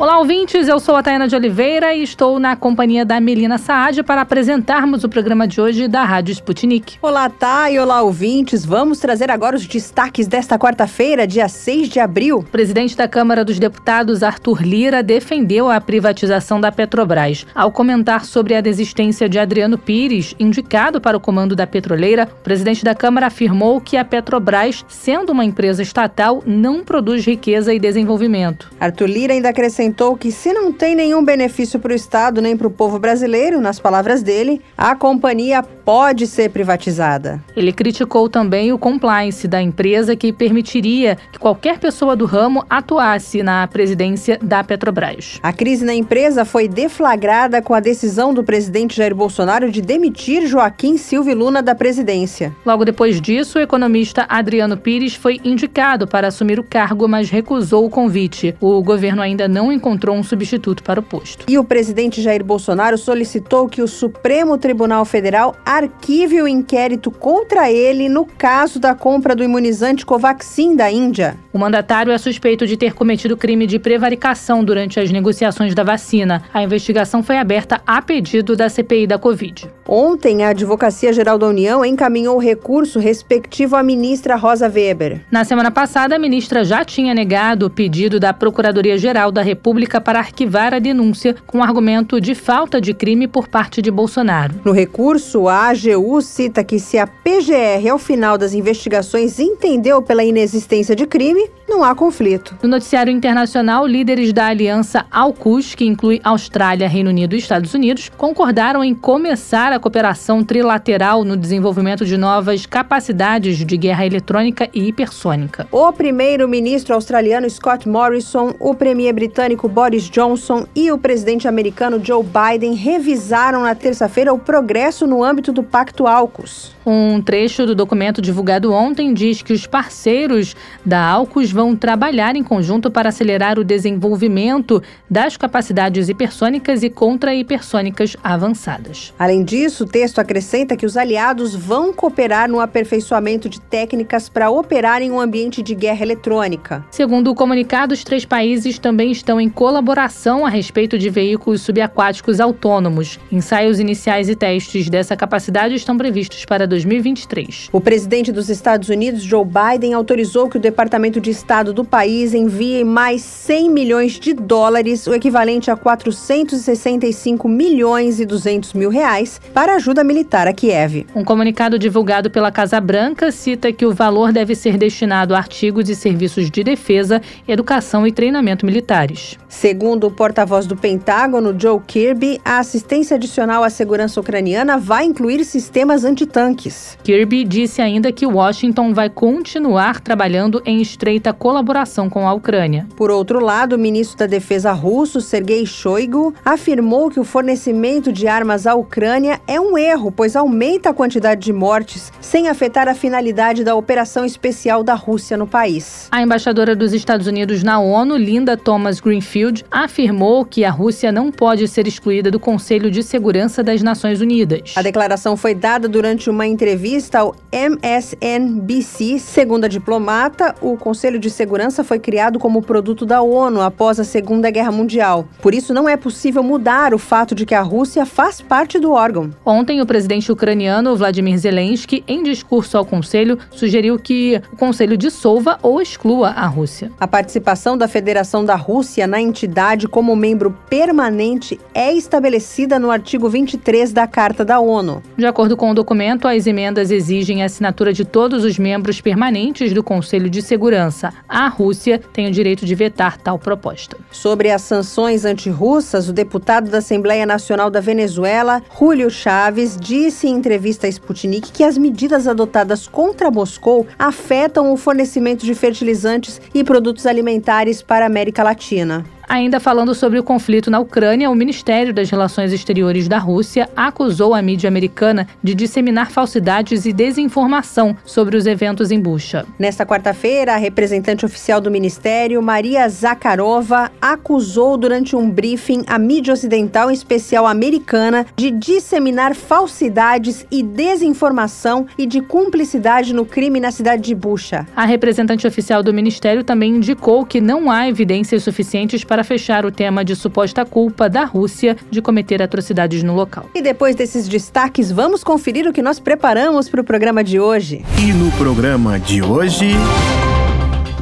Olá, 0.00 0.20
ouvintes. 0.20 0.68
Eu 0.68 0.78
sou 0.78 0.94
a 0.94 1.02
Tayana 1.02 1.26
de 1.26 1.34
Oliveira 1.34 1.92
e 1.92 2.04
estou 2.04 2.38
na 2.38 2.54
companhia 2.54 3.04
da 3.04 3.20
Melina 3.20 3.58
Saad 3.58 4.04
para 4.04 4.20
apresentarmos 4.20 5.02
o 5.02 5.08
programa 5.08 5.44
de 5.44 5.60
hoje 5.60 5.88
da 5.88 6.04
Rádio 6.04 6.30
Sputnik. 6.30 6.96
Olá, 7.02 7.28
Thay. 7.28 7.80
Olá, 7.80 8.00
ouvintes. 8.02 8.64
Vamos 8.64 9.00
trazer 9.00 9.28
agora 9.28 9.56
os 9.56 9.66
destaques 9.66 10.28
desta 10.28 10.56
quarta-feira, 10.56 11.26
dia 11.26 11.48
6 11.48 11.88
de 11.88 11.98
abril. 11.98 12.38
O 12.38 12.44
presidente 12.44 12.96
da 12.96 13.08
Câmara 13.08 13.44
dos 13.44 13.58
Deputados, 13.58 14.22
Arthur 14.22 14.62
Lira, 14.62 15.02
defendeu 15.02 15.68
a 15.68 15.80
privatização 15.80 16.60
da 16.60 16.70
Petrobras. 16.70 17.44
Ao 17.52 17.72
comentar 17.72 18.24
sobre 18.24 18.54
a 18.54 18.60
desistência 18.60 19.28
de 19.28 19.36
Adriano 19.36 19.76
Pires, 19.76 20.32
indicado 20.38 21.00
para 21.00 21.16
o 21.16 21.20
comando 21.20 21.56
da 21.56 21.66
petroleira, 21.66 22.28
o 22.38 22.44
presidente 22.44 22.84
da 22.84 22.94
Câmara 22.94 23.26
afirmou 23.26 23.80
que 23.80 23.96
a 23.96 24.04
Petrobras, 24.04 24.84
sendo 24.86 25.32
uma 25.32 25.44
empresa 25.44 25.82
estatal, 25.82 26.40
não 26.46 26.84
produz 26.84 27.26
riqueza 27.26 27.74
e 27.74 27.80
desenvolvimento. 27.80 28.70
Arthur 28.78 29.06
Lira 29.08 29.32
ainda 29.32 29.48
acrescentou 29.48 29.87
comentou 29.88 30.16
que 30.16 30.30
se 30.30 30.52
não 30.52 30.70
tem 30.70 30.94
nenhum 30.94 31.24
benefício 31.24 31.80
para 31.80 31.92
o 31.92 31.96
Estado 31.96 32.42
nem 32.42 32.56
para 32.56 32.66
o 32.66 32.70
povo 32.70 32.98
brasileiro, 32.98 33.60
nas 33.60 33.80
palavras 33.80 34.22
dele, 34.22 34.60
a 34.76 34.94
companhia 34.94 35.62
pode 35.88 36.26
ser 36.26 36.50
privatizada. 36.50 37.42
Ele 37.56 37.72
criticou 37.72 38.28
também 38.28 38.70
o 38.74 38.78
compliance 38.78 39.48
da 39.48 39.62
empresa 39.62 40.14
que 40.14 40.34
permitiria 40.34 41.16
que 41.32 41.38
qualquer 41.38 41.78
pessoa 41.78 42.14
do 42.14 42.26
ramo 42.26 42.62
atuasse 42.68 43.42
na 43.42 43.66
presidência 43.66 44.38
da 44.42 44.62
Petrobras. 44.62 45.40
A 45.42 45.50
crise 45.50 45.86
na 45.86 45.94
empresa 45.94 46.44
foi 46.44 46.68
deflagrada 46.68 47.62
com 47.62 47.72
a 47.72 47.80
decisão 47.80 48.34
do 48.34 48.44
presidente 48.44 48.98
Jair 48.98 49.14
Bolsonaro 49.14 49.70
de 49.70 49.80
demitir 49.80 50.46
Joaquim 50.46 50.98
Silvio 50.98 51.34
Luna 51.34 51.62
da 51.62 51.74
presidência. 51.74 52.54
Logo 52.66 52.84
depois 52.84 53.18
disso, 53.18 53.58
o 53.58 53.62
economista 53.62 54.26
Adriano 54.28 54.76
Pires 54.76 55.14
foi 55.14 55.40
indicado 55.42 56.06
para 56.06 56.28
assumir 56.28 56.60
o 56.60 56.64
cargo, 56.64 57.08
mas 57.08 57.30
recusou 57.30 57.86
o 57.86 57.90
convite. 57.90 58.54
O 58.60 58.82
governo 58.82 59.22
ainda 59.22 59.48
não 59.48 59.72
encontrou 59.72 60.14
um 60.14 60.22
substituto 60.22 60.82
para 60.82 61.00
o 61.00 61.02
posto. 61.02 61.46
E 61.48 61.56
o 61.56 61.64
presidente 61.64 62.20
Jair 62.20 62.44
Bolsonaro 62.44 62.98
solicitou 62.98 63.66
que 63.70 63.80
o 63.80 63.88
Supremo 63.88 64.58
Tribunal 64.58 65.06
Federal 65.06 65.56
arquive 65.78 66.42
o 66.42 66.48
inquérito 66.48 67.10
contra 67.10 67.70
ele 67.70 68.08
no 68.08 68.26
caso 68.26 68.78
da 68.80 68.94
compra 68.94 69.34
do 69.34 69.44
imunizante 69.44 70.04
Covaxin 70.04 70.74
da 70.74 70.90
Índia. 70.90 71.36
O 71.52 71.58
mandatário 71.58 72.12
é 72.12 72.18
suspeito 72.18 72.66
de 72.66 72.76
ter 72.76 72.94
cometido 72.94 73.36
crime 73.36 73.66
de 73.66 73.78
prevaricação 73.78 74.64
durante 74.64 74.98
as 74.98 75.10
negociações 75.10 75.74
da 75.74 75.84
vacina. 75.84 76.42
A 76.52 76.62
investigação 76.62 77.22
foi 77.22 77.38
aberta 77.38 77.80
a 77.86 78.02
pedido 78.02 78.56
da 78.56 78.68
CPI 78.68 79.06
da 79.06 79.18
Covid. 79.18 79.70
Ontem, 79.90 80.44
a 80.44 80.50
Advocacia 80.50 81.14
Geral 81.14 81.38
da 81.38 81.46
União 81.46 81.82
encaminhou 81.82 82.36
o 82.36 82.40
recurso 82.40 82.98
respectivo 82.98 83.74
à 83.74 83.82
ministra 83.82 84.36
Rosa 84.36 84.68
Weber. 84.68 85.22
Na 85.30 85.46
semana 85.46 85.70
passada, 85.70 86.16
a 86.16 86.18
ministra 86.18 86.62
já 86.62 86.84
tinha 86.84 87.14
negado 87.14 87.64
o 87.64 87.70
pedido 87.70 88.20
da 88.20 88.34
Procuradoria-Geral 88.34 89.32
da 89.32 89.40
República 89.40 89.98
para 89.98 90.18
arquivar 90.18 90.74
a 90.74 90.78
denúncia 90.78 91.34
com 91.46 91.62
argumento 91.62 92.20
de 92.20 92.34
falta 92.34 92.82
de 92.82 92.92
crime 92.92 93.26
por 93.26 93.48
parte 93.48 93.80
de 93.80 93.90
Bolsonaro. 93.90 94.56
No 94.62 94.72
recurso, 94.72 95.48
a 95.48 95.70
AGU 95.70 96.20
cita 96.20 96.62
que 96.62 96.78
se 96.78 96.98
a 96.98 97.06
PGR, 97.06 97.88
ao 97.90 97.98
final 97.98 98.36
das 98.36 98.52
investigações, 98.52 99.38
entendeu 99.38 100.02
pela 100.02 100.22
inexistência 100.22 100.94
de 100.94 101.06
crime, 101.06 101.48
não 101.68 101.84
há 101.84 101.94
conflito. 101.94 102.56
No 102.62 102.68
noticiário 102.68 103.12
internacional, 103.12 103.86
líderes 103.86 104.32
da 104.32 104.46
aliança 104.46 105.04
AUKUS, 105.10 105.74
que 105.74 105.84
inclui 105.84 106.20
Austrália, 106.24 106.88
Reino 106.88 107.10
Unido 107.10 107.34
e 107.34 107.38
Estados 107.38 107.74
Unidos, 107.74 108.10
concordaram 108.16 108.82
em 108.82 108.94
começar 108.94 109.72
a 109.72 109.78
cooperação 109.78 110.42
trilateral 110.42 111.24
no 111.24 111.36
desenvolvimento 111.36 112.06
de 112.06 112.16
novas 112.16 112.64
capacidades 112.64 113.58
de 113.58 113.76
guerra 113.76 114.06
eletrônica 114.06 114.68
e 114.72 114.88
hipersônica. 114.88 115.68
O 115.70 115.92
primeiro-ministro 115.92 116.94
australiano 116.94 117.48
Scott 117.50 117.88
Morrison, 117.88 118.54
o 118.58 118.74
premier 118.74 119.12
britânico 119.12 119.68
Boris 119.68 120.08
Johnson 120.08 120.66
e 120.74 120.90
o 120.90 120.98
presidente 120.98 121.46
americano 121.46 122.00
Joe 122.02 122.24
Biden 122.24 122.74
revisaram 122.74 123.62
na 123.62 123.74
terça-feira 123.74 124.32
o 124.32 124.38
progresso 124.38 125.06
no 125.06 125.22
âmbito 125.22 125.52
do 125.52 125.62
Pacto 125.62 126.06
AUKUS. 126.06 126.76
Um 126.86 127.20
trecho 127.20 127.66
do 127.66 127.74
documento 127.74 128.22
divulgado 128.22 128.72
ontem 128.72 129.12
diz 129.12 129.42
que 129.42 129.52
os 129.52 129.66
parceiros 129.66 130.56
da 130.84 131.04
AUKUS 131.04 131.52
vão 131.58 131.74
trabalhar 131.74 132.36
em 132.36 132.44
conjunto 132.44 132.88
para 132.88 133.08
acelerar 133.08 133.58
o 133.58 133.64
desenvolvimento 133.64 134.80
das 135.10 135.36
capacidades 135.36 136.08
hipersônicas 136.08 136.84
e 136.84 136.88
contra-hipersônicas 136.88 138.16
avançadas. 138.22 139.12
Além 139.18 139.42
disso, 139.42 139.82
o 139.82 139.86
texto 139.88 140.20
acrescenta 140.20 140.76
que 140.76 140.86
os 140.86 140.96
aliados 140.96 141.56
vão 141.56 141.92
cooperar 141.92 142.48
no 142.48 142.60
aperfeiçoamento 142.60 143.48
de 143.48 143.60
técnicas 143.60 144.28
para 144.28 144.48
operar 144.48 145.02
em 145.02 145.10
um 145.10 145.18
ambiente 145.18 145.60
de 145.60 145.74
guerra 145.74 146.04
eletrônica. 146.04 146.84
Segundo 146.92 147.28
o 147.32 147.34
comunicado, 147.34 147.92
os 147.92 148.04
três 148.04 148.24
países 148.24 148.78
também 148.78 149.10
estão 149.10 149.40
em 149.40 149.48
colaboração 149.48 150.46
a 150.46 150.48
respeito 150.48 150.96
de 150.96 151.10
veículos 151.10 151.62
subaquáticos 151.62 152.38
autônomos. 152.38 153.18
Ensaios 153.32 153.80
iniciais 153.80 154.28
e 154.28 154.36
testes 154.36 154.88
dessa 154.88 155.16
capacidade 155.16 155.74
estão 155.74 155.98
previstos 155.98 156.44
para 156.44 156.68
2023. 156.68 157.68
O 157.72 157.80
presidente 157.80 158.30
dos 158.30 158.48
Estados 158.48 158.88
Unidos, 158.88 159.24
Joe 159.24 159.44
Biden, 159.44 159.92
autorizou 159.92 160.48
que 160.48 160.56
o 160.56 160.60
Departamento 160.60 161.20
de 161.20 161.30
Estado 161.48 161.72
do 161.72 161.82
país 161.82 162.34
envie 162.34 162.84
mais 162.84 163.22
100 163.22 163.70
milhões 163.70 164.20
de 164.20 164.34
dólares, 164.34 165.06
o 165.06 165.14
equivalente 165.14 165.70
a 165.70 165.76
465 165.76 167.48
milhões 167.48 168.20
e 168.20 168.26
200 168.26 168.74
mil 168.74 168.90
reais, 168.90 169.40
para 169.54 169.76
ajuda 169.76 170.04
militar 170.04 170.46
a 170.46 170.52
Kiev. 170.52 171.06
Um 171.14 171.24
comunicado 171.24 171.78
divulgado 171.78 172.30
pela 172.30 172.52
Casa 172.52 172.78
Branca 172.78 173.32
cita 173.32 173.72
que 173.72 173.86
o 173.86 173.94
valor 173.94 174.30
deve 174.30 174.54
ser 174.54 174.76
destinado 174.76 175.34
a 175.34 175.38
artigos 175.38 175.88
e 175.88 175.96
serviços 175.96 176.50
de 176.50 176.62
defesa, 176.62 177.22
educação 177.48 178.06
e 178.06 178.12
treinamento 178.12 178.66
militares. 178.66 179.38
Segundo 179.48 180.06
o 180.06 180.10
porta-voz 180.10 180.66
do 180.66 180.76
Pentágono, 180.76 181.58
Joe 181.58 181.80
Kirby, 181.80 182.38
a 182.44 182.58
assistência 182.58 183.16
adicional 183.16 183.64
à 183.64 183.70
segurança 183.70 184.20
ucraniana 184.20 184.76
vai 184.76 185.06
incluir 185.06 185.42
sistemas 185.46 186.04
antitanques. 186.04 186.98
Kirby 187.02 187.42
disse 187.42 187.80
ainda 187.80 188.12
que 188.12 188.26
Washington 188.26 188.92
vai 188.92 189.08
continuar 189.08 190.02
trabalhando 190.02 190.60
em 190.66 190.82
estreita 190.82 191.37
colaboração 191.38 192.10
com 192.10 192.28
a 192.28 192.32
Ucrânia. 192.34 192.86
Por 192.96 193.10
outro 193.10 193.38
lado, 193.40 193.74
o 193.74 193.78
ministro 193.78 194.18
da 194.18 194.26
Defesa 194.26 194.72
russo, 194.72 195.20
Sergei 195.20 195.64
Shoigu, 195.64 196.34
afirmou 196.44 197.10
que 197.10 197.20
o 197.20 197.24
fornecimento 197.24 198.12
de 198.12 198.26
armas 198.26 198.66
à 198.66 198.74
Ucrânia 198.74 199.40
é 199.46 199.60
um 199.60 199.78
erro, 199.78 200.10
pois 200.10 200.36
aumenta 200.36 200.90
a 200.90 200.94
quantidade 200.94 201.40
de 201.40 201.52
mortes, 201.52 202.12
sem 202.20 202.48
afetar 202.48 202.88
a 202.88 202.94
finalidade 202.94 203.64
da 203.64 203.74
operação 203.74 204.24
especial 204.24 204.82
da 204.82 204.94
Rússia 204.94 205.36
no 205.36 205.46
país. 205.46 206.08
A 206.10 206.22
embaixadora 206.22 206.74
dos 206.74 206.92
Estados 206.92 207.26
Unidos 207.26 207.62
na 207.62 207.78
ONU, 207.78 208.16
Linda 208.16 208.56
Thomas 208.56 209.00
Greenfield, 209.00 209.64
afirmou 209.70 210.44
que 210.44 210.64
a 210.64 210.70
Rússia 210.70 211.12
não 211.12 211.30
pode 211.30 211.66
ser 211.68 211.86
excluída 211.86 212.30
do 212.30 212.40
Conselho 212.40 212.90
de 212.90 213.02
Segurança 213.02 213.62
das 213.62 213.82
Nações 213.82 214.20
Unidas. 214.20 214.74
A 214.76 214.82
declaração 214.82 215.36
foi 215.36 215.54
dada 215.54 215.88
durante 215.88 216.28
uma 216.28 216.46
entrevista 216.46 217.20
ao 217.20 217.34
MSNBC. 217.52 219.18
Segundo 219.18 219.64
a 219.64 219.68
diplomata, 219.68 220.54
o 220.60 220.76
Conselho 220.76 221.18
de 221.18 221.27
Segurança 221.30 221.84
foi 221.84 221.98
criado 221.98 222.38
como 222.38 222.62
produto 222.62 223.04
da 223.04 223.22
ONU 223.22 223.60
após 223.60 223.98
a 223.98 224.04
Segunda 224.04 224.50
Guerra 224.50 224.72
Mundial. 224.72 225.28
Por 225.40 225.54
isso, 225.54 225.74
não 225.74 225.88
é 225.88 225.96
possível 225.96 226.42
mudar 226.42 226.94
o 226.94 226.98
fato 226.98 227.34
de 227.34 227.44
que 227.44 227.54
a 227.54 227.62
Rússia 227.62 228.04
faz 228.06 228.40
parte 228.40 228.78
do 228.78 228.92
órgão. 228.92 229.30
Ontem, 229.44 229.80
o 229.80 229.86
presidente 229.86 230.30
ucraniano 230.30 230.96
Vladimir 230.96 231.38
Zelensky, 231.38 232.04
em 232.06 232.22
discurso 232.22 232.76
ao 232.76 232.84
Conselho, 232.84 233.38
sugeriu 233.50 233.98
que 233.98 234.40
o 234.52 234.56
Conselho 234.56 234.96
dissolva 234.96 235.58
ou 235.62 235.80
exclua 235.80 236.28
a 236.28 236.46
Rússia. 236.46 236.90
A 236.98 237.06
participação 237.06 237.76
da 237.76 237.88
Federação 237.88 238.44
da 238.44 238.54
Rússia 238.54 239.06
na 239.06 239.20
entidade 239.20 239.88
como 239.88 240.14
membro 240.16 240.56
permanente 240.68 241.58
é 241.74 241.92
estabelecida 241.92 242.78
no 242.78 242.90
artigo 242.90 243.28
23 243.28 243.92
da 243.92 244.06
Carta 244.06 244.44
da 244.44 244.60
ONU. 244.60 245.02
De 245.16 245.26
acordo 245.26 245.56
com 245.56 245.70
o 245.70 245.74
documento, 245.74 246.26
as 246.28 246.46
emendas 246.46 246.90
exigem 246.90 247.42
a 247.42 247.46
assinatura 247.46 247.92
de 247.92 248.04
todos 248.04 248.44
os 248.44 248.58
membros 248.58 249.00
permanentes 249.00 249.72
do 249.72 249.82
Conselho 249.82 250.30
de 250.30 250.42
Segurança. 250.42 251.12
A 251.28 251.48
Rússia 251.48 252.00
tem 252.12 252.28
o 252.28 252.30
direito 252.30 252.66
de 252.66 252.74
vetar 252.74 253.16
tal 253.16 253.38
proposta. 253.38 253.96
Sobre 254.10 254.50
as 254.50 254.62
sanções 254.62 255.24
antirrussas, 255.24 256.08
o 256.08 256.12
deputado 256.12 256.70
da 256.70 256.78
Assembleia 256.78 257.24
Nacional 257.24 257.70
da 257.70 257.80
Venezuela, 257.80 258.62
Julio 258.78 259.10
Chaves, 259.10 259.76
disse 259.78 260.26
em 260.26 260.34
entrevista 260.34 260.86
à 260.86 260.90
Sputnik 260.90 261.52
que 261.52 261.64
as 261.64 261.78
medidas 261.78 262.26
adotadas 262.26 262.86
contra 262.86 263.30
Moscou 263.30 263.86
afetam 263.98 264.72
o 264.72 264.76
fornecimento 264.76 265.44
de 265.44 265.54
fertilizantes 265.54 266.40
e 266.54 266.62
produtos 266.64 267.06
alimentares 267.06 267.82
para 267.82 268.04
a 268.04 268.08
América 268.08 268.42
Latina. 268.42 269.04
Ainda 269.28 269.60
falando 269.60 269.94
sobre 269.94 270.18
o 270.18 270.22
conflito 270.22 270.70
na 270.70 270.80
Ucrânia, 270.80 271.28
o 271.28 271.34
Ministério 271.34 271.92
das 271.92 272.08
Relações 272.08 272.50
Exteriores 272.50 273.08
da 273.08 273.18
Rússia 273.18 273.68
acusou 273.76 274.32
a 274.32 274.40
mídia 274.40 274.68
americana 274.68 275.28
de 275.42 275.54
disseminar 275.54 276.10
falsidades 276.10 276.86
e 276.86 276.94
desinformação 276.94 277.94
sobre 278.06 278.38
os 278.38 278.46
eventos 278.46 278.90
em 278.90 278.98
Bucha. 278.98 279.44
Nesta 279.58 279.84
quarta-feira, 279.84 280.54
a 280.54 280.56
representante 280.56 281.26
oficial 281.26 281.60
do 281.60 281.70
Ministério, 281.70 282.40
Maria 282.40 282.88
Zakharova, 282.88 283.92
acusou 284.00 284.78
durante 284.78 285.14
um 285.14 285.28
briefing 285.30 285.84
a 285.86 285.98
mídia 285.98 286.32
ocidental, 286.32 286.90
em 286.90 286.94
especial 286.94 287.46
americana, 287.46 288.24
de 288.34 288.50
disseminar 288.50 289.34
falsidades 289.34 290.46
e 290.50 290.62
desinformação 290.62 291.86
e 291.98 292.06
de 292.06 292.22
cumplicidade 292.22 293.12
no 293.12 293.26
crime 293.26 293.60
na 293.60 293.70
cidade 293.70 294.02
de 294.04 294.14
Bucha. 294.14 294.66
A 294.74 294.86
representante 294.86 295.46
oficial 295.46 295.82
do 295.82 295.92
Ministério 295.92 296.42
também 296.42 296.76
indicou 296.76 297.26
que 297.26 297.42
não 297.42 297.70
há 297.70 297.86
evidências 297.86 298.42
suficientes 298.42 299.04
para 299.04 299.17
fechar 299.24 299.64
o 299.64 299.70
tema 299.70 300.04
de 300.04 300.14
suposta 300.14 300.64
culpa 300.64 301.08
da 301.08 301.24
Rússia 301.24 301.76
de 301.90 302.00
cometer 302.02 302.42
atrocidades 302.42 303.02
no 303.02 303.14
local. 303.14 303.48
E 303.54 303.62
depois 303.62 303.94
desses 303.94 304.28
destaques, 304.28 304.90
vamos 304.90 305.24
conferir 305.24 305.66
o 305.66 305.72
que 305.72 305.82
nós 305.82 305.98
preparamos 305.98 306.68
para 306.68 306.80
o 306.80 306.84
programa 306.84 307.22
de 307.22 307.38
hoje. 307.38 307.84
E 307.98 308.12
no 308.12 308.30
programa 308.32 308.98
de 308.98 309.22
hoje. 309.22 309.72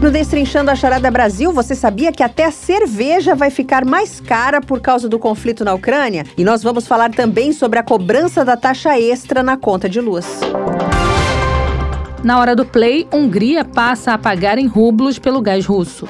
No 0.00 0.10
Destrinchando 0.10 0.70
a 0.70 0.74
Charada 0.74 1.10
Brasil, 1.10 1.50
você 1.52 1.74
sabia 1.74 2.12
que 2.12 2.22
até 2.22 2.44
a 2.44 2.50
cerveja 2.50 3.34
vai 3.34 3.48
ficar 3.48 3.84
mais 3.84 4.20
cara 4.20 4.60
por 4.60 4.78
causa 4.78 5.08
do 5.08 5.19
conflito 5.19 5.64
na 5.64 5.72
Ucrânia? 5.72 6.26
E 6.36 6.44
nós 6.44 6.62
vamos 6.62 6.86
falar 6.86 7.10
também 7.12 7.50
sobre 7.50 7.78
a 7.78 7.82
cobrança 7.82 8.44
da 8.44 8.58
taxa 8.58 9.00
extra 9.00 9.42
na 9.42 9.56
conta 9.56 9.88
de 9.88 9.98
luz. 9.98 10.40
Na 12.22 12.38
hora 12.38 12.54
do 12.54 12.66
play, 12.66 13.06
Hungria 13.12 13.64
passa 13.64 14.12
a 14.12 14.19
pagar 14.19 14.58
em 14.58 14.66
rublos 14.66 15.19
pelo 15.19 15.40
gás 15.40 15.64
russo. 15.64 16.06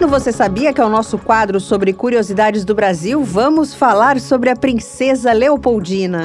No 0.00 0.08
Você 0.08 0.32
Sabia, 0.32 0.72
que 0.72 0.80
é 0.80 0.84
o 0.84 0.88
nosso 0.88 1.16
quadro 1.16 1.60
sobre 1.60 1.92
curiosidades 1.92 2.64
do 2.64 2.74
Brasil, 2.74 3.22
vamos 3.22 3.72
falar 3.72 4.20
sobre 4.20 4.50
a 4.50 4.56
princesa 4.56 5.32
Leopoldina. 5.32 6.24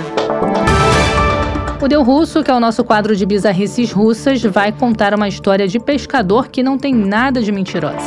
O 1.81 1.87
Deu 1.87 2.03
Russo, 2.03 2.43
que 2.43 2.51
é 2.51 2.53
o 2.53 2.59
nosso 2.59 2.83
quadro 2.83 3.15
de 3.15 3.25
bizarrices 3.25 3.91
russas, 3.91 4.43
vai 4.43 4.71
contar 4.71 5.13
uma 5.13 5.29
história 5.29 5.67
de 5.67 5.79
pescador 5.79 6.49
que 6.49 6.61
não 6.61 6.77
tem 6.77 6.93
nada 6.93 7.41
de 7.41 7.51
mentirosa. 7.51 7.97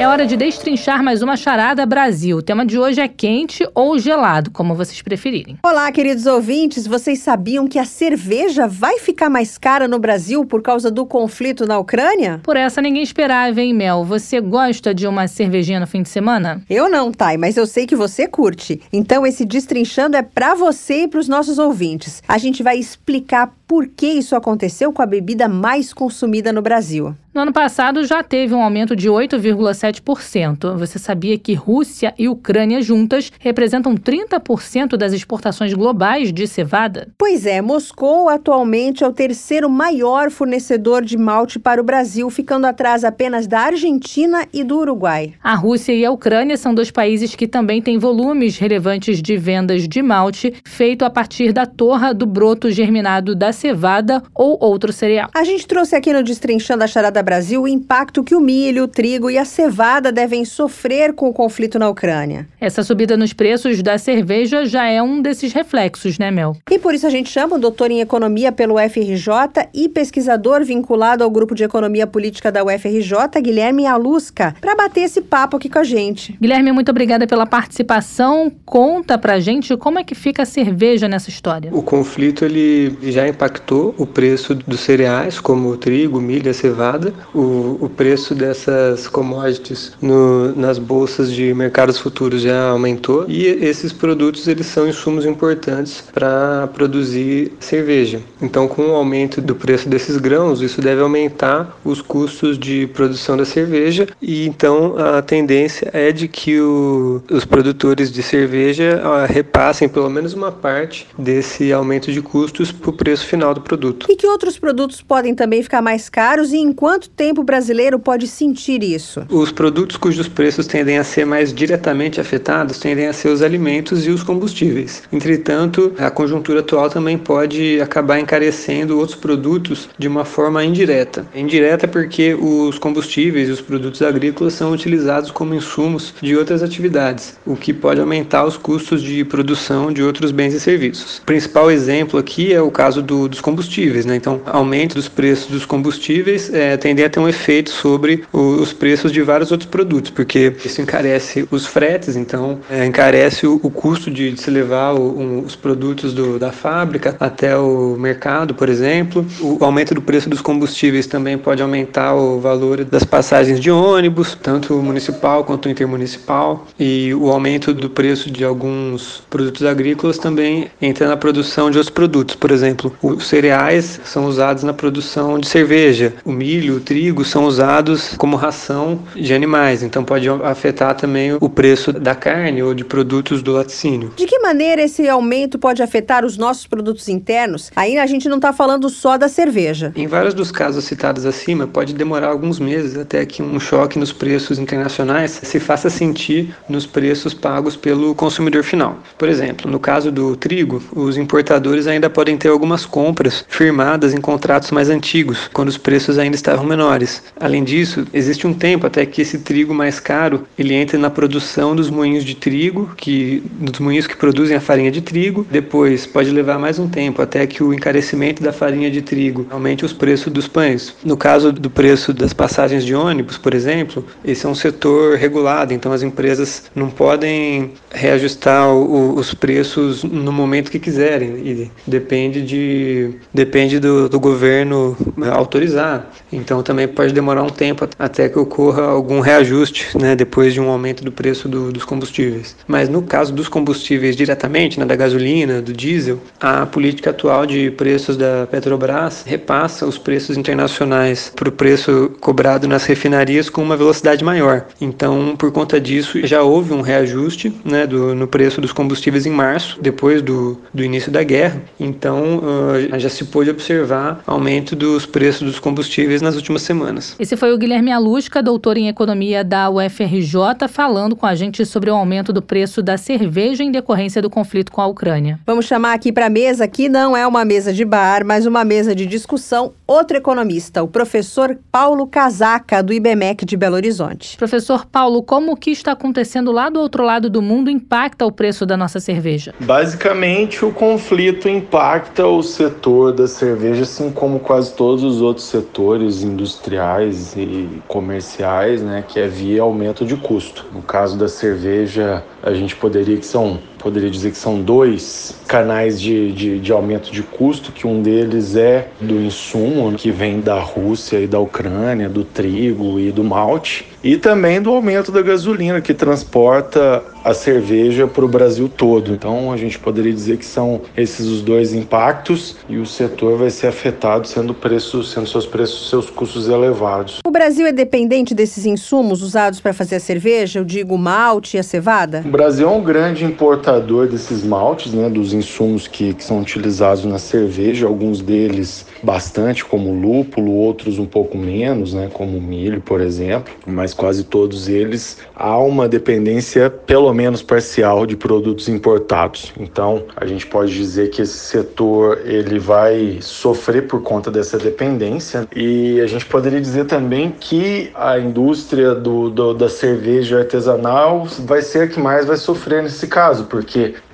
é 0.00 0.08
hora 0.08 0.26
de 0.26 0.34
destrinchar 0.34 1.04
mais 1.04 1.20
uma 1.20 1.36
charada 1.36 1.84
Brasil. 1.84 2.38
O 2.38 2.42
tema 2.42 2.64
de 2.64 2.78
hoje 2.78 3.02
é 3.02 3.06
quente 3.06 3.68
ou 3.74 3.98
gelado, 3.98 4.50
como 4.50 4.74
vocês 4.74 5.02
preferirem. 5.02 5.58
Olá, 5.62 5.92
queridos 5.92 6.24
ouvintes. 6.24 6.86
Vocês 6.86 7.18
sabiam 7.18 7.68
que 7.68 7.78
a 7.78 7.84
cerveja 7.84 8.66
vai 8.66 8.98
ficar 8.98 9.28
mais 9.28 9.58
cara 9.58 9.86
no 9.86 9.98
Brasil 9.98 10.46
por 10.46 10.62
causa 10.62 10.90
do 10.90 11.04
conflito 11.04 11.66
na 11.66 11.78
Ucrânia? 11.78 12.40
Por 12.42 12.56
essa 12.56 12.80
ninguém 12.80 13.02
esperava, 13.02 13.60
hein, 13.60 13.74
Mel? 13.74 14.02
Você 14.02 14.40
gosta 14.40 14.94
de 14.94 15.06
uma 15.06 15.28
cervejinha 15.28 15.78
no 15.78 15.86
fim 15.86 16.00
de 16.00 16.08
semana? 16.08 16.62
Eu 16.70 16.88
não, 16.88 17.12
Thay, 17.12 17.36
mas 17.36 17.58
eu 17.58 17.66
sei 17.66 17.86
que 17.86 17.94
você 17.94 18.26
curte. 18.26 18.80
Então 18.90 19.26
esse 19.26 19.44
destrinchando 19.44 20.16
é 20.16 20.22
para 20.22 20.54
você 20.54 21.02
e 21.02 21.08
para 21.08 21.20
os 21.20 21.28
nossos 21.28 21.58
ouvintes. 21.58 22.22
A 22.26 22.38
gente 22.38 22.62
vai 22.62 22.78
explicar 22.78 23.52
por 23.68 23.86
que 23.86 24.06
isso 24.06 24.34
aconteceu 24.34 24.94
com 24.94 25.02
a 25.02 25.06
bebida 25.06 25.46
mais 25.46 25.92
consumida 25.92 26.52
no 26.54 26.62
Brasil. 26.62 27.14
No 27.32 27.42
ano 27.42 27.52
passado 27.52 28.04
já 28.04 28.24
teve 28.24 28.52
um 28.52 28.60
aumento 28.60 28.96
de 28.96 29.08
8,7%. 29.08 30.76
Você 30.76 30.98
sabia 30.98 31.38
que 31.38 31.54
Rússia 31.54 32.12
e 32.18 32.28
Ucrânia 32.28 32.82
juntas 32.82 33.30
representam 33.38 33.94
30% 33.94 34.96
das 34.96 35.12
exportações 35.12 35.72
globais 35.72 36.32
de 36.32 36.48
cevada? 36.48 37.06
Pois 37.16 37.46
é, 37.46 37.62
Moscou 37.62 38.28
atualmente 38.28 39.04
é 39.04 39.06
o 39.06 39.12
terceiro 39.12 39.70
maior 39.70 40.28
fornecedor 40.28 41.04
de 41.04 41.16
malte 41.16 41.60
para 41.60 41.80
o 41.80 41.84
Brasil, 41.84 42.28
ficando 42.30 42.66
atrás 42.66 43.04
apenas 43.04 43.46
da 43.46 43.60
Argentina 43.60 44.44
e 44.52 44.64
do 44.64 44.78
Uruguai. 44.78 45.34
A 45.40 45.54
Rússia 45.54 45.92
e 45.92 46.04
a 46.04 46.10
Ucrânia 46.10 46.56
são 46.56 46.74
dois 46.74 46.90
países 46.90 47.36
que 47.36 47.46
também 47.46 47.80
têm 47.80 47.96
volumes 47.96 48.58
relevantes 48.58 49.22
de 49.22 49.36
vendas 49.36 49.86
de 49.86 50.02
malte 50.02 50.52
feito 50.64 51.04
a 51.04 51.10
partir 51.10 51.52
da 51.52 51.64
torra 51.64 52.12
do 52.12 52.26
broto 52.26 52.72
germinado 52.72 53.36
da 53.36 53.52
cevada 53.52 54.20
ou 54.34 54.58
outro 54.60 54.92
cereal. 54.92 55.30
A 55.32 55.44
gente 55.44 55.64
trouxe 55.64 55.94
aqui 55.94 56.12
no 56.12 56.24
Destrinchando 56.24 56.82
a 56.82 56.88
Charada 56.88 57.19
Brasil 57.22 57.62
o 57.62 57.68
impacto 57.68 58.24
que 58.24 58.34
o 58.34 58.40
milho, 58.40 58.84
o 58.84 58.88
trigo 58.88 59.30
e 59.30 59.38
a 59.38 59.44
cevada 59.44 60.10
devem 60.10 60.44
sofrer 60.44 61.12
com 61.12 61.28
o 61.28 61.32
conflito 61.32 61.78
na 61.78 61.88
Ucrânia. 61.88 62.48
Essa 62.60 62.82
subida 62.82 63.16
nos 63.16 63.32
preços 63.32 63.82
da 63.82 63.98
cerveja 63.98 64.64
já 64.64 64.86
é 64.86 65.02
um 65.02 65.20
desses 65.22 65.52
reflexos, 65.52 66.18
né, 66.18 66.30
Mel? 66.30 66.56
E 66.70 66.78
por 66.78 66.94
isso 66.94 67.06
a 67.06 67.10
gente 67.10 67.30
chama 67.30 67.56
o 67.56 67.58
doutor 67.58 67.90
em 67.90 68.00
economia 68.00 68.50
pelo 68.50 68.76
FRJ 68.76 69.68
e 69.74 69.88
pesquisador 69.88 70.64
vinculado 70.64 71.22
ao 71.22 71.30
grupo 71.30 71.54
de 71.54 71.64
economia 71.64 72.06
política 72.06 72.50
da 72.50 72.64
UFRJ, 72.64 73.40
Guilherme 73.42 73.86
Alusca, 73.86 74.54
para 74.60 74.74
bater 74.74 75.02
esse 75.02 75.20
papo 75.20 75.56
aqui 75.56 75.68
com 75.68 75.78
a 75.78 75.84
gente. 75.84 76.36
Guilherme, 76.40 76.72
muito 76.72 76.90
obrigada 76.90 77.26
pela 77.26 77.46
participação. 77.46 78.50
Conta 78.64 79.16
pra 79.18 79.38
gente 79.38 79.76
como 79.76 79.98
é 79.98 80.04
que 80.04 80.14
fica 80.14 80.42
a 80.42 80.46
cerveja 80.46 81.08
nessa 81.08 81.28
história. 81.28 81.70
O 81.72 81.82
conflito 81.82 82.44
ele 82.44 82.96
já 83.02 83.28
impactou 83.28 83.50
impactou 83.50 83.94
o 83.98 84.06
preço 84.06 84.54
dos 84.54 84.80
cereais, 84.80 85.40
como 85.40 85.68
o 85.68 85.76
trigo, 85.76 86.20
milho, 86.20 86.50
a 86.50 86.54
cevada, 86.54 87.09
o, 87.34 87.78
o 87.80 87.88
preço 87.88 88.34
dessas 88.34 89.08
commodities 89.08 89.92
no, 90.00 90.54
nas 90.54 90.78
bolsas 90.78 91.32
de 91.32 91.52
mercados 91.54 91.98
futuros 91.98 92.42
já 92.42 92.68
aumentou 92.68 93.24
e 93.28 93.46
esses 93.46 93.92
produtos 93.92 94.46
eles 94.48 94.66
são 94.66 94.88
insumos 94.88 95.24
importantes 95.24 96.04
para 96.12 96.68
produzir 96.72 97.52
cerveja. 97.60 98.20
Então, 98.40 98.66
com 98.66 98.82
o 98.82 98.94
aumento 98.94 99.40
do 99.40 99.54
preço 99.54 99.88
desses 99.88 100.16
grãos, 100.16 100.60
isso 100.60 100.80
deve 100.80 101.00
aumentar 101.00 101.78
os 101.84 102.00
custos 102.00 102.58
de 102.58 102.86
produção 102.88 103.36
da 103.36 103.44
cerveja 103.44 104.06
e 104.20 104.46
então 104.46 104.96
a 104.98 105.22
tendência 105.22 105.90
é 105.92 106.12
de 106.12 106.28
que 106.28 106.60
o, 106.60 107.22
os 107.30 107.44
produtores 107.44 108.10
de 108.10 108.22
cerveja 108.22 109.00
ah, 109.04 109.26
repassem 109.26 109.88
pelo 109.88 110.10
menos 110.10 110.34
uma 110.34 110.52
parte 110.52 111.06
desse 111.18 111.72
aumento 111.72 112.12
de 112.12 112.22
custos 112.22 112.72
para 112.72 112.90
o 112.90 112.92
preço 112.92 113.26
final 113.26 113.54
do 113.54 113.60
produto. 113.60 114.06
E 114.08 114.16
que 114.16 114.26
outros 114.26 114.58
produtos 114.58 115.02
podem 115.02 115.34
também 115.34 115.62
ficar 115.62 115.82
mais 115.82 116.08
caros 116.08 116.52
e 116.52 116.56
em 116.56 116.72
quanto 117.00 117.08
tempo 117.10 117.40
o 117.40 117.44
brasileiro 117.44 117.98
pode 117.98 118.26
sentir 118.26 118.82
isso? 118.82 119.24
Os 119.30 119.50
produtos 119.50 119.96
cujos 119.96 120.28
preços 120.28 120.66
tendem 120.66 120.98
a 120.98 121.04
ser 121.04 121.24
mais 121.24 121.50
diretamente 121.50 122.20
afetados 122.20 122.78
tendem 122.78 123.06
a 123.06 123.12
ser 123.14 123.28
os 123.28 123.40
alimentos 123.40 124.06
e 124.06 124.10
os 124.10 124.22
combustíveis. 124.22 125.02
Entretanto, 125.10 125.94
a 125.98 126.10
conjuntura 126.10 126.60
atual 126.60 126.90
também 126.90 127.16
pode 127.16 127.80
acabar 127.80 128.18
encarecendo 128.20 128.98
outros 128.98 129.16
produtos 129.16 129.88
de 129.98 130.06
uma 130.06 130.26
forma 130.26 130.62
indireta. 130.62 131.26
Indireta 131.34 131.88
porque 131.88 132.34
os 132.34 132.78
combustíveis 132.78 133.48
e 133.48 133.52
os 133.52 133.62
produtos 133.62 134.02
agrícolas 134.02 134.52
são 134.52 134.72
utilizados 134.72 135.30
como 135.30 135.54
insumos 135.54 136.12
de 136.20 136.36
outras 136.36 136.62
atividades, 136.62 137.38
o 137.46 137.56
que 137.56 137.72
pode 137.72 138.00
aumentar 138.00 138.44
os 138.44 138.58
custos 138.58 139.02
de 139.02 139.24
produção 139.24 139.90
de 139.90 140.02
outros 140.02 140.32
bens 140.32 140.52
e 140.52 140.60
serviços. 140.60 141.18
O 141.18 141.22
principal 141.22 141.70
exemplo 141.70 142.18
aqui 142.18 142.52
é 142.52 142.60
o 142.60 142.70
caso 142.70 143.00
do 143.00 143.26
dos 143.26 143.40
combustíveis. 143.40 144.04
Né? 144.04 144.16
Então, 144.16 144.42
aumento 144.44 144.96
dos 144.96 145.08
preços 145.08 145.46
dos 145.46 145.64
combustíveis 145.64 146.52
é, 146.52 146.76
tende 146.90 147.04
a 147.04 147.10
ter 147.10 147.20
um 147.20 147.28
efeito 147.28 147.70
sobre 147.70 148.24
os 148.32 148.72
preços 148.72 149.12
de 149.12 149.22
vários 149.22 149.52
outros 149.52 149.70
produtos, 149.70 150.10
porque 150.10 150.52
isso 150.64 150.82
encarece 150.82 151.46
os 151.48 151.64
fretes, 151.64 152.16
então 152.16 152.58
é, 152.68 152.84
encarece 152.84 153.46
o, 153.46 153.60
o, 153.62 153.70
custo 153.70 154.10
de, 154.10 154.32
de 154.32 154.40
se 154.40 154.50
levar 154.50 154.94
o, 154.94 155.20
um, 155.20 155.40
os 155.40 155.54
produtos 155.54 156.12
do, 156.12 156.36
da 156.36 156.50
fábrica 156.50 157.16
até 157.20 157.56
o 157.56 157.96
mercado, 157.96 158.54
por 158.54 158.68
exemplo. 158.68 159.24
O 159.40 159.64
aumento 159.64 159.94
do 159.94 160.02
preço 160.02 160.28
dos 160.28 160.40
combustíveis 160.40 161.06
também 161.06 161.38
pode 161.38 161.62
aumentar 161.62 162.14
o 162.14 162.40
valor 162.40 162.84
das 162.84 163.04
passagens 163.04 163.60
de 163.60 163.70
ônibus, 163.70 164.36
tanto 164.42 164.74
municipal 164.82 165.44
quanto 165.44 165.68
intermunicipal, 165.68 166.66
e 166.78 167.14
o 167.14 167.30
aumento 167.30 167.72
do 167.72 167.88
preço 167.88 168.30
de 168.30 168.44
alguns 168.44 169.22
produtos 169.30 169.64
agrícolas 169.64 170.18
também 170.18 170.68
entra 170.82 171.06
na 171.06 171.16
produção 171.16 171.70
de 171.70 171.78
outros 171.78 171.94
produtos, 171.94 172.34
por 172.34 172.50
exemplo, 172.50 172.92
os 173.00 173.28
cereais 173.28 174.00
são 174.04 174.24
usados 174.26 174.64
na 174.64 174.72
produção 174.72 175.38
de 175.38 175.46
cerveja. 175.46 176.14
O 176.24 176.32
milho, 176.32 176.79
o 176.80 176.82
trigo 176.82 177.26
são 177.26 177.44
usados 177.44 178.14
como 178.16 178.36
ração 178.36 179.00
de 179.14 179.34
animais, 179.34 179.82
então 179.82 180.02
pode 180.02 180.26
afetar 180.28 180.94
também 180.94 181.36
o 181.38 181.48
preço 181.48 181.92
da 181.92 182.14
carne 182.14 182.62
ou 182.62 182.72
de 182.72 182.84
produtos 182.84 183.42
do 183.42 183.52
laticínio. 183.52 184.14
De 184.16 184.24
que 184.24 184.38
maneira 184.38 184.80
esse 184.80 185.06
aumento 185.06 185.58
pode 185.58 185.82
afetar 185.82 186.24
os 186.24 186.38
nossos 186.38 186.66
produtos 186.66 187.06
internos? 187.08 187.70
Aí 187.76 187.98
a 187.98 188.06
gente 188.06 188.30
não 188.30 188.36
está 188.36 188.50
falando 188.50 188.88
só 188.88 189.18
da 189.18 189.28
cerveja. 189.28 189.92
Em 189.94 190.06
vários 190.06 190.32
dos 190.32 190.50
casos 190.50 190.84
citados 190.84 191.26
acima, 191.26 191.66
pode 191.66 191.92
demorar 191.92 192.28
alguns 192.28 192.58
meses 192.58 192.96
até 192.96 193.26
que 193.26 193.42
um 193.42 193.60
choque 193.60 193.98
nos 193.98 194.10
preços 194.10 194.58
internacionais 194.58 195.38
se 195.42 195.60
faça 195.60 195.90
sentir 195.90 196.54
nos 196.66 196.86
preços 196.86 197.34
pagos 197.34 197.76
pelo 197.76 198.14
consumidor 198.14 198.64
final. 198.64 198.98
Por 199.18 199.28
exemplo, 199.28 199.70
no 199.70 199.78
caso 199.78 200.10
do 200.10 200.34
trigo, 200.34 200.82
os 200.96 201.18
importadores 201.18 201.86
ainda 201.86 202.08
podem 202.08 202.38
ter 202.38 202.48
algumas 202.48 202.86
compras 202.86 203.44
firmadas 203.48 204.14
em 204.14 204.20
contratos 204.20 204.70
mais 204.70 204.88
antigos, 204.88 205.50
quando 205.52 205.68
os 205.68 205.76
preços 205.76 206.18
ainda 206.18 206.36
estavam 206.36 206.69
menores. 206.70 207.22
Além 207.38 207.64
disso, 207.64 208.06
existe 208.14 208.46
um 208.46 208.54
tempo 208.54 208.86
até 208.86 209.04
que 209.04 209.20
esse 209.20 209.38
trigo 209.40 209.74
mais 209.74 210.00
caro 210.00 210.44
ele 210.58 210.72
entre 210.74 210.96
na 210.96 211.10
produção 211.10 211.74
dos 211.74 211.90
moinhos 211.90 212.24
de 212.24 212.34
trigo, 212.34 212.90
que 212.96 213.42
dos 213.60 213.80
moinhos 213.80 214.06
que 214.06 214.16
produzem 214.16 214.56
a 214.56 214.60
farinha 214.60 214.90
de 214.90 215.00
trigo. 215.00 215.46
Depois 215.50 216.06
pode 216.06 216.30
levar 216.30 216.58
mais 216.58 216.78
um 216.78 216.88
tempo 216.88 217.20
até 217.20 217.46
que 217.46 217.62
o 217.62 217.74
encarecimento 217.74 218.42
da 218.42 218.52
farinha 218.52 218.90
de 218.90 219.02
trigo 219.02 219.46
aumente 219.50 219.84
os 219.84 219.92
preços 219.92 220.32
dos 220.32 220.46
pães. 220.46 220.94
No 221.04 221.16
caso 221.16 221.52
do 221.52 221.68
preço 221.68 222.12
das 222.12 222.32
passagens 222.32 222.84
de 222.84 222.94
ônibus, 222.94 223.36
por 223.36 223.52
exemplo, 223.52 224.04
esse 224.24 224.46
é 224.46 224.48
um 224.48 224.54
setor 224.54 225.16
regulado, 225.16 225.74
então 225.74 225.92
as 225.92 226.02
empresas 226.02 226.70
não 226.74 226.88
podem 226.88 227.72
reajustar 227.90 228.68
o, 228.68 229.14
os 229.16 229.34
preços 229.34 230.04
no 230.04 230.32
momento 230.32 230.70
que 230.70 230.78
quiserem 230.78 231.30
e 231.44 231.70
depende 231.86 232.42
de 232.42 233.14
depende 233.34 233.78
do, 233.80 234.08
do 234.08 234.20
governo 234.20 234.96
autorizar. 235.32 236.10
Então 236.32 236.59
também 236.62 236.88
pode 236.88 237.12
demorar 237.12 237.42
um 237.42 237.48
tempo 237.48 237.88
até 237.98 238.28
que 238.28 238.38
ocorra 238.38 238.82
algum 238.82 239.20
reajuste, 239.20 239.96
né, 239.98 240.14
depois 240.16 240.52
de 240.54 240.60
um 240.60 240.68
aumento 240.68 241.04
do 241.04 241.12
preço 241.12 241.48
do, 241.48 241.72
dos 241.72 241.84
combustíveis. 241.84 242.56
Mas 242.66 242.88
no 242.88 243.02
caso 243.02 243.32
dos 243.32 243.48
combustíveis 243.48 244.16
diretamente, 244.16 244.78
né, 244.78 244.86
da 244.86 244.96
gasolina, 244.96 245.60
do 245.60 245.72
diesel, 245.72 246.18
a 246.40 246.66
política 246.66 247.10
atual 247.10 247.46
de 247.46 247.70
preços 247.70 248.16
da 248.16 248.46
Petrobras 248.50 249.22
repassa 249.26 249.86
os 249.86 249.98
preços 249.98 250.36
internacionais 250.36 251.32
para 251.34 251.48
o 251.48 251.52
preço 251.52 252.12
cobrado 252.20 252.66
nas 252.66 252.84
refinarias 252.84 253.48
com 253.48 253.62
uma 253.62 253.76
velocidade 253.76 254.24
maior. 254.24 254.66
Então, 254.80 255.34
por 255.36 255.52
conta 255.52 255.80
disso, 255.80 256.24
já 256.26 256.42
houve 256.42 256.72
um 256.72 256.80
reajuste 256.80 257.52
né, 257.64 257.86
do, 257.86 258.14
no 258.14 258.26
preço 258.26 258.60
dos 258.60 258.72
combustíveis 258.72 259.26
em 259.26 259.30
março, 259.30 259.78
depois 259.80 260.22
do, 260.22 260.58
do 260.72 260.82
início 260.82 261.10
da 261.10 261.22
guerra. 261.22 261.62
Então, 261.78 262.38
uh, 262.38 262.98
já 262.98 263.08
se 263.08 263.24
pôde 263.24 263.50
observar 263.50 264.22
aumento 264.26 264.74
dos 264.74 265.06
preços 265.06 265.42
dos 265.42 265.58
combustíveis 265.58 266.22
nas 266.22 266.36
últimas 266.36 266.49
semanas. 266.58 267.16
Esse 267.18 267.36
foi 267.36 267.52
o 267.52 267.58
Guilherme 267.58 267.92
Alusca, 267.92 268.42
doutor 268.42 268.76
em 268.76 268.88
economia 268.88 269.44
da 269.44 269.70
UFRJ, 269.70 270.68
falando 270.68 271.14
com 271.16 271.26
a 271.26 271.34
gente 271.34 271.64
sobre 271.64 271.90
o 271.90 271.94
aumento 271.94 272.32
do 272.32 272.42
preço 272.42 272.82
da 272.82 272.96
cerveja 272.96 273.62
em 273.62 273.70
decorrência 273.70 274.22
do 274.22 274.30
conflito 274.30 274.72
com 274.72 274.80
a 274.80 274.86
Ucrânia. 274.86 275.38
Vamos 275.46 275.66
chamar 275.66 275.92
aqui 275.92 276.12
para 276.12 276.26
a 276.26 276.30
mesa, 276.30 276.66
que 276.66 276.88
não 276.88 277.16
é 277.16 277.26
uma 277.26 277.44
mesa 277.44 277.72
de 277.72 277.84
bar, 277.84 278.24
mas 278.24 278.46
uma 278.46 278.64
mesa 278.64 278.94
de 278.94 279.06
discussão, 279.06 279.72
outro 279.86 280.16
economista, 280.16 280.82
o 280.82 280.88
professor 280.88 281.58
Paulo 281.70 282.06
Casaca, 282.06 282.82
do 282.82 282.92
IBMEC 282.92 283.44
de 283.44 283.56
Belo 283.56 283.76
Horizonte. 283.76 284.36
Professor 284.36 284.86
Paulo, 284.86 285.22
como 285.22 285.52
o 285.52 285.56
que 285.56 285.70
está 285.70 285.92
acontecendo 285.92 286.52
lá 286.52 286.68
do 286.68 286.80
outro 286.80 287.04
lado 287.04 287.28
do 287.28 287.42
mundo 287.42 287.70
impacta 287.70 288.26
o 288.26 288.32
preço 288.32 288.64
da 288.64 288.76
nossa 288.76 289.00
cerveja? 289.00 289.54
Basicamente, 289.60 290.64
o 290.64 290.72
conflito 290.72 291.48
impacta 291.48 292.26
o 292.26 292.42
setor 292.42 293.12
da 293.12 293.26
cerveja, 293.26 293.82
assim 293.82 294.10
como 294.10 294.40
quase 294.40 294.72
todos 294.74 295.02
os 295.02 295.20
outros 295.20 295.46
setores 295.46 296.22
industriais 296.30 297.34
e 297.36 297.82
comerciais, 297.86 298.82
né, 298.82 299.04
que 299.06 299.18
é 299.18 299.26
via 299.26 299.62
aumento 299.62 300.04
de 300.04 300.16
custo. 300.16 300.66
No 300.72 300.82
caso 300.82 301.18
da 301.18 301.28
cerveja, 301.28 302.24
a 302.42 302.52
gente 302.52 302.74
poderia 302.76 303.16
que 303.16 303.26
são 303.26 303.58
poderia 303.80 304.10
dizer 304.10 304.30
que 304.30 304.36
são 304.36 304.60
dois 304.60 305.34
canais 305.46 306.00
de, 306.00 306.32
de, 306.32 306.60
de, 306.60 306.72
aumento 306.72 307.10
de 307.10 307.22
custo, 307.22 307.72
que 307.72 307.86
um 307.86 308.02
deles 308.02 308.56
é 308.56 308.88
do 309.00 309.16
insumo, 309.20 309.92
que 309.94 310.10
vem 310.10 310.40
da 310.40 310.60
Rússia 310.60 311.18
e 311.18 311.26
da 311.26 311.40
Ucrânia, 311.40 312.08
do 312.08 312.24
trigo 312.24 313.00
e 313.00 313.10
do 313.10 313.24
malte, 313.24 313.86
e 314.02 314.16
também 314.16 314.62
do 314.62 314.70
aumento 314.70 315.10
da 315.10 315.20
gasolina, 315.22 315.80
que 315.80 315.92
transporta 315.92 317.02
a 317.22 317.34
cerveja 317.34 318.06
para 318.06 318.24
o 318.24 318.28
Brasil 318.28 318.68
todo. 318.68 319.12
Então 319.12 319.52
a 319.52 319.56
gente 319.56 319.78
poderia 319.78 320.12
dizer 320.12 320.38
que 320.38 320.44
são 320.44 320.80
esses 320.96 321.26
os 321.26 321.42
dois 321.42 321.74
impactos 321.74 322.56
e 322.68 322.78
o 322.78 322.86
setor 322.86 323.36
vai 323.36 323.50
ser 323.50 323.66
afetado 323.66 324.26
sendo 324.26 324.54
preço, 324.54 325.02
sendo 325.04 325.26
seus 325.26 325.46
preços, 325.46 325.90
seus 325.90 326.08
custos 326.08 326.48
elevados. 326.48 327.20
O 327.26 327.30
Brasil 327.30 327.66
é 327.66 327.72
dependente 327.72 328.34
desses 328.34 328.64
insumos 328.64 329.22
usados 329.22 329.60
para 329.60 329.74
fazer 329.74 329.96
a 329.96 330.00
cerveja, 330.00 330.60
eu 330.60 330.64
digo 330.64 330.96
malte 330.96 331.56
e 331.56 331.60
a 331.60 331.62
cevada? 331.62 332.22
O 332.24 332.30
Brasil 332.30 332.68
é 332.68 332.70
um 332.70 332.82
grande 332.82 333.24
importador 333.24 333.69
desses 333.78 334.42
maltes, 334.42 334.92
né, 334.92 335.08
dos 335.08 335.32
insumos 335.32 335.86
que, 335.86 336.14
que 336.14 336.24
são 336.24 336.40
utilizados 336.40 337.04
na 337.04 337.18
cerveja, 337.18 337.86
alguns 337.86 338.20
deles 338.20 338.86
bastante, 339.02 339.64
como 339.64 339.92
lúpulo, 339.92 340.52
outros 340.52 340.98
um 340.98 341.06
pouco 341.06 341.36
menos, 341.36 341.92
né, 341.92 342.08
como 342.12 342.40
milho, 342.40 342.80
por 342.80 343.00
exemplo, 343.00 343.52
mas 343.66 343.94
quase 343.94 344.24
todos 344.24 344.68
eles 344.68 345.18
há 345.34 345.58
uma 345.58 345.88
dependência 345.88 346.70
pelo 346.70 347.12
menos 347.12 347.42
parcial 347.42 348.06
de 348.06 348.16
produtos 348.16 348.68
importados. 348.68 349.52
Então, 349.58 350.04
a 350.16 350.26
gente 350.26 350.46
pode 350.46 350.72
dizer 350.72 351.10
que 351.10 351.22
esse 351.22 351.38
setor 351.38 352.22
ele 352.24 352.58
vai 352.58 353.18
sofrer 353.20 353.86
por 353.86 354.02
conta 354.02 354.30
dessa 354.30 354.58
dependência 354.58 355.46
e 355.54 356.00
a 356.00 356.06
gente 356.06 356.26
poderia 356.26 356.60
dizer 356.60 356.86
também 356.86 357.34
que 357.38 357.90
a 357.94 358.18
indústria 358.18 358.94
do, 358.94 359.30
do 359.30 359.54
da 359.54 359.68
cerveja 359.68 360.38
artesanal 360.38 361.26
vai 361.40 361.62
ser 361.62 361.84
a 361.84 361.88
que 361.88 362.00
mais 362.00 362.26
vai 362.26 362.36
sofrer 362.36 362.82
nesse 362.82 363.06
caso, 363.06 363.44
porque 363.44 363.59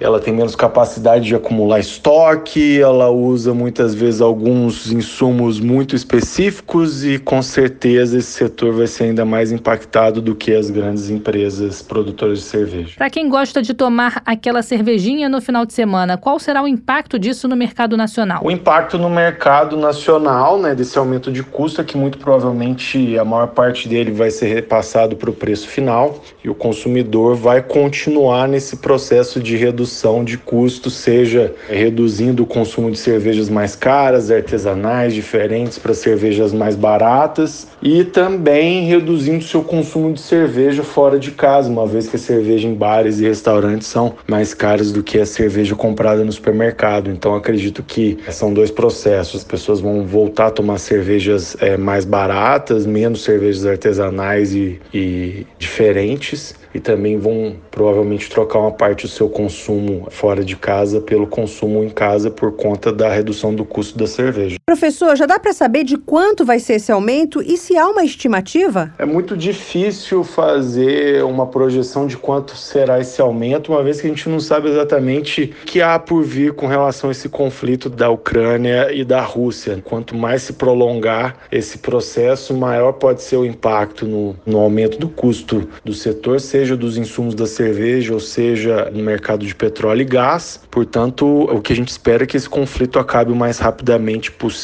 ela 0.00 0.20
tem 0.20 0.32
menos 0.32 0.54
capacidade 0.54 1.26
de 1.26 1.34
acumular 1.34 1.78
estoque, 1.78 2.80
ela 2.80 3.10
usa 3.10 3.54
muitas 3.54 3.94
vezes 3.94 4.20
alguns 4.20 4.90
insumos 4.90 5.60
muito 5.60 5.94
específicos 5.94 7.04
e 7.04 7.18
com 7.18 7.42
certeza 7.42 8.18
esse 8.18 8.32
setor 8.32 8.72
vai 8.72 8.86
ser 8.86 9.04
ainda 9.04 9.24
mais 9.24 9.52
impactado 9.52 10.20
do 10.20 10.34
que 10.34 10.54
as 10.54 10.70
grandes 10.70 11.10
empresas 11.10 11.82
produtoras 11.82 12.38
de 12.38 12.44
cerveja. 12.44 12.94
Para 12.96 13.10
quem 13.10 13.28
gosta 13.28 13.62
de 13.62 13.74
tomar 13.74 14.22
aquela 14.24 14.62
cervejinha 14.62 15.28
no 15.28 15.40
final 15.40 15.64
de 15.64 15.72
semana, 15.72 16.16
qual 16.16 16.38
será 16.38 16.62
o 16.62 16.68
impacto 16.68 17.18
disso 17.18 17.48
no 17.48 17.56
mercado 17.56 17.96
nacional? 17.96 18.40
O 18.44 18.50
impacto 18.50 18.98
no 18.98 19.10
mercado 19.10 19.76
nacional, 19.76 20.58
né, 20.58 20.74
desse 20.74 20.98
aumento 20.98 21.30
de 21.30 21.42
custo 21.42 21.80
é 21.80 21.84
que 21.84 21.96
muito 21.96 22.18
provavelmente 22.18 23.18
a 23.18 23.24
maior 23.24 23.48
parte 23.48 23.88
dele 23.88 24.10
vai 24.10 24.30
ser 24.30 24.46
repassado 24.46 25.16
para 25.16 25.30
o 25.30 25.32
preço 25.32 25.68
final 25.68 26.22
e 26.42 26.48
o 26.48 26.54
consumidor 26.54 27.34
vai 27.34 27.62
continuar 27.62 28.48
nesse 28.48 28.76
processo 28.76 29.35
de 29.40 29.56
redução 29.56 30.24
de 30.24 30.38
custo, 30.38 30.90
seja 30.90 31.54
reduzindo 31.68 32.42
o 32.42 32.46
consumo 32.46 32.90
de 32.90 32.98
cervejas 32.98 33.48
mais 33.48 33.74
caras, 33.74 34.30
artesanais, 34.30 35.14
diferentes 35.14 35.78
para 35.78 35.94
cervejas 35.94 36.52
mais 36.52 36.76
baratas 36.76 37.66
e 37.82 38.04
também 38.04 38.86
reduzindo 38.86 39.44
seu 39.44 39.62
consumo 39.62 40.12
de 40.12 40.20
cerveja 40.20 40.82
fora 40.82 41.18
de 41.18 41.30
casa, 41.30 41.68
uma 41.68 41.86
vez 41.86 42.08
que 42.08 42.16
a 42.16 42.18
cerveja 42.18 42.66
em 42.66 42.74
bares 42.74 43.20
e 43.20 43.24
restaurantes 43.24 43.86
são 43.86 44.14
mais 44.26 44.54
caras 44.54 44.92
do 44.92 45.02
que 45.02 45.18
a 45.18 45.26
cerveja 45.26 45.74
comprada 45.74 46.24
no 46.24 46.32
supermercado. 46.32 47.10
Então 47.10 47.34
acredito 47.34 47.82
que 47.82 48.18
são 48.30 48.52
dois 48.52 48.70
processos. 48.70 49.36
As 49.36 49.44
pessoas 49.44 49.80
vão 49.80 50.04
voltar 50.04 50.46
a 50.46 50.50
tomar 50.50 50.78
cervejas 50.78 51.56
é, 51.60 51.76
mais 51.76 52.04
baratas, 52.04 52.86
menos 52.86 53.24
cervejas 53.24 53.66
artesanais 53.66 54.54
e, 54.54 54.80
e 54.92 55.46
diferentes 55.58 56.54
e 56.76 56.80
também 56.80 57.16
vão 57.16 57.56
provavelmente 57.70 58.28
trocar 58.28 58.58
uma 58.58 58.70
parte 58.70 59.06
do 59.06 59.08
seu 59.08 59.30
consumo 59.30 60.08
fora 60.10 60.44
de 60.44 60.54
casa 60.54 61.00
pelo 61.00 61.26
consumo 61.26 61.82
em 61.82 61.88
casa 61.88 62.30
por 62.30 62.52
conta 62.52 62.92
da 62.92 63.08
redução 63.08 63.54
do 63.54 63.64
custo 63.64 63.98
da 63.98 64.06
cerveja. 64.06 64.55
Professor, 64.68 65.16
já 65.16 65.26
dá 65.26 65.38
para 65.38 65.52
saber 65.52 65.84
de 65.84 65.96
quanto 65.96 66.44
vai 66.44 66.58
ser 66.58 66.72
esse 66.72 66.90
aumento 66.90 67.40
e 67.40 67.56
se 67.56 67.76
há 67.78 67.86
uma 67.86 68.02
estimativa? 68.02 68.92
É 68.98 69.06
muito 69.06 69.36
difícil 69.36 70.24
fazer 70.24 71.22
uma 71.22 71.46
projeção 71.46 72.04
de 72.04 72.16
quanto 72.16 72.56
será 72.56 72.98
esse 72.98 73.20
aumento, 73.20 73.70
uma 73.70 73.80
vez 73.84 74.00
que 74.00 74.08
a 74.08 74.10
gente 74.10 74.28
não 74.28 74.40
sabe 74.40 74.68
exatamente 74.68 75.54
o 75.62 75.66
que 75.66 75.80
há 75.80 75.96
por 76.00 76.24
vir 76.24 76.52
com 76.52 76.66
relação 76.66 77.10
a 77.10 77.12
esse 77.12 77.28
conflito 77.28 77.88
da 77.88 78.10
Ucrânia 78.10 78.92
e 78.92 79.04
da 79.04 79.20
Rússia. 79.20 79.80
Quanto 79.84 80.16
mais 80.16 80.42
se 80.42 80.54
prolongar 80.54 81.36
esse 81.52 81.78
processo, 81.78 82.52
maior 82.52 82.94
pode 82.94 83.22
ser 83.22 83.36
o 83.36 83.46
impacto 83.46 84.04
no, 84.04 84.34
no 84.44 84.58
aumento 84.58 84.98
do 84.98 85.08
custo 85.08 85.68
do 85.84 85.94
setor, 85.94 86.40
seja 86.40 86.76
dos 86.76 86.96
insumos 86.96 87.36
da 87.36 87.46
cerveja 87.46 88.12
ou 88.12 88.18
seja 88.18 88.90
no 88.92 89.00
mercado 89.00 89.46
de 89.46 89.54
petróleo 89.54 90.02
e 90.02 90.04
gás. 90.04 90.60
Portanto, 90.72 91.24
o 91.24 91.60
que 91.60 91.72
a 91.72 91.76
gente 91.76 91.90
espera 91.90 92.24
é 92.24 92.26
que 92.26 92.36
esse 92.36 92.48
conflito 92.48 92.98
acabe 92.98 93.30
o 93.30 93.36
mais 93.36 93.60
rapidamente 93.60 94.32
possível 94.32 94.55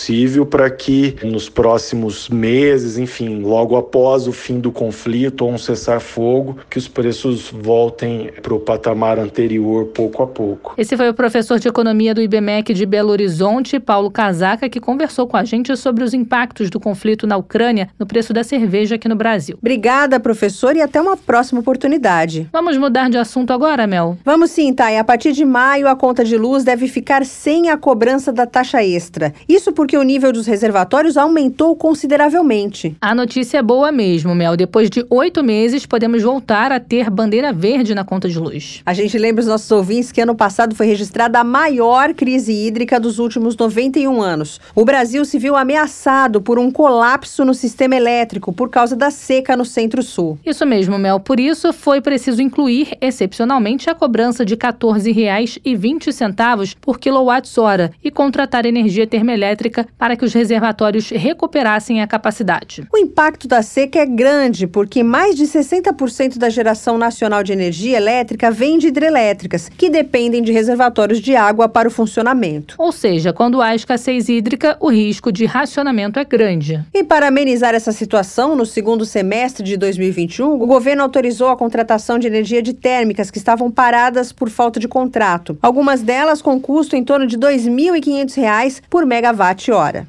para 0.51 0.71
que 0.71 1.17
nos 1.23 1.49
próximos 1.49 2.29
meses, 2.29 2.99
enfim, 2.99 3.41
logo 3.43 3.77
após 3.77 4.27
o 4.27 4.33
fim 4.33 4.59
do 4.61 4.73
conflito 4.73 5.45
ou 5.45 5.53
um 5.53 5.59
cessar-fogo, 5.59 6.57
que 6.69 6.79
os 6.79 6.89
preços 6.89 7.51
voltem 7.51 8.31
para 8.43 8.55
o 8.55 8.61
patamar 8.61 9.19
anterior 9.19 9.87
pouco 9.87 10.23
a 10.23 10.27
pouco. 10.27 10.75
Esse 10.77 10.97
foi 10.97 11.09
o 11.09 11.15
professor 11.15 11.59
de 11.59 11.69
economia 11.69 12.15
do 12.15 12.21
IBMEC 12.21 12.75
de 12.75 12.87
Belo 12.87 13.11
Horizonte, 13.11 13.79
Paulo 13.79 14.11
Casaca, 14.11 14.69
que 14.69 14.81
conversou 14.81 15.27
com 15.27 15.37
a 15.37 15.45
gente 15.45 15.77
sobre 15.77 16.05
os 16.05 16.15
impactos 16.15 16.71
do 16.71 16.81
conflito 16.81 17.27
na 17.27 17.37
Ucrânia 17.37 17.89
no 17.99 18.07
preço 18.07 18.33
da 18.33 18.43
cerveja 18.43 18.97
aqui 18.97 19.09
no 19.09 19.17
Brasil. 19.17 19.57
Obrigada, 19.61 20.19
professor, 20.19 20.77
e 20.77 20.83
até 20.83 21.01
uma 21.01 21.17
próxima 21.17 21.61
oportunidade. 21.61 22.49
Vamos 22.53 22.77
mudar 22.77 23.09
de 23.09 23.17
assunto 23.17 23.53
agora, 23.53 23.87
Mel? 23.87 24.17
Vamos 24.25 24.51
sim, 24.51 24.73
Thay. 24.73 24.99
A 24.99 25.05
partir 25.05 25.33
de 25.33 25.45
maio, 25.45 25.89
a 25.89 25.97
conta 25.97 26.25
de 26.25 26.37
luz 26.37 26.65
deve 26.65 26.89
ficar 26.89 27.25
sem 27.25 27.71
a 27.71 27.77
cobrança 27.77 28.33
da 28.33 28.47
taxa 28.47 28.83
extra. 28.83 29.33
Isso 29.49 29.73
porque 29.83 29.99
o 29.99 30.03
nível 30.05 30.33
dos 30.33 30.47
reservatórios 30.47 31.17
aumentou 31.17 31.75
consideravelmente. 31.75 32.97
A 33.01 33.17
notícia 33.17 33.59
é 33.59 33.63
boa 33.63 33.91
mesmo, 33.91 34.33
Mel. 34.33 34.57
Depois 34.57 34.89
de 34.89 35.05
oito 35.11 35.43
meses, 35.43 35.85
podemos 35.85 36.23
voltar 36.23 36.71
a 36.71 36.79
ter 36.79 37.11
bandeira 37.11 37.53
verde 37.53 37.93
na 37.93 38.05
conta 38.05 38.29
de 38.29 38.39
luz. 38.39 38.81
A 38.87 38.95
gente 38.95 39.19
lembra 39.19 39.41
os 39.41 39.49
nossos 39.49 39.69
ouvintes 39.73 40.13
que 40.13 40.21
ano 40.21 40.37
passado 40.37 40.77
foi 40.77 40.87
registrada 40.87 41.41
a 41.41 41.43
maior 41.43 42.15
crise 42.15 42.53
hídrica 42.53 43.01
dos 43.01 43.19
últimos 43.19 43.57
91 43.57 44.23
anos. 44.23 44.61
O 44.73 44.85
Brasil 44.85 45.25
se 45.25 45.37
viu 45.37 45.57
ameaçado 45.57 46.41
por 46.41 46.61
um 46.61 46.71
colapso 46.71 47.45
no 47.45 47.53
sistema 47.53 47.97
elétrico 47.97 48.53
por 48.53 48.71
causa 48.71 48.95
da 48.95 49.11
seca 49.11 49.57
no 49.57 49.65
Centro-Sul. 49.65 50.39
Isso 50.47 50.65
mesmo, 50.65 50.97
Mel. 50.97 51.19
Por 51.19 51.41
isso, 51.41 51.73
foi 51.73 52.01
preciso 52.01 52.41
incluir, 52.41 52.97
excepcionalmente, 53.01 53.91
a 53.91 53.97
cobrança 53.97 54.45
de 54.45 54.55
R$ 54.55 54.61
14,20 54.61 56.77
por 56.81 57.01
quilowatt-hora 57.01 57.91
e 58.05 58.13
contratar 58.13 58.65
energia 58.65 59.09
termoelétrica 59.09 59.72
para 59.99 60.17
que 60.17 60.25
os 60.25 60.33
reservatórios 60.33 61.11
recuperassem 61.11 62.01
a 62.01 62.07
capacidade. 62.07 62.87
O 62.93 62.99
impacto 62.99 63.49
da 63.49 63.63
seca 63.63 63.99
é 63.99 64.07
grande 64.07 64.67
porque 64.67 65.03
mais 65.03 65.37
de 65.37 65.45
60% 65.45 66.39
da 66.39 66.49
geração 66.49 66.99
nacional 66.99 67.43
de 67.43 67.53
energia 67.53 67.97
elétrica 67.97 68.51
vem 68.51 68.79
de 68.79 68.89
hidrelétricas, 68.89 69.69
que 69.69 69.89
dependem 69.89 70.43
de 70.43 70.53
reservatórios 70.53 71.21
de 71.21 71.37
água 71.37 71.69
para 71.69 71.89
o 71.89 71.91
funcionamento. 71.91 72.75
Ou 72.79 72.93
seja, 72.93 73.33
quando 73.33 73.61
há 73.61 73.75
escassez 73.75 74.29
hídrica, 74.29 74.77
o 74.81 74.91
risco 74.91 75.33
de 75.33 75.45
racionamento 75.45 76.19
é 76.19 76.25
grande. 76.25 76.85
E 76.93 77.05
para 77.05 77.29
amenizar 77.29 77.75
essa 77.75 77.93
situação, 77.93 78.55
no 78.57 78.67
segundo 78.67 79.05
semestre 79.05 79.65
de 79.65 79.77
2021, 79.77 80.61
o 80.61 80.67
governo 80.67 81.03
autorizou 81.03 81.49
a 81.49 81.57
contratação 81.57 82.19
de 82.19 82.27
energia 82.27 82.63
de 82.63 82.73
térmicas 82.73 83.31
que 83.31 83.39
estavam 83.39 83.71
paradas 83.71 84.33
por 84.33 84.51
falta 84.51 84.79
de 84.79 84.89
contrato. 84.89 85.59
Algumas 85.63 86.03
delas 86.03 86.43
com 86.43 86.61
custo 86.61 86.97
em 86.97 87.05
torno 87.05 87.27
de 87.27 87.37
R$ 87.37 87.43
2.500 87.43 88.83
por 88.89 89.07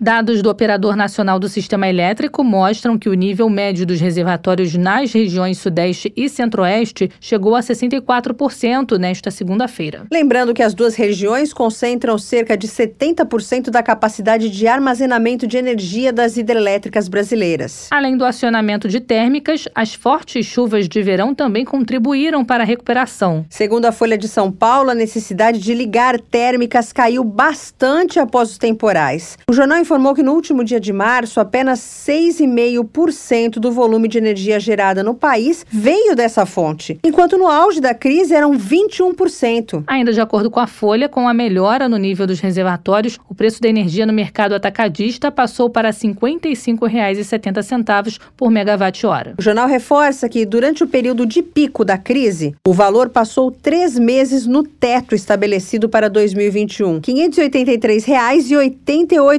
Dados 0.01 0.41
do 0.41 0.49
Operador 0.49 0.95
Nacional 0.95 1.37
do 1.37 1.47
Sistema 1.47 1.87
Elétrico 1.87 2.43
mostram 2.43 2.97
que 2.97 3.09
o 3.09 3.13
nível 3.13 3.49
médio 3.49 3.85
dos 3.85 3.99
reservatórios 3.99 4.73
nas 4.75 5.13
regiões 5.13 5.57
Sudeste 5.59 6.11
e 6.15 6.27
Centro-Oeste 6.27 7.11
chegou 7.19 7.55
a 7.55 7.59
64% 7.59 8.97
nesta 8.97 9.29
segunda-feira. 9.29 10.07
Lembrando 10.11 10.53
que 10.53 10.63
as 10.63 10.73
duas 10.73 10.95
regiões 10.95 11.53
concentram 11.53 12.17
cerca 12.17 12.57
de 12.57 12.67
70% 12.67 13.69
da 13.69 13.83
capacidade 13.83 14.49
de 14.49 14.67
armazenamento 14.67 15.45
de 15.45 15.57
energia 15.57 16.11
das 16.11 16.37
hidrelétricas 16.37 17.07
brasileiras. 17.07 17.87
Além 17.91 18.17
do 18.17 18.25
acionamento 18.25 18.87
de 18.87 18.99
térmicas, 18.99 19.67
as 19.75 19.93
fortes 19.93 20.45
chuvas 20.45 20.89
de 20.89 21.01
verão 21.01 21.35
também 21.35 21.63
contribuíram 21.63 22.43
para 22.43 22.63
a 22.63 22.65
recuperação. 22.65 23.45
Segundo 23.49 23.85
a 23.85 23.91
Folha 23.91 24.17
de 24.17 24.27
São 24.27 24.51
Paulo, 24.51 24.89
a 24.89 24.95
necessidade 24.95 25.59
de 25.59 25.73
ligar 25.73 26.19
térmicas 26.19 26.91
caiu 26.91 27.23
bastante 27.23 28.19
após 28.19 28.51
os 28.51 28.57
temporais. 28.57 29.37
O 29.49 29.53
jornal 29.53 29.79
informou 29.79 30.15
que 30.15 30.23
no 30.23 30.33
último 30.33 30.63
dia 30.63 30.79
de 30.79 30.93
março, 30.93 31.39
apenas 31.39 31.79
6,5% 31.79 33.59
do 33.59 33.71
volume 33.71 34.07
de 34.07 34.17
energia 34.17 34.59
gerada 34.59 35.03
no 35.03 35.13
país 35.13 35.63
veio 35.69 36.15
dessa 36.15 36.43
fonte, 36.45 36.97
enquanto 37.03 37.37
no 37.37 37.47
auge 37.47 37.81
da 37.81 37.93
crise 37.93 38.33
eram 38.33 38.57
21%. 38.57 39.83
Ainda 39.85 40.13
de 40.13 40.21
acordo 40.21 40.49
com 40.49 40.61
a 40.61 40.67
Folha, 40.67 41.09
com 41.09 41.27
a 41.27 41.33
melhora 41.33 41.89
no 41.89 41.97
nível 41.97 42.25
dos 42.25 42.39
reservatórios, 42.39 43.19
o 43.29 43.35
preço 43.35 43.61
da 43.61 43.67
energia 43.67 44.05
no 44.05 44.13
mercado 44.13 44.55
atacadista 44.55 45.29
passou 45.29 45.69
para 45.69 45.89
R$ 45.89 45.95
55,70 45.95 48.17
por 48.37 48.49
megawatt-hora. 48.49 49.33
O 49.37 49.41
jornal 49.41 49.67
reforça 49.67 50.29
que, 50.29 50.45
durante 50.45 50.85
o 50.85 50.87
período 50.87 51.25
de 51.25 51.43
pico 51.43 51.83
da 51.83 51.97
crise, 51.97 52.55
o 52.65 52.71
valor 52.71 53.09
passou 53.09 53.51
três 53.51 53.99
meses 53.99 54.47
no 54.47 54.63
teto 54.63 55.13
estabelecido 55.13 55.89
para 55.89 56.09
2021, 56.09 56.93
R$ 56.95 57.01
583,88 57.01 59.32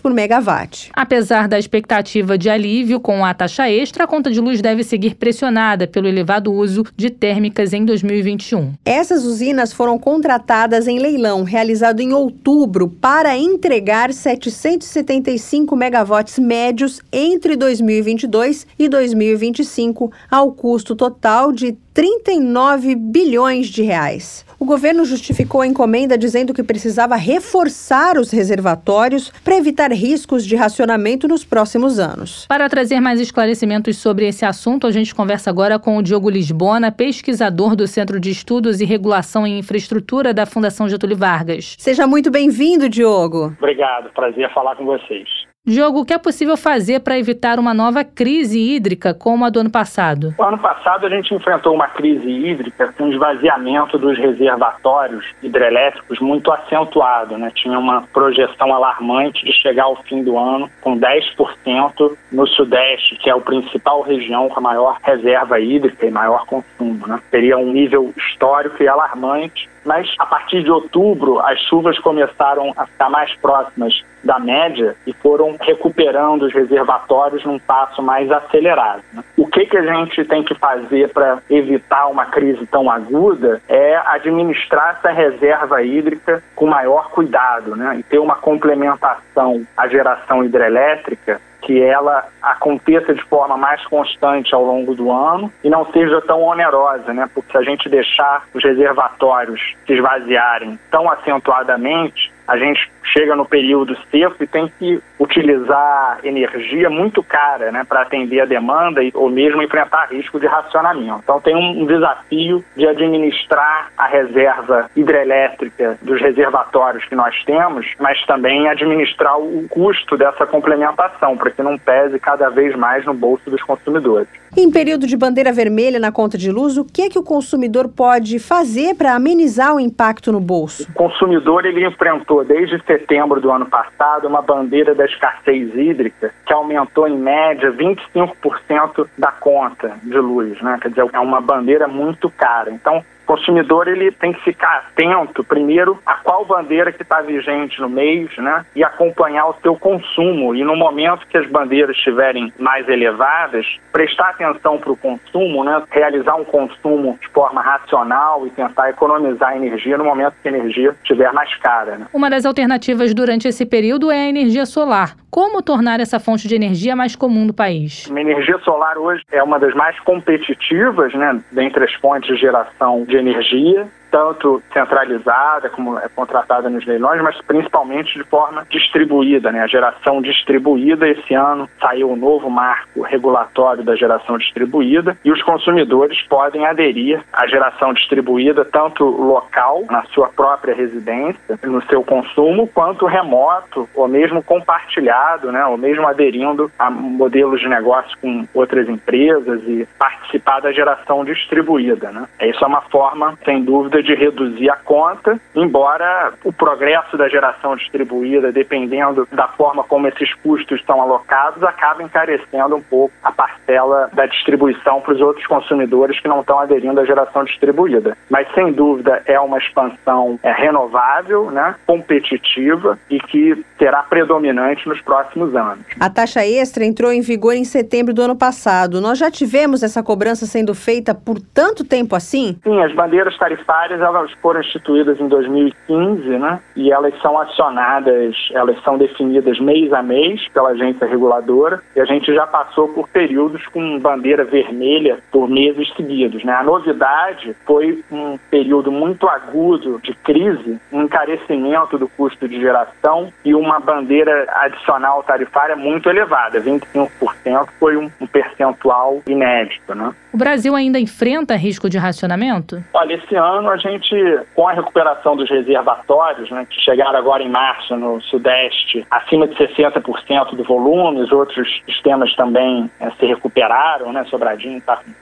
por 0.00 0.12
megawatt. 0.12 0.90
Apesar 0.94 1.48
da 1.48 1.58
expectativa 1.58 2.36
de 2.36 2.48
alívio 2.48 3.00
com 3.00 3.24
a 3.24 3.34
taxa 3.34 3.70
extra, 3.70 4.04
a 4.04 4.06
conta 4.06 4.30
de 4.30 4.40
luz 4.40 4.60
deve 4.60 4.84
seguir 4.84 5.14
pressionada 5.14 5.86
pelo 5.86 6.06
elevado 6.06 6.52
uso 6.52 6.84
de 6.96 7.10
térmicas 7.10 7.72
em 7.72 7.84
2021. 7.84 8.74
Essas 8.84 9.24
usinas 9.24 9.72
foram 9.72 9.98
contratadas 9.98 10.86
em 10.86 10.98
leilão 10.98 11.42
realizado 11.42 12.00
em 12.00 12.12
outubro 12.12 12.88
para 12.88 13.36
entregar 13.36 14.12
775 14.12 15.74
megawatts 15.74 16.38
médios 16.38 17.00
entre 17.12 17.56
2022 17.56 18.66
e 18.78 18.88
2025, 18.88 20.12
ao 20.30 20.52
custo 20.52 20.94
total 20.94 21.52
de 21.52 21.76
39 21.98 22.94
bilhões 22.94 23.66
de 23.66 23.82
reais. 23.82 24.46
O 24.56 24.64
governo 24.64 25.04
justificou 25.04 25.62
a 25.62 25.66
encomenda 25.66 26.16
dizendo 26.16 26.54
que 26.54 26.62
precisava 26.62 27.16
reforçar 27.16 28.16
os 28.18 28.30
reservatórios 28.30 29.30
para 29.42 29.56
evitar 29.56 29.90
riscos 29.90 30.46
de 30.46 30.54
racionamento 30.54 31.26
nos 31.26 31.44
próximos 31.44 31.98
anos. 31.98 32.46
Para 32.46 32.68
trazer 32.68 33.00
mais 33.00 33.18
esclarecimentos 33.18 33.96
sobre 33.96 34.28
esse 34.28 34.44
assunto, 34.44 34.86
a 34.86 34.92
gente 34.92 35.12
conversa 35.12 35.50
agora 35.50 35.76
com 35.76 35.96
o 35.96 36.02
Diogo 36.02 36.30
Lisbona, 36.30 36.92
pesquisador 36.92 37.74
do 37.74 37.88
Centro 37.88 38.20
de 38.20 38.30
Estudos 38.30 38.80
e 38.80 38.84
Regulação 38.84 39.44
em 39.44 39.58
Infraestrutura 39.58 40.32
da 40.32 40.46
Fundação 40.46 40.88
Getúlio 40.88 41.16
Vargas. 41.16 41.74
Seja 41.80 42.06
muito 42.06 42.30
bem-vindo, 42.30 42.88
Diogo. 42.88 43.56
Obrigado, 43.58 44.12
prazer 44.14 44.48
falar 44.54 44.76
com 44.76 44.84
vocês. 44.84 45.47
Diogo, 45.68 46.00
o 46.00 46.04
que 46.06 46.14
é 46.14 46.18
possível 46.18 46.56
fazer 46.56 47.00
para 47.00 47.18
evitar 47.18 47.58
uma 47.58 47.74
nova 47.74 48.02
crise 48.02 48.58
hídrica 48.58 49.12
como 49.12 49.44
a 49.44 49.50
do 49.50 49.60
ano 49.60 49.70
passado? 49.70 50.34
O 50.38 50.42
ano 50.42 50.56
passado 50.56 51.04
a 51.04 51.10
gente 51.10 51.34
enfrentou 51.34 51.74
uma 51.74 51.86
crise 51.88 52.26
hídrica 52.26 52.90
com 52.96 53.08
esvaziamento 53.08 53.98
dos 53.98 54.16
reservatórios 54.16 55.26
hidrelétricos 55.42 56.20
muito 56.20 56.50
acentuado. 56.50 57.36
Né? 57.36 57.52
Tinha 57.54 57.78
uma 57.78 58.00
projeção 58.00 58.72
alarmante 58.72 59.44
de 59.44 59.52
chegar 59.60 59.84
ao 59.84 60.02
fim 60.04 60.24
do 60.24 60.38
ano 60.38 60.70
com 60.80 60.98
10% 60.98 62.16
no 62.32 62.46
Sudeste, 62.46 63.16
que 63.16 63.28
é 63.28 63.34
a 63.34 63.38
principal 63.38 64.00
região 64.00 64.48
com 64.48 64.60
a 64.60 64.62
maior 64.62 64.96
reserva 65.02 65.60
hídrica 65.60 66.06
e 66.06 66.10
maior 66.10 66.46
consumo. 66.46 67.06
Né? 67.06 67.20
Seria 67.30 67.58
um 67.58 67.70
nível 67.70 68.14
histórico 68.16 68.82
e 68.82 68.88
alarmante 68.88 69.68
mas 69.88 70.06
a 70.18 70.26
partir 70.26 70.62
de 70.62 70.70
outubro 70.70 71.40
as 71.40 71.58
chuvas 71.62 71.98
começaram 72.00 72.74
a 72.76 72.86
ficar 72.86 73.08
mais 73.08 73.34
próximas 73.36 74.04
da 74.22 74.38
média 74.38 74.96
e 75.06 75.12
foram 75.12 75.56
recuperando 75.60 76.42
os 76.42 76.52
reservatórios 76.52 77.44
num 77.44 77.58
passo 77.58 78.02
mais 78.02 78.30
acelerado. 78.30 79.02
Né? 79.12 79.22
O 79.36 79.46
que, 79.46 79.66
que 79.66 79.76
a 79.76 79.82
gente 79.82 80.24
tem 80.24 80.42
que 80.42 80.54
fazer 80.54 81.10
para 81.10 81.38
evitar 81.48 82.06
uma 82.06 82.26
crise 82.26 82.66
tão 82.66 82.90
aguda 82.90 83.60
é 83.68 83.96
administrar 83.96 84.96
essa 84.98 85.10
reserva 85.10 85.82
hídrica 85.82 86.42
com 86.54 86.66
maior 86.66 87.10
cuidado 87.10 87.76
né? 87.76 87.96
e 87.98 88.02
ter 88.02 88.18
uma 88.18 88.36
complementação 88.36 89.66
à 89.76 89.88
geração 89.88 90.44
hidrelétrica 90.44 91.40
que 91.60 91.82
ela 91.82 92.26
aconteça 92.40 93.12
de 93.14 93.22
forma 93.24 93.56
mais 93.56 93.84
constante 93.86 94.54
ao 94.54 94.64
longo 94.64 94.94
do 94.94 95.10
ano 95.10 95.52
e 95.62 95.68
não 95.68 95.84
seja 95.92 96.20
tão 96.22 96.42
onerosa, 96.42 97.12
né? 97.12 97.28
Porque 97.34 97.50
se 97.50 97.58
a 97.58 97.62
gente 97.62 97.88
deixar 97.88 98.46
os 98.54 98.62
reservatórios 98.62 99.60
se 99.86 99.92
esvaziarem 99.92 100.78
tão 100.90 101.10
acentuadamente, 101.10 102.32
a 102.46 102.56
gente 102.56 102.90
chega 103.12 103.34
no 103.34 103.46
período 103.46 103.96
seco 104.10 104.42
e 104.42 104.46
tem 104.46 104.70
que 104.78 105.00
utilizar 105.18 106.20
energia 106.22 106.88
muito 106.88 107.22
cara 107.22 107.72
né, 107.72 107.84
para 107.88 108.02
atender 108.02 108.40
a 108.40 108.44
demanda 108.44 109.02
e, 109.02 109.10
ou 109.14 109.28
mesmo 109.28 109.62
enfrentar 109.62 110.08
risco 110.10 110.38
de 110.38 110.46
racionamento. 110.46 111.20
Então 111.22 111.40
tem 111.40 111.56
um, 111.56 111.86
desafio 111.86 112.64
de 112.76 112.86
administrar 112.86 113.90
a 113.96 114.06
reserva 114.06 114.90
hidrelétrica 114.94 115.98
dos 116.02 116.20
reservatórios 116.20 117.04
que 117.06 117.14
nós 117.14 117.42
temos, 117.44 117.86
mas 117.98 118.24
também 118.26 118.68
administrar 118.68 119.38
o 119.38 119.66
custo 119.68 120.16
dessa 120.16 120.46
complementação, 120.46 121.36
para 121.36 121.50
que 121.50 121.62
não 121.62 121.78
pese 121.78 122.18
cada 122.18 122.48
vez 122.50 122.76
mais 122.76 123.04
no 123.04 123.14
bolso 123.14 123.50
dos 123.50 123.62
consumidores. 123.62 124.28
Em 124.56 124.70
período 124.70 125.06
de 125.06 125.16
bandeira 125.16 125.52
vermelha 125.52 125.98
na 125.98 126.10
conta 126.10 126.38
de 126.38 126.50
luz, 126.50 126.76
o 126.76 126.84
que 126.84 127.02
é 127.02 127.08
que 127.08 127.18
o 127.18 127.22
consumidor 127.22 127.88
pode 127.88 128.38
fazer 128.38 128.94
para 128.94 129.14
amenizar 129.14 129.74
o 129.74 129.80
impacto 129.80 130.32
no 130.32 130.40
bolso? 130.40 130.88
O 130.90 130.94
consumidor 130.94 131.64
ele 131.66 131.86
enfrentou 131.86 132.44
desde 132.44 132.78
setembro 132.98 133.40
do 133.40 133.50
ano 133.50 133.66
passado 133.66 134.26
uma 134.26 134.42
bandeira 134.42 134.94
da 134.94 135.04
escassez 135.04 135.74
hídrica 135.74 136.32
que 136.44 136.52
aumentou 136.52 137.06
em 137.06 137.16
média 137.16 137.72
25% 137.72 139.08
da 139.16 139.30
conta 139.30 139.96
de 140.02 140.18
luz, 140.18 140.60
né? 140.60 140.78
Quer 140.80 140.88
dizer, 140.88 141.06
é 141.12 141.20
uma 141.20 141.40
bandeira 141.40 141.88
muito 141.88 142.30
cara. 142.30 142.70
Então, 142.70 143.04
consumidor 143.28 143.86
ele 143.88 144.10
tem 144.10 144.32
que 144.32 144.42
ficar 144.42 144.78
atento, 144.78 145.44
primeiro, 145.44 145.98
a 146.06 146.14
qual 146.14 146.46
bandeira 146.46 146.90
que 146.90 147.02
está 147.02 147.20
vigente 147.20 147.78
no 147.78 147.88
mês, 147.90 148.34
né? 148.38 148.64
E 148.74 148.82
acompanhar 148.82 149.46
o 149.46 149.54
seu 149.60 149.76
consumo. 149.76 150.54
E 150.54 150.64
no 150.64 150.74
momento 150.74 151.26
que 151.28 151.36
as 151.36 151.46
bandeiras 151.46 151.94
estiverem 151.94 152.50
mais 152.58 152.88
elevadas, 152.88 153.66
prestar 153.92 154.30
atenção 154.30 154.78
para 154.78 154.92
o 154.92 154.96
consumo, 154.96 155.62
né? 155.62 155.82
Realizar 155.90 156.36
um 156.36 156.44
consumo 156.44 157.18
de 157.20 157.28
forma 157.28 157.60
racional 157.60 158.46
e 158.46 158.50
tentar 158.50 158.88
economizar 158.88 159.54
energia 159.54 159.98
no 159.98 160.04
momento 160.04 160.34
que 160.42 160.48
a 160.48 160.52
energia 160.52 160.94
estiver 161.02 161.30
mais 161.32 161.54
cara. 161.56 161.98
Né? 161.98 162.06
Uma 162.14 162.30
das 162.30 162.46
alternativas 162.46 163.12
durante 163.12 163.46
esse 163.46 163.66
período 163.66 164.10
é 164.10 164.20
a 164.20 164.28
energia 164.28 164.64
solar. 164.64 165.14
Como 165.30 165.62
tornar 165.62 166.00
essa 166.00 166.18
fonte 166.18 166.48
de 166.48 166.54
energia 166.54 166.96
mais 166.96 167.14
comum 167.14 167.44
no 167.44 167.52
país? 167.52 168.10
A 168.10 168.20
energia 168.20 168.58
solar 168.60 168.96
hoje 168.96 169.22
é 169.30 169.42
uma 169.42 169.58
das 169.58 169.74
mais 169.74 169.98
competitivas, 170.00 171.12
né, 171.12 171.38
dentre 171.52 171.84
as 171.84 171.92
fontes 171.94 172.34
de 172.34 172.40
geração 172.40 173.04
de 173.04 173.17
energia 173.18 173.88
tanto 174.10 174.62
centralizada 174.72 175.68
como 175.70 175.98
é 175.98 176.08
contratada 176.08 176.68
nos 176.68 176.86
leilões, 176.86 177.22
mas 177.22 177.40
principalmente 177.42 178.14
de 178.14 178.24
forma 178.24 178.66
distribuída, 178.70 179.50
né? 179.52 179.60
A 179.60 179.66
geração 179.66 180.20
distribuída 180.20 181.08
esse 181.08 181.34
ano 181.34 181.68
saiu 181.80 182.08
o 182.08 182.12
um 182.12 182.16
novo 182.16 182.50
marco 182.50 183.02
regulatório 183.02 183.84
da 183.84 183.94
geração 183.96 184.38
distribuída 184.38 185.16
e 185.24 185.30
os 185.30 185.42
consumidores 185.42 186.20
podem 186.28 186.66
aderir 186.66 187.22
à 187.32 187.46
geração 187.46 187.92
distribuída 187.92 188.64
tanto 188.64 189.04
local 189.04 189.84
na 189.90 190.02
sua 190.06 190.28
própria 190.28 190.74
residência, 190.74 191.58
no 191.62 191.82
seu 191.86 192.02
consumo, 192.02 192.66
quanto 192.68 193.06
remoto 193.06 193.88
ou 193.94 194.08
mesmo 194.08 194.42
compartilhado, 194.42 195.52
né? 195.52 195.64
Ou 195.66 195.76
mesmo 195.76 196.06
aderindo 196.06 196.70
a 196.78 196.90
modelos 196.90 197.60
de 197.60 197.68
negócio 197.68 198.16
com 198.20 198.46
outras 198.54 198.88
empresas 198.88 199.62
e 199.66 199.86
participar 199.98 200.60
da 200.60 200.72
geração 200.72 201.24
distribuída, 201.24 202.10
né? 202.10 202.26
Isso 202.40 202.64
é 202.64 202.66
uma 202.66 202.82
forma, 202.82 203.38
sem 203.44 203.62
dúvida 203.62 204.02
de 204.08 204.14
reduzir 204.14 204.70
a 204.70 204.76
conta, 204.76 205.38
embora 205.54 206.32
o 206.42 206.50
progresso 206.50 207.16
da 207.18 207.28
geração 207.28 207.76
distribuída, 207.76 208.50
dependendo 208.50 209.28
da 209.30 209.48
forma 209.48 209.84
como 209.84 210.08
esses 210.08 210.32
custos 210.34 210.80
estão 210.80 211.02
alocados, 211.02 211.62
acabe 211.62 212.02
encarecendo 212.02 212.76
um 212.76 212.80
pouco 212.80 213.12
a 213.22 213.30
parcela 213.30 214.08
da 214.14 214.24
distribuição 214.24 215.02
para 215.02 215.12
os 215.12 215.20
outros 215.20 215.46
consumidores 215.46 216.18
que 216.20 216.28
não 216.28 216.40
estão 216.40 216.58
aderindo 216.58 216.98
à 216.98 217.04
geração 217.04 217.44
distribuída. 217.44 218.16
Mas, 218.30 218.48
sem 218.54 218.72
dúvida, 218.72 219.22
é 219.26 219.38
uma 219.38 219.58
expansão 219.58 220.40
é, 220.42 220.52
renovável, 220.52 221.50
né, 221.50 221.74
competitiva 221.86 222.98
e 223.10 223.18
que 223.18 223.62
será 223.76 224.02
predominante 224.02 224.88
nos 224.88 225.00
próximos 225.02 225.54
anos. 225.54 225.84
A 226.00 226.08
taxa 226.08 226.46
extra 226.46 226.84
entrou 226.84 227.12
em 227.12 227.20
vigor 227.20 227.54
em 227.54 227.64
setembro 227.64 228.14
do 228.14 228.22
ano 228.22 228.36
passado. 228.36 229.02
Nós 229.02 229.18
já 229.18 229.30
tivemos 229.30 229.82
essa 229.82 230.02
cobrança 230.02 230.46
sendo 230.46 230.74
feita 230.74 231.14
por 231.14 231.38
tanto 231.38 231.84
tempo 231.84 232.16
assim? 232.16 232.58
Sim, 232.62 232.82
as 232.82 232.94
bandeiras 232.94 233.36
tarifárias 233.36 233.87
elas 233.90 234.30
foram 234.42 234.60
instituídas 234.60 235.20
em 235.20 235.28
2015, 235.28 236.28
né? 236.38 236.60
E 236.76 236.92
elas 236.92 237.14
são 237.20 237.38
acionadas, 237.38 238.36
elas 238.52 238.80
são 238.82 238.98
definidas 238.98 239.58
mês 239.60 239.92
a 239.92 240.02
mês 240.02 240.46
pela 240.48 240.70
agência 240.70 241.06
reguladora 241.06 241.82
e 241.94 242.00
a 242.00 242.04
gente 242.04 242.32
já 242.34 242.46
passou 242.46 242.88
por 242.88 243.08
períodos 243.08 243.66
com 243.68 243.98
bandeira 243.98 244.44
vermelha 244.44 245.18
por 245.30 245.48
meses 245.48 245.88
seguidos, 245.96 246.44
né? 246.44 246.52
A 246.52 246.62
novidade 246.62 247.54
foi 247.64 248.02
um 248.10 248.38
período 248.50 248.90
muito 248.90 249.28
agudo 249.28 250.00
de 250.02 250.14
crise, 250.14 250.78
um 250.92 251.02
encarecimento 251.02 251.98
do 251.98 252.08
custo 252.08 252.48
de 252.48 252.60
geração 252.60 253.32
e 253.44 253.54
uma 253.54 253.80
bandeira 253.80 254.46
adicional 254.62 255.22
tarifária 255.22 255.76
muito 255.76 256.08
elevada, 256.08 256.60
25% 256.60 257.68
foi 257.78 257.96
um, 257.96 258.10
um 258.20 258.26
percentual 258.26 259.22
inédito, 259.26 259.94
né? 259.94 260.12
O 260.32 260.36
Brasil 260.36 260.74
ainda 260.74 260.98
enfrenta 260.98 261.56
risco 261.56 261.88
de 261.88 261.98
racionamento? 261.98 262.82
Olha, 262.92 263.14
esse 263.14 263.34
ano 263.34 263.70
a 263.70 263.76
gente, 263.78 264.14
com 264.54 264.68
a 264.68 264.72
recuperação 264.72 265.36
dos 265.36 265.48
reservatórios, 265.48 266.50
né, 266.50 266.66
que 266.68 266.80
chegaram 266.80 267.18
agora 267.18 267.42
em 267.42 267.48
março 267.48 267.96
no 267.96 268.20
Sudeste, 268.22 269.06
acima 269.10 269.46
de 269.46 269.54
60% 269.56 270.54
do 270.54 270.64
volume, 270.64 271.20
os 271.20 271.32
outros 271.32 271.68
sistemas 271.84 272.34
também 272.36 272.90
é, 273.00 273.10
se 273.12 273.26
recuperaram, 273.26 274.12
né, 274.12 274.24
Sobradinho 274.24 274.78
está 274.78 274.96
com 274.96 275.12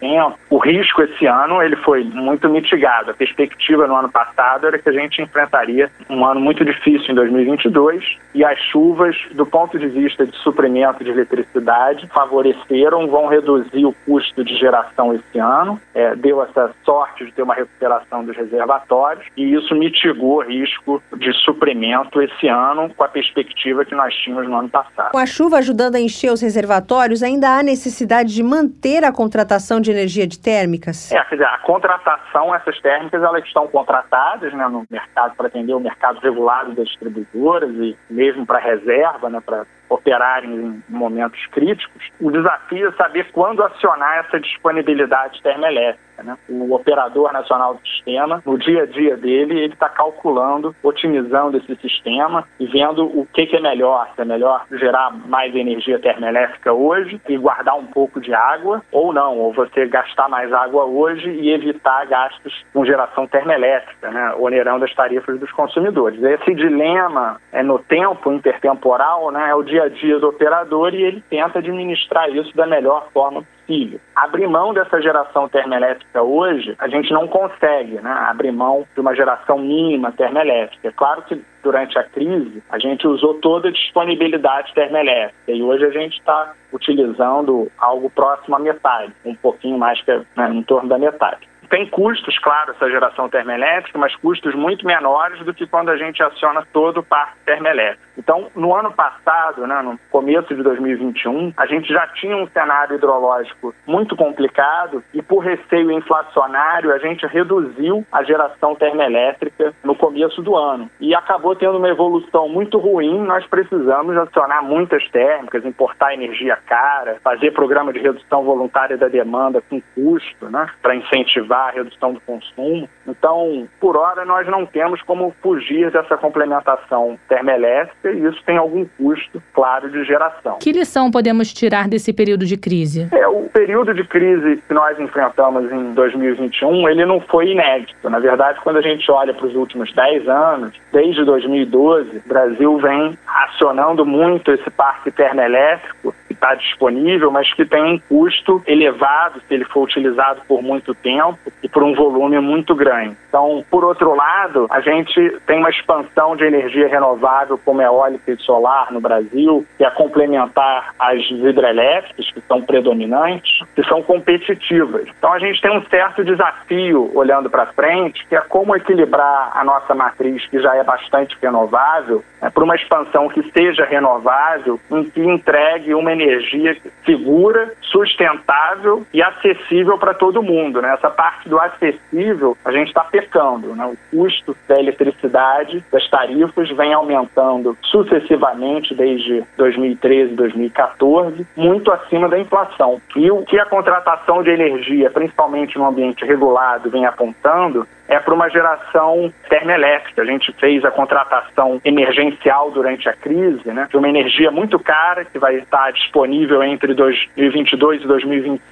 100%. 0.00 0.34
O 0.50 0.58
risco 0.58 1.02
esse 1.02 1.26
ano 1.26 1.62
ele 1.62 1.76
foi 1.76 2.04
muito 2.04 2.48
mitigado. 2.48 3.10
A 3.10 3.14
perspectiva 3.14 3.86
no 3.86 3.96
ano 3.96 4.10
passado 4.10 4.66
era 4.66 4.78
que 4.78 4.88
a 4.88 4.92
gente 4.92 5.20
enfrentaria 5.20 5.90
um 6.08 6.24
ano 6.24 6.40
muito 6.40 6.64
difícil 6.64 7.10
em 7.10 7.14
2022 7.14 8.16
e 8.34 8.44
as 8.44 8.58
chuvas, 8.70 9.16
do 9.32 9.46
ponto 9.46 9.78
de 9.78 9.88
vista 9.88 10.26
de 10.26 10.36
suprimento 10.38 11.02
de 11.02 11.10
eletricidade, 11.10 12.06
favoreceram, 12.08 13.08
vão 13.08 13.26
reduzir 13.26 13.84
o 13.86 13.94
custo 14.04 14.44
de 14.44 14.56
geração 14.56 15.14
esse 15.14 15.38
ano. 15.38 15.80
É, 15.94 16.14
deu 16.14 16.42
essa 16.42 16.70
sorte 16.84 17.24
de 17.24 17.32
ter 17.32 17.42
uma 17.42 17.54
recuperação 17.54 18.24
dos 18.24 18.36
reservatórios 18.36 19.26
e 19.36 19.54
isso 19.54 19.74
mitigou 19.74 20.38
o 20.38 20.42
risco 20.42 21.02
de 21.16 21.32
suprimento 21.44 22.20
esse 22.22 22.46
ano 22.46 22.90
com 22.94 23.04
a 23.04 23.08
perspectiva 23.08 23.84
que 23.84 23.94
nós 23.94 24.14
tínhamos 24.14 24.48
no 24.48 24.56
ano 24.56 24.68
passado. 24.68 25.12
Com 25.12 25.18
a 25.18 25.26
chuva 25.26 25.58
ajudando 25.58 25.96
a 25.96 26.00
encher 26.00 26.30
os 26.30 26.40
reservatórios, 26.40 27.22
ainda 27.22 27.58
há 27.58 27.62
necessidade 27.62 28.34
de 28.34 28.42
manter 28.42 29.04
a 29.04 29.12
contratação 29.12 29.80
de 29.80 29.85
de 29.86 29.92
energia 29.92 30.26
de 30.26 30.38
térmicas? 30.38 31.10
É, 31.10 31.22
quer 31.24 31.36
dizer, 31.36 31.46
a 31.46 31.58
contratação, 31.58 32.54
essas 32.54 32.78
térmicas, 32.80 33.22
elas 33.22 33.44
estão 33.44 33.66
contratadas 33.68 34.52
né, 34.52 34.68
no 34.68 34.84
mercado 34.90 35.34
para 35.36 35.46
atender 35.46 35.72
o 35.72 35.80
mercado 35.80 36.20
regulado 36.20 36.72
das 36.72 36.88
distribuidoras 36.88 37.70
e 37.70 37.96
mesmo 38.10 38.44
para 38.44 38.58
reserva, 38.58 39.30
né, 39.30 39.40
para 39.44 39.64
operarem 39.88 40.50
em 40.50 40.82
momentos 40.88 41.44
críticos. 41.46 42.10
O 42.20 42.30
desafio 42.30 42.88
é 42.88 42.92
saber 42.92 43.30
quando 43.32 43.62
acionar 43.62 44.24
essa 44.26 44.40
disponibilidade 44.40 45.40
termoelétrica. 45.42 46.05
Né? 46.22 46.36
O 46.48 46.74
operador 46.74 47.32
nacional 47.32 47.74
do 47.74 47.88
sistema, 47.88 48.42
no 48.44 48.58
dia 48.58 48.82
a 48.82 48.86
dia 48.86 49.16
dele, 49.16 49.58
ele 49.58 49.74
está 49.74 49.88
calculando, 49.88 50.74
otimizando 50.82 51.56
esse 51.56 51.76
sistema 51.76 52.46
e 52.58 52.66
vendo 52.66 53.04
o 53.04 53.26
que, 53.26 53.46
que 53.46 53.56
é 53.56 53.60
melhor. 53.60 54.08
Se 54.14 54.22
é 54.22 54.24
melhor 54.24 54.64
gerar 54.72 55.10
mais 55.10 55.54
energia 55.54 55.98
termoelétrica 55.98 56.72
hoje 56.72 57.20
e 57.28 57.36
guardar 57.36 57.76
um 57.76 57.86
pouco 57.86 58.20
de 58.20 58.34
água, 58.34 58.82
ou 58.92 59.12
não, 59.12 59.38
ou 59.38 59.52
você 59.52 59.86
gastar 59.86 60.28
mais 60.28 60.52
água 60.52 60.84
hoje 60.84 61.28
e 61.28 61.50
evitar 61.50 62.06
gastos 62.06 62.64
com 62.72 62.84
geração 62.84 63.26
termoelétrica, 63.26 64.10
né? 64.10 64.34
onerando 64.38 64.84
as 64.84 64.94
tarifas 64.94 65.38
dos 65.38 65.50
consumidores. 65.52 66.22
Esse 66.22 66.54
dilema 66.54 67.40
é 67.52 67.62
no 67.62 67.78
tempo 67.78 68.32
intertemporal, 68.32 69.30
né? 69.30 69.50
é 69.50 69.54
o 69.54 69.62
dia 69.62 69.84
a 69.84 69.88
dia 69.88 70.18
do 70.18 70.28
operador 70.28 70.94
e 70.94 71.02
ele 71.02 71.22
tenta 71.28 71.58
administrar 71.58 72.28
isso 72.30 72.54
da 72.56 72.66
melhor 72.66 73.08
forma 73.12 73.44
possível. 73.66 74.00
Abrir 74.14 74.46
mão 74.46 74.72
dessa 74.72 75.00
geração 75.02 75.48
termoelétrica 75.48 76.22
hoje, 76.22 76.74
a 76.78 76.88
gente 76.88 77.12
não 77.12 77.26
consegue 77.26 78.00
né, 78.00 78.10
abrir 78.28 78.52
mão 78.52 78.86
de 78.94 79.00
uma 79.00 79.14
geração 79.14 79.58
mínima 79.58 80.12
termoelétrica. 80.12 80.88
É 80.88 80.92
claro 80.92 81.22
que 81.22 81.42
durante 81.62 81.98
a 81.98 82.04
crise 82.04 82.62
a 82.70 82.78
gente 82.78 83.06
usou 83.06 83.34
toda 83.34 83.68
a 83.68 83.72
disponibilidade 83.72 84.72
termoelétrica 84.72 85.52
e 85.52 85.62
hoje 85.62 85.84
a 85.84 85.90
gente 85.90 86.18
está 86.18 86.54
utilizando 86.72 87.70
algo 87.78 88.08
próximo 88.08 88.56
à 88.56 88.58
metade, 88.58 89.12
um 89.24 89.34
pouquinho 89.34 89.78
mais 89.78 90.00
que 90.02 90.12
né, 90.36 90.50
em 90.50 90.62
torno 90.62 90.88
da 90.88 90.98
metade. 90.98 91.48
Tem 91.68 91.84
custos, 91.86 92.38
claro, 92.38 92.70
essa 92.70 92.88
geração 92.88 93.28
termoelétrica, 93.28 93.98
mas 93.98 94.14
custos 94.16 94.54
muito 94.54 94.86
menores 94.86 95.44
do 95.44 95.52
que 95.52 95.66
quando 95.66 95.88
a 95.88 95.96
gente 95.96 96.22
aciona 96.22 96.64
todo 96.72 97.00
o 97.00 97.02
parque 97.02 97.38
termoelétrico. 97.44 98.05
Então, 98.16 98.48
no 98.54 98.74
ano 98.74 98.92
passado, 98.92 99.66
né, 99.66 99.80
no 99.82 99.98
começo 100.10 100.54
de 100.54 100.62
2021, 100.62 101.52
a 101.56 101.66
gente 101.66 101.92
já 101.92 102.06
tinha 102.08 102.36
um 102.36 102.48
cenário 102.48 102.96
hidrológico 102.96 103.74
muito 103.86 104.16
complicado 104.16 105.02
e, 105.12 105.22
por 105.22 105.40
receio 105.40 105.90
inflacionário, 105.92 106.92
a 106.92 106.98
gente 106.98 107.26
reduziu 107.26 108.04
a 108.10 108.22
geração 108.22 108.74
termoelétrica 108.74 109.74
no 109.84 109.94
começo 109.94 110.42
do 110.42 110.56
ano. 110.56 110.90
E 111.00 111.14
acabou 111.14 111.54
tendo 111.54 111.78
uma 111.78 111.88
evolução 111.88 112.48
muito 112.48 112.78
ruim. 112.78 113.20
Nós 113.22 113.46
precisamos 113.46 114.16
acionar 114.16 114.62
muitas 114.62 115.08
térmicas, 115.10 115.64
importar 115.64 116.14
energia 116.14 116.56
cara, 116.66 117.18
fazer 117.22 117.52
programa 117.52 117.92
de 117.92 117.98
redução 118.00 118.42
voluntária 118.44 118.96
da 118.96 119.08
demanda 119.08 119.60
com 119.60 119.80
custo, 119.94 120.48
né, 120.48 120.68
para 120.80 120.94
incentivar 120.94 121.68
a 121.68 121.72
redução 121.72 122.14
do 122.14 122.20
consumo. 122.20 122.88
Então, 123.06 123.68
por 123.80 123.96
hora, 123.96 124.24
nós 124.24 124.46
não 124.46 124.64
temos 124.64 125.02
como 125.02 125.34
fugir 125.42 125.90
dessa 125.90 126.16
complementação 126.16 127.18
termoelétrica 127.28 128.05
e 128.12 128.26
isso 128.26 128.42
tem 128.44 128.56
algum 128.56 128.84
custo, 128.98 129.42
claro, 129.52 129.90
de 129.90 130.04
geração. 130.04 130.58
Que 130.58 130.72
lição 130.72 131.10
podemos 131.10 131.52
tirar 131.52 131.88
desse 131.88 132.12
período 132.12 132.44
de 132.44 132.56
crise? 132.56 133.08
É, 133.12 133.26
o 133.26 133.48
período 133.52 133.94
de 133.94 134.04
crise 134.04 134.62
que 134.66 134.74
nós 134.74 134.98
enfrentamos 134.98 135.70
em 135.70 135.94
2021, 135.94 136.88
ele 136.88 137.04
não 137.04 137.20
foi 137.20 137.50
inédito. 137.50 138.08
Na 138.08 138.18
verdade, 138.18 138.60
quando 138.62 138.76
a 138.76 138.82
gente 138.82 139.10
olha 139.10 139.32
para 139.34 139.46
os 139.46 139.54
últimos 139.54 139.92
10 139.92 140.28
anos, 140.28 140.74
desde 140.92 141.24
2012, 141.24 142.22
o 142.24 142.28
Brasil 142.28 142.78
vem 142.78 143.18
acionando 143.26 144.04
muito 144.04 144.52
esse 144.52 144.70
parque 144.70 145.10
termoelétrico 145.10 146.14
está 146.32 146.54
disponível, 146.54 147.30
mas 147.30 147.52
que 147.52 147.64
tem 147.64 147.82
um 147.82 147.98
custo 147.98 148.62
elevado 148.66 149.40
se 149.46 149.54
ele 149.54 149.64
for 149.64 149.84
utilizado 149.84 150.40
por 150.46 150.62
muito 150.62 150.94
tempo 150.94 151.38
e 151.62 151.68
por 151.68 151.82
um 151.82 151.94
volume 151.94 152.38
muito 152.40 152.74
grande. 152.74 153.16
Então, 153.28 153.64
por 153.70 153.84
outro 153.84 154.14
lado, 154.14 154.66
a 154.70 154.80
gente 154.80 155.38
tem 155.46 155.58
uma 155.58 155.70
expansão 155.70 156.36
de 156.36 156.44
energia 156.44 156.88
renovável 156.88 157.58
como 157.64 157.82
eólica 157.82 158.32
e 158.32 158.36
solar 158.38 158.92
no 158.92 159.00
Brasil, 159.00 159.66
que 159.76 159.84
é 159.84 159.90
complementar 159.90 160.94
às 160.98 161.20
hidrelétricas, 161.30 162.30
que 162.30 162.40
são 162.42 162.62
predominantes, 162.62 163.60
que 163.74 163.82
são 163.84 164.02
competitivas. 164.02 165.08
Então, 165.18 165.32
a 165.32 165.38
gente 165.38 165.60
tem 165.60 165.70
um 165.70 165.84
certo 165.86 166.24
desafio 166.24 167.10
olhando 167.14 167.50
para 167.50 167.66
frente, 167.66 168.26
que 168.26 168.34
é 168.34 168.40
como 168.40 168.74
equilibrar 168.74 169.50
a 169.54 169.64
nossa 169.64 169.94
matriz, 169.94 170.46
que 170.46 170.58
já 170.60 170.74
é 170.76 170.82
bastante 170.82 171.36
renovável, 171.42 172.24
né, 172.40 172.50
para 172.50 172.64
uma 172.64 172.74
expansão 172.74 173.28
que 173.28 173.42
seja 173.50 173.84
renovável, 173.84 174.80
em 174.90 175.04
que 175.04 175.20
entregue 175.20 175.94
uma 175.94 176.12
energia 176.22 176.76
segura, 177.04 177.72
sustentável 177.82 179.06
e 179.12 179.22
acessível 179.22 179.98
para 179.98 180.14
todo 180.14 180.42
mundo. 180.42 180.80
Né? 180.80 180.92
Essa 180.92 181.10
parte 181.10 181.48
do 181.48 181.58
acessível, 181.58 182.56
a 182.64 182.72
gente 182.72 182.88
está 182.88 183.04
pecando. 183.04 183.74
Né? 183.74 183.84
O 183.86 184.16
custo 184.16 184.56
da 184.68 184.78
eletricidade, 184.78 185.84
das 185.92 186.08
tarifas, 186.08 186.68
vem 186.70 186.92
aumentando 186.92 187.76
sucessivamente 187.82 188.94
desde 188.94 189.44
2013, 189.56 190.34
2014, 190.34 191.46
muito 191.56 191.90
acima 191.92 192.28
da 192.28 192.38
inflação. 192.38 193.00
E 193.14 193.30
o 193.30 193.42
que 193.42 193.58
a 193.58 193.66
contratação 193.66 194.42
de 194.42 194.50
energia, 194.50 195.10
principalmente 195.10 195.78
no 195.78 195.86
ambiente 195.86 196.24
regulado, 196.24 196.90
vem 196.90 197.06
apontando 197.06 197.86
é 198.08 198.18
para 198.18 198.34
uma 198.34 198.48
geração 198.48 199.32
termoelétrica. 199.48 200.22
A 200.22 200.24
gente 200.24 200.52
fez 200.54 200.84
a 200.84 200.90
contratação 200.90 201.80
emergencial 201.84 202.70
durante 202.70 203.08
a 203.08 203.12
crise, 203.12 203.68
né, 203.70 203.86
de 203.90 203.96
uma 203.96 204.08
energia 204.08 204.50
muito 204.50 204.78
cara 204.78 205.24
que 205.24 205.38
vai 205.38 205.56
estar 205.56 205.92
disponível 205.92 206.62
entre 206.62 206.94
2022 206.94 208.02
e 208.02 208.06
2025. 208.06 208.62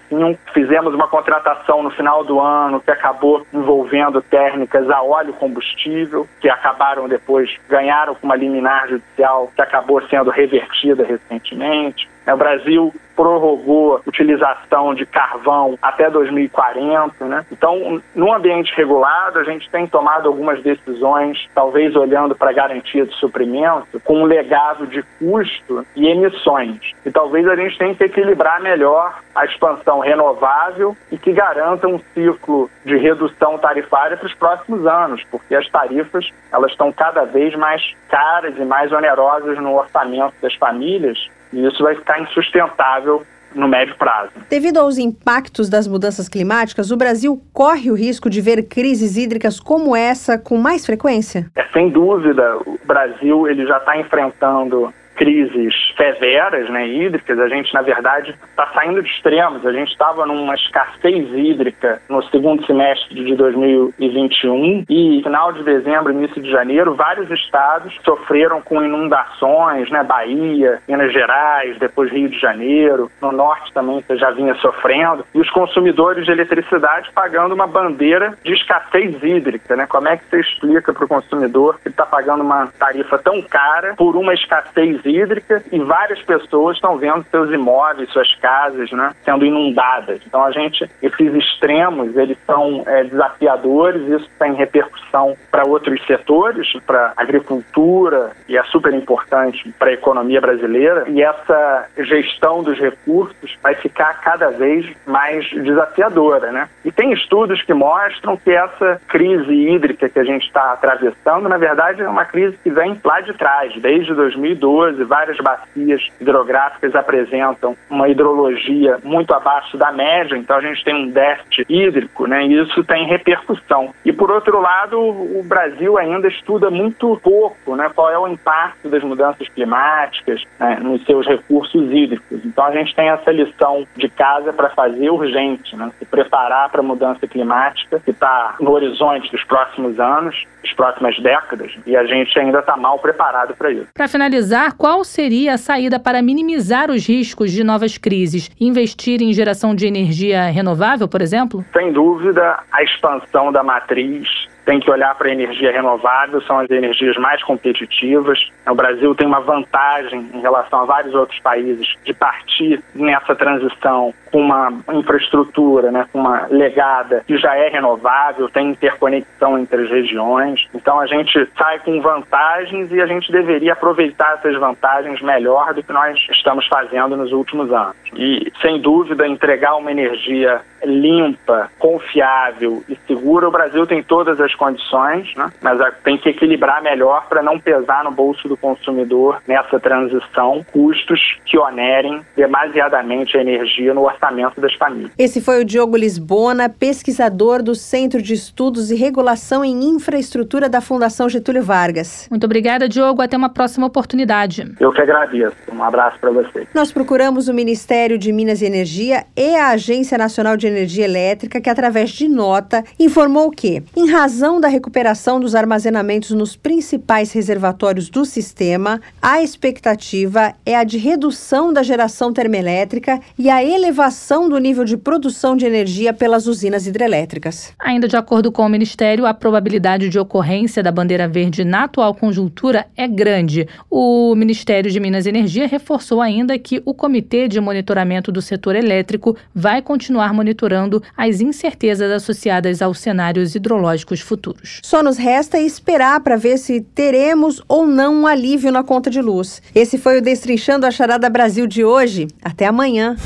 Fizemos 0.52 0.94
uma 0.94 1.08
contratação 1.08 1.82
no 1.82 1.90
final 1.90 2.24
do 2.24 2.40
ano 2.40 2.80
que 2.80 2.90
acabou 2.90 3.44
envolvendo 3.52 4.22
térmicas 4.22 4.88
a 4.88 5.02
óleo 5.02 5.32
combustível, 5.32 6.28
que 6.40 6.48
acabaram 6.48 7.08
depois, 7.08 7.50
ganharam 7.68 8.14
com 8.14 8.26
uma 8.26 8.36
liminar 8.36 8.88
judicial 8.88 9.50
que 9.54 9.62
acabou 9.62 10.00
sendo 10.08 10.30
revertida 10.30 11.04
recentemente. 11.04 12.08
O 12.32 12.36
Brasil 12.36 12.94
prorrogou 13.14 14.00
utilização 14.06 14.94
de 14.94 15.06
carvão 15.06 15.78
até 15.80 16.10
2040, 16.10 17.24
né? 17.26 17.46
Então, 17.50 18.02
no 18.14 18.32
ambiente 18.32 18.74
regulado, 18.76 19.38
a 19.38 19.44
gente 19.44 19.70
tem 19.70 19.86
tomado 19.86 20.28
algumas 20.28 20.62
decisões, 20.62 21.48
talvez 21.54 21.94
olhando 21.94 22.34
para 22.34 22.50
a 22.50 22.52
garantia 22.52 23.06
de 23.06 23.14
suprimento, 23.14 24.00
com 24.00 24.22
um 24.22 24.24
legado 24.24 24.86
de 24.86 25.02
custo 25.18 25.86
e 25.94 26.08
emissões. 26.08 26.80
E 27.04 27.10
talvez 27.10 27.46
a 27.46 27.56
gente 27.56 27.78
tenha 27.78 27.94
que 27.94 28.04
equilibrar 28.04 28.60
melhor 28.60 29.20
a 29.34 29.44
expansão 29.44 30.00
renovável 30.00 30.96
e 31.10 31.18
que 31.18 31.32
garanta 31.32 31.88
um 31.88 32.00
ciclo 32.14 32.70
de 32.84 32.96
redução 32.96 33.58
tarifária 33.58 34.16
para 34.16 34.26
os 34.26 34.34
próximos 34.34 34.86
anos, 34.86 35.22
porque 35.30 35.54
as 35.54 35.68
tarifas 35.68 36.28
elas 36.52 36.70
estão 36.70 36.92
cada 36.92 37.24
vez 37.24 37.54
mais 37.56 37.94
caras 38.08 38.56
e 38.56 38.64
mais 38.64 38.92
onerosas 38.92 39.58
no 39.58 39.76
orçamento 39.76 40.34
das 40.40 40.54
famílias 40.54 41.18
e 41.54 41.66
isso 41.66 41.82
vai 41.82 41.94
ficar 41.94 42.20
insustentável 42.20 43.22
no 43.54 43.68
médio 43.68 43.94
prazo. 43.96 44.32
Devido 44.50 44.78
aos 44.78 44.98
impactos 44.98 45.68
das 45.68 45.86
mudanças 45.86 46.28
climáticas, 46.28 46.90
o 46.90 46.96
Brasil 46.96 47.40
corre 47.52 47.90
o 47.90 47.94
risco 47.94 48.28
de 48.28 48.40
ver 48.40 48.64
crises 48.64 49.16
hídricas 49.16 49.60
como 49.60 49.94
essa 49.94 50.36
com 50.36 50.58
mais 50.58 50.84
frequência? 50.84 51.46
É, 51.54 51.64
sem 51.72 51.88
dúvida, 51.88 52.56
o 52.66 52.78
Brasil 52.84 53.46
ele 53.48 53.64
já 53.66 53.78
está 53.78 53.96
enfrentando 53.96 54.92
crises 55.16 55.74
severas, 55.96 56.68
né, 56.70 56.86
hídricas, 56.86 57.38
a 57.38 57.48
gente, 57.48 57.72
na 57.72 57.82
verdade, 57.82 58.34
está 58.50 58.66
saindo 58.74 59.02
de 59.02 59.08
extremos. 59.08 59.64
A 59.66 59.72
gente 59.72 59.90
estava 59.90 60.26
numa 60.26 60.54
escassez 60.54 61.28
hídrica 61.32 62.00
no 62.08 62.22
segundo 62.24 62.64
semestre 62.66 63.24
de 63.24 63.34
2021 63.34 64.84
e, 64.88 65.20
final 65.22 65.52
de 65.52 65.62
dezembro, 65.62 66.12
início 66.12 66.42
de 66.42 66.50
janeiro, 66.50 66.94
vários 66.94 67.30
estados 67.30 67.94
sofreram 68.04 68.60
com 68.60 68.82
inundações, 68.82 69.90
né, 69.90 70.02
Bahia, 70.02 70.80
Minas 70.88 71.12
Gerais, 71.12 71.78
depois 71.78 72.10
Rio 72.10 72.28
de 72.28 72.38
Janeiro, 72.38 73.10
no 73.20 73.32
norte 73.32 73.72
também 73.72 74.00
você 74.00 74.16
já 74.16 74.30
vinha 74.30 74.54
sofrendo, 74.56 75.24
e 75.34 75.40
os 75.40 75.50
consumidores 75.50 76.24
de 76.24 76.32
eletricidade 76.32 77.10
pagando 77.14 77.54
uma 77.54 77.66
bandeira 77.66 78.36
de 78.44 78.52
escassez 78.52 79.22
hídrica, 79.22 79.76
né? 79.76 79.86
Como 79.86 80.08
é 80.08 80.16
que 80.16 80.24
você 80.28 80.40
explica 80.40 80.92
para 80.92 81.04
o 81.04 81.08
consumidor 81.08 81.78
que 81.82 81.88
está 81.88 82.04
pagando 82.04 82.42
uma 82.42 82.66
tarifa 82.78 83.18
tão 83.18 83.40
cara 83.42 83.94
por 83.96 84.16
uma 84.16 84.34
escassez 84.34 85.03
hídrica 85.04 85.62
e 85.70 85.78
várias 85.78 86.22
pessoas 86.22 86.76
estão 86.76 86.96
vendo 86.98 87.24
seus 87.30 87.50
imóveis, 87.50 88.10
suas 88.10 88.34
casas, 88.36 88.90
né, 88.92 89.12
sendo 89.24 89.44
inundadas. 89.44 90.20
Então 90.26 90.44
a 90.44 90.50
gente, 90.50 90.88
esses 91.02 91.34
extremos, 91.34 92.16
eles 92.16 92.38
são 92.46 92.82
é, 92.86 93.04
desafiadores, 93.04 94.02
isso 94.08 94.28
tem 94.38 94.54
repercussão 94.54 95.36
para 95.50 95.66
outros 95.66 96.04
setores, 96.06 96.72
para 96.86 97.12
agricultura 97.16 98.32
e 98.48 98.56
é 98.56 98.62
super 98.64 98.92
importante 98.92 99.72
para 99.78 99.90
a 99.90 99.94
economia 99.94 100.40
brasileira. 100.40 101.04
E 101.08 101.22
essa 101.22 101.86
gestão 101.98 102.62
dos 102.62 102.78
recursos 102.78 103.56
vai 103.62 103.74
ficar 103.74 104.20
cada 104.20 104.50
vez 104.50 104.86
mais 105.06 105.48
desafiadora, 105.50 106.50
né? 106.50 106.68
E 106.84 106.92
tem 106.92 107.12
estudos 107.12 107.62
que 107.62 107.72
mostram 107.72 108.36
que 108.36 108.50
essa 108.50 109.00
crise 109.08 109.52
hídrica 109.52 110.08
que 110.08 110.18
a 110.18 110.24
gente 110.24 110.46
está 110.46 110.72
atravessando, 110.72 111.48
na 111.48 111.56
verdade, 111.56 112.02
é 112.02 112.08
uma 112.08 112.24
crise 112.24 112.58
que 112.62 112.70
vem 112.70 113.00
lá 113.04 113.20
de 113.20 113.32
trás, 113.34 113.72
desde 113.80 114.14
2012 114.14 114.93
e 114.98 115.04
várias 115.04 115.36
bacias 115.38 116.02
hidrográficas 116.20 116.94
apresentam 116.94 117.76
uma 117.88 118.08
hidrologia 118.08 118.98
muito 119.02 119.32
abaixo 119.34 119.76
da 119.76 119.92
média, 119.92 120.36
então 120.36 120.56
a 120.56 120.60
gente 120.60 120.84
tem 120.84 120.94
um 120.94 121.10
déficit 121.10 121.64
hídrico, 121.68 122.26
né? 122.26 122.46
E 122.46 122.62
isso 122.62 122.84
tem 122.84 123.06
repercussão. 123.06 123.92
E 124.04 124.12
por 124.12 124.30
outro 124.30 124.60
lado, 124.60 124.98
o 124.98 125.42
Brasil 125.44 125.98
ainda 125.98 126.28
estuda 126.28 126.70
muito 126.70 127.18
pouco, 127.22 127.76
né? 127.76 127.90
Qual 127.94 128.10
é 128.10 128.18
o 128.18 128.28
impacto 128.28 128.88
das 128.88 129.02
mudanças 129.02 129.48
climáticas 129.48 130.42
né, 130.58 130.78
nos 130.80 131.04
seus 131.04 131.26
recursos 131.26 131.90
hídricos. 131.90 132.44
Então 132.44 132.64
a 132.64 132.72
gente 132.72 132.94
tem 132.94 133.08
essa 133.08 133.30
lição 133.30 133.86
de 133.96 134.08
casa 134.08 134.52
para 134.52 134.70
fazer 134.70 135.10
urgente, 135.10 135.76
né? 135.76 135.90
Se 135.98 136.04
preparar 136.04 136.70
para 136.70 136.80
a 136.80 136.84
mudança 136.84 137.26
climática 137.26 138.00
que 138.00 138.10
está 138.10 138.56
no 138.60 138.70
horizonte 138.72 139.30
dos 139.30 139.44
próximos 139.44 139.98
anos, 139.98 140.44
das 140.62 140.72
próximas 140.72 141.18
décadas, 141.20 141.72
e 141.86 141.96
a 141.96 142.04
gente 142.04 142.38
ainda 142.38 142.60
está 142.60 142.76
mal 142.76 142.98
preparado 142.98 143.54
para 143.54 143.70
isso. 143.70 143.86
Para 143.94 144.08
finalizar, 144.08 144.74
qual 144.84 145.02
seria 145.02 145.54
a 145.54 145.56
saída 145.56 145.98
para 145.98 146.20
minimizar 146.20 146.90
os 146.90 147.08
riscos 147.08 147.50
de 147.50 147.64
novas 147.64 147.96
crises? 147.96 148.50
Investir 148.60 149.22
em 149.22 149.32
geração 149.32 149.74
de 149.74 149.86
energia 149.86 150.44
renovável, 150.50 151.08
por 151.08 151.22
exemplo? 151.22 151.64
Sem 151.72 151.90
dúvida, 151.90 152.62
a 152.70 152.82
expansão 152.82 153.50
da 153.50 153.62
matriz 153.62 154.28
tem 154.64 154.80
que 154.80 154.90
olhar 154.90 155.14
para 155.14 155.28
a 155.28 155.32
energia 155.32 155.72
renovável, 155.72 156.40
são 156.42 156.58
as 156.58 156.70
energias 156.70 157.16
mais 157.16 157.42
competitivas. 157.42 158.38
O 158.66 158.74
Brasil 158.74 159.14
tem 159.14 159.26
uma 159.26 159.40
vantagem 159.40 160.28
em 160.32 160.40
relação 160.40 160.80
a 160.80 160.84
vários 160.84 161.14
outros 161.14 161.38
países 161.40 161.94
de 162.04 162.12
partir 162.12 162.82
nessa 162.94 163.34
transição 163.34 164.12
com 164.30 164.40
uma 164.40 164.72
infraestrutura, 164.92 165.92
né, 165.92 166.06
com 166.12 166.18
uma 166.18 166.48
legada 166.50 167.22
que 167.24 167.36
já 167.38 167.56
é 167.56 167.68
renovável, 167.68 168.48
tem 168.48 168.70
interconexão 168.70 169.56
entre 169.56 169.82
as 169.82 169.90
regiões. 169.90 170.66
Então 170.74 170.98
a 170.98 171.06
gente 171.06 171.48
sai 171.56 171.78
com 171.78 172.00
vantagens 172.00 172.90
e 172.90 173.00
a 173.00 173.06
gente 173.06 173.30
deveria 173.30 173.74
aproveitar 173.74 174.34
essas 174.34 174.58
vantagens 174.58 175.20
melhor 175.22 175.72
do 175.72 175.82
que 175.82 175.92
nós 175.92 176.18
estamos 176.30 176.66
fazendo 176.66 177.16
nos 177.16 177.30
últimos 177.32 177.72
anos. 177.72 177.94
E 178.16 178.52
sem 178.60 178.80
dúvida 178.80 179.26
entregar 179.26 179.76
uma 179.76 179.92
energia 179.92 180.60
limpa, 180.84 181.70
confiável 181.78 182.82
e 182.88 182.98
segura, 183.06 183.48
o 183.48 183.52
Brasil 183.52 183.86
tem 183.86 184.02
todas 184.02 184.40
as 184.40 184.53
condições, 184.54 185.34
né? 185.36 185.50
mas 185.62 185.78
tem 186.02 186.16
que 186.18 186.28
equilibrar 186.28 186.82
melhor 186.82 187.26
para 187.28 187.42
não 187.42 187.58
pesar 187.58 188.04
no 188.04 188.10
bolso 188.10 188.48
do 188.48 188.56
consumidor 188.56 189.42
nessa 189.46 189.78
transição 189.78 190.64
custos 190.72 191.20
que 191.44 191.58
onerem 191.58 192.20
demasiadamente 192.36 193.36
a 193.36 193.40
energia 193.40 193.94
no 193.94 194.02
orçamento 194.02 194.60
das 194.60 194.74
famílias. 194.74 195.12
Esse 195.18 195.40
foi 195.40 195.60
o 195.60 195.64
Diogo 195.64 195.96
Lisbona, 195.96 196.68
pesquisador 196.68 197.62
do 197.62 197.74
Centro 197.74 198.20
de 198.20 198.34
Estudos 198.34 198.90
e 198.90 198.94
Regulação 198.94 199.64
em 199.64 199.84
Infraestrutura 199.84 200.68
da 200.68 200.80
Fundação 200.80 201.28
Getúlio 201.28 201.62
Vargas. 201.62 202.28
Muito 202.30 202.44
obrigada, 202.44 202.88
Diogo. 202.88 203.22
Até 203.22 203.36
uma 203.36 203.48
próxima 203.48 203.86
oportunidade. 203.86 204.74
Eu 204.80 204.92
que 204.92 205.00
agradeço. 205.00 205.56
Um 205.72 205.82
abraço 205.82 206.18
para 206.18 206.30
você. 206.30 206.66
Nós 206.74 206.92
procuramos 206.92 207.48
o 207.48 207.54
Ministério 207.54 208.18
de 208.18 208.32
Minas 208.32 208.62
e 208.62 208.66
Energia 208.66 209.24
e 209.36 209.56
a 209.56 209.68
Agência 209.70 210.18
Nacional 210.18 210.56
de 210.56 210.66
Energia 210.66 211.04
Elétrica, 211.04 211.60
que, 211.60 211.70
através 211.70 212.10
de 212.10 212.28
nota, 212.28 212.84
informou 212.98 213.50
que, 213.50 213.82
em 213.96 214.10
razão 214.10 214.43
da 214.44 214.68
recuperação 214.68 215.40
dos 215.40 215.54
armazenamentos 215.54 216.30
nos 216.32 216.54
principais 216.54 217.32
reservatórios 217.32 218.10
do 218.10 218.26
sistema, 218.26 219.00
a 219.20 219.42
expectativa 219.42 220.52
é 220.66 220.76
a 220.76 220.84
de 220.84 220.98
redução 220.98 221.72
da 221.72 221.82
geração 221.82 222.30
termoelétrica 222.30 223.18
e 223.38 223.48
a 223.48 223.64
elevação 223.64 224.46
do 224.46 224.58
nível 224.58 224.84
de 224.84 224.98
produção 224.98 225.56
de 225.56 225.64
energia 225.64 226.12
pelas 226.12 226.46
usinas 226.46 226.86
hidrelétricas. 226.86 227.72
Ainda 227.78 228.06
de 228.06 228.18
acordo 228.18 228.52
com 228.52 228.66
o 228.66 228.68
Ministério, 228.68 229.24
a 229.24 229.32
probabilidade 229.32 230.10
de 230.10 230.18
ocorrência 230.18 230.82
da 230.82 230.92
bandeira 230.92 231.26
verde 231.26 231.64
na 231.64 231.84
atual 231.84 232.14
conjuntura 232.14 232.86
é 232.94 233.08
grande. 233.08 233.66
O 233.90 234.34
Ministério 234.34 234.90
de 234.90 235.00
Minas 235.00 235.24
e 235.24 235.30
Energia 235.30 235.66
reforçou 235.66 236.20
ainda 236.20 236.58
que 236.58 236.82
o 236.84 236.92
Comitê 236.92 237.48
de 237.48 237.58
Monitoramento 237.62 238.30
do 238.30 238.42
Setor 238.42 238.76
Elétrico 238.76 239.34
vai 239.54 239.80
continuar 239.80 240.34
monitorando 240.34 241.02
as 241.16 241.40
incertezas 241.40 242.12
associadas 242.12 242.82
aos 242.82 242.98
cenários 242.98 243.54
hidrológicos 243.54 244.20
futuros. 244.34 244.80
Só 244.82 245.02
nos 245.02 245.16
resta 245.16 245.58
esperar 245.58 246.20
para 246.20 246.36
ver 246.36 246.58
se 246.58 246.80
teremos 246.80 247.62
ou 247.68 247.86
não 247.86 248.22
um 248.22 248.26
alívio 248.26 248.72
na 248.72 248.82
conta 248.82 249.08
de 249.08 249.20
luz. 249.20 249.62
Esse 249.74 249.96
foi 249.96 250.18
o 250.18 250.22
Destrinchando 250.22 250.86
a 250.86 250.90
Charada 250.90 251.30
Brasil 251.30 251.66
de 251.66 251.84
hoje. 251.84 252.26
Até 252.42 252.66
amanhã. 252.66 253.16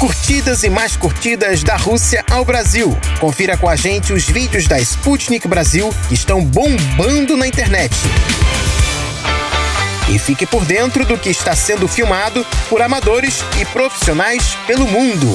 Curtidas 0.00 0.64
e 0.64 0.68
mais 0.68 0.96
curtidas 0.96 1.62
da 1.62 1.76
Rússia 1.76 2.24
ao 2.28 2.44
Brasil. 2.44 2.98
Confira 3.20 3.56
com 3.56 3.68
a 3.68 3.76
gente 3.76 4.12
os 4.12 4.24
vídeos 4.24 4.66
da 4.66 4.80
Sputnik 4.80 5.46
Brasil 5.46 5.94
que 6.08 6.14
estão 6.14 6.44
bombando 6.44 7.36
na 7.36 7.46
internet. 7.46 7.94
E 10.12 10.18
fique 10.18 10.44
por 10.44 10.64
dentro 10.64 11.06
do 11.06 11.16
que 11.16 11.28
está 11.28 11.54
sendo 11.54 11.86
filmado 11.86 12.44
por 12.68 12.82
amadores 12.82 13.44
e 13.60 13.64
profissionais 13.66 14.56
pelo 14.66 14.84
mundo. 14.88 15.26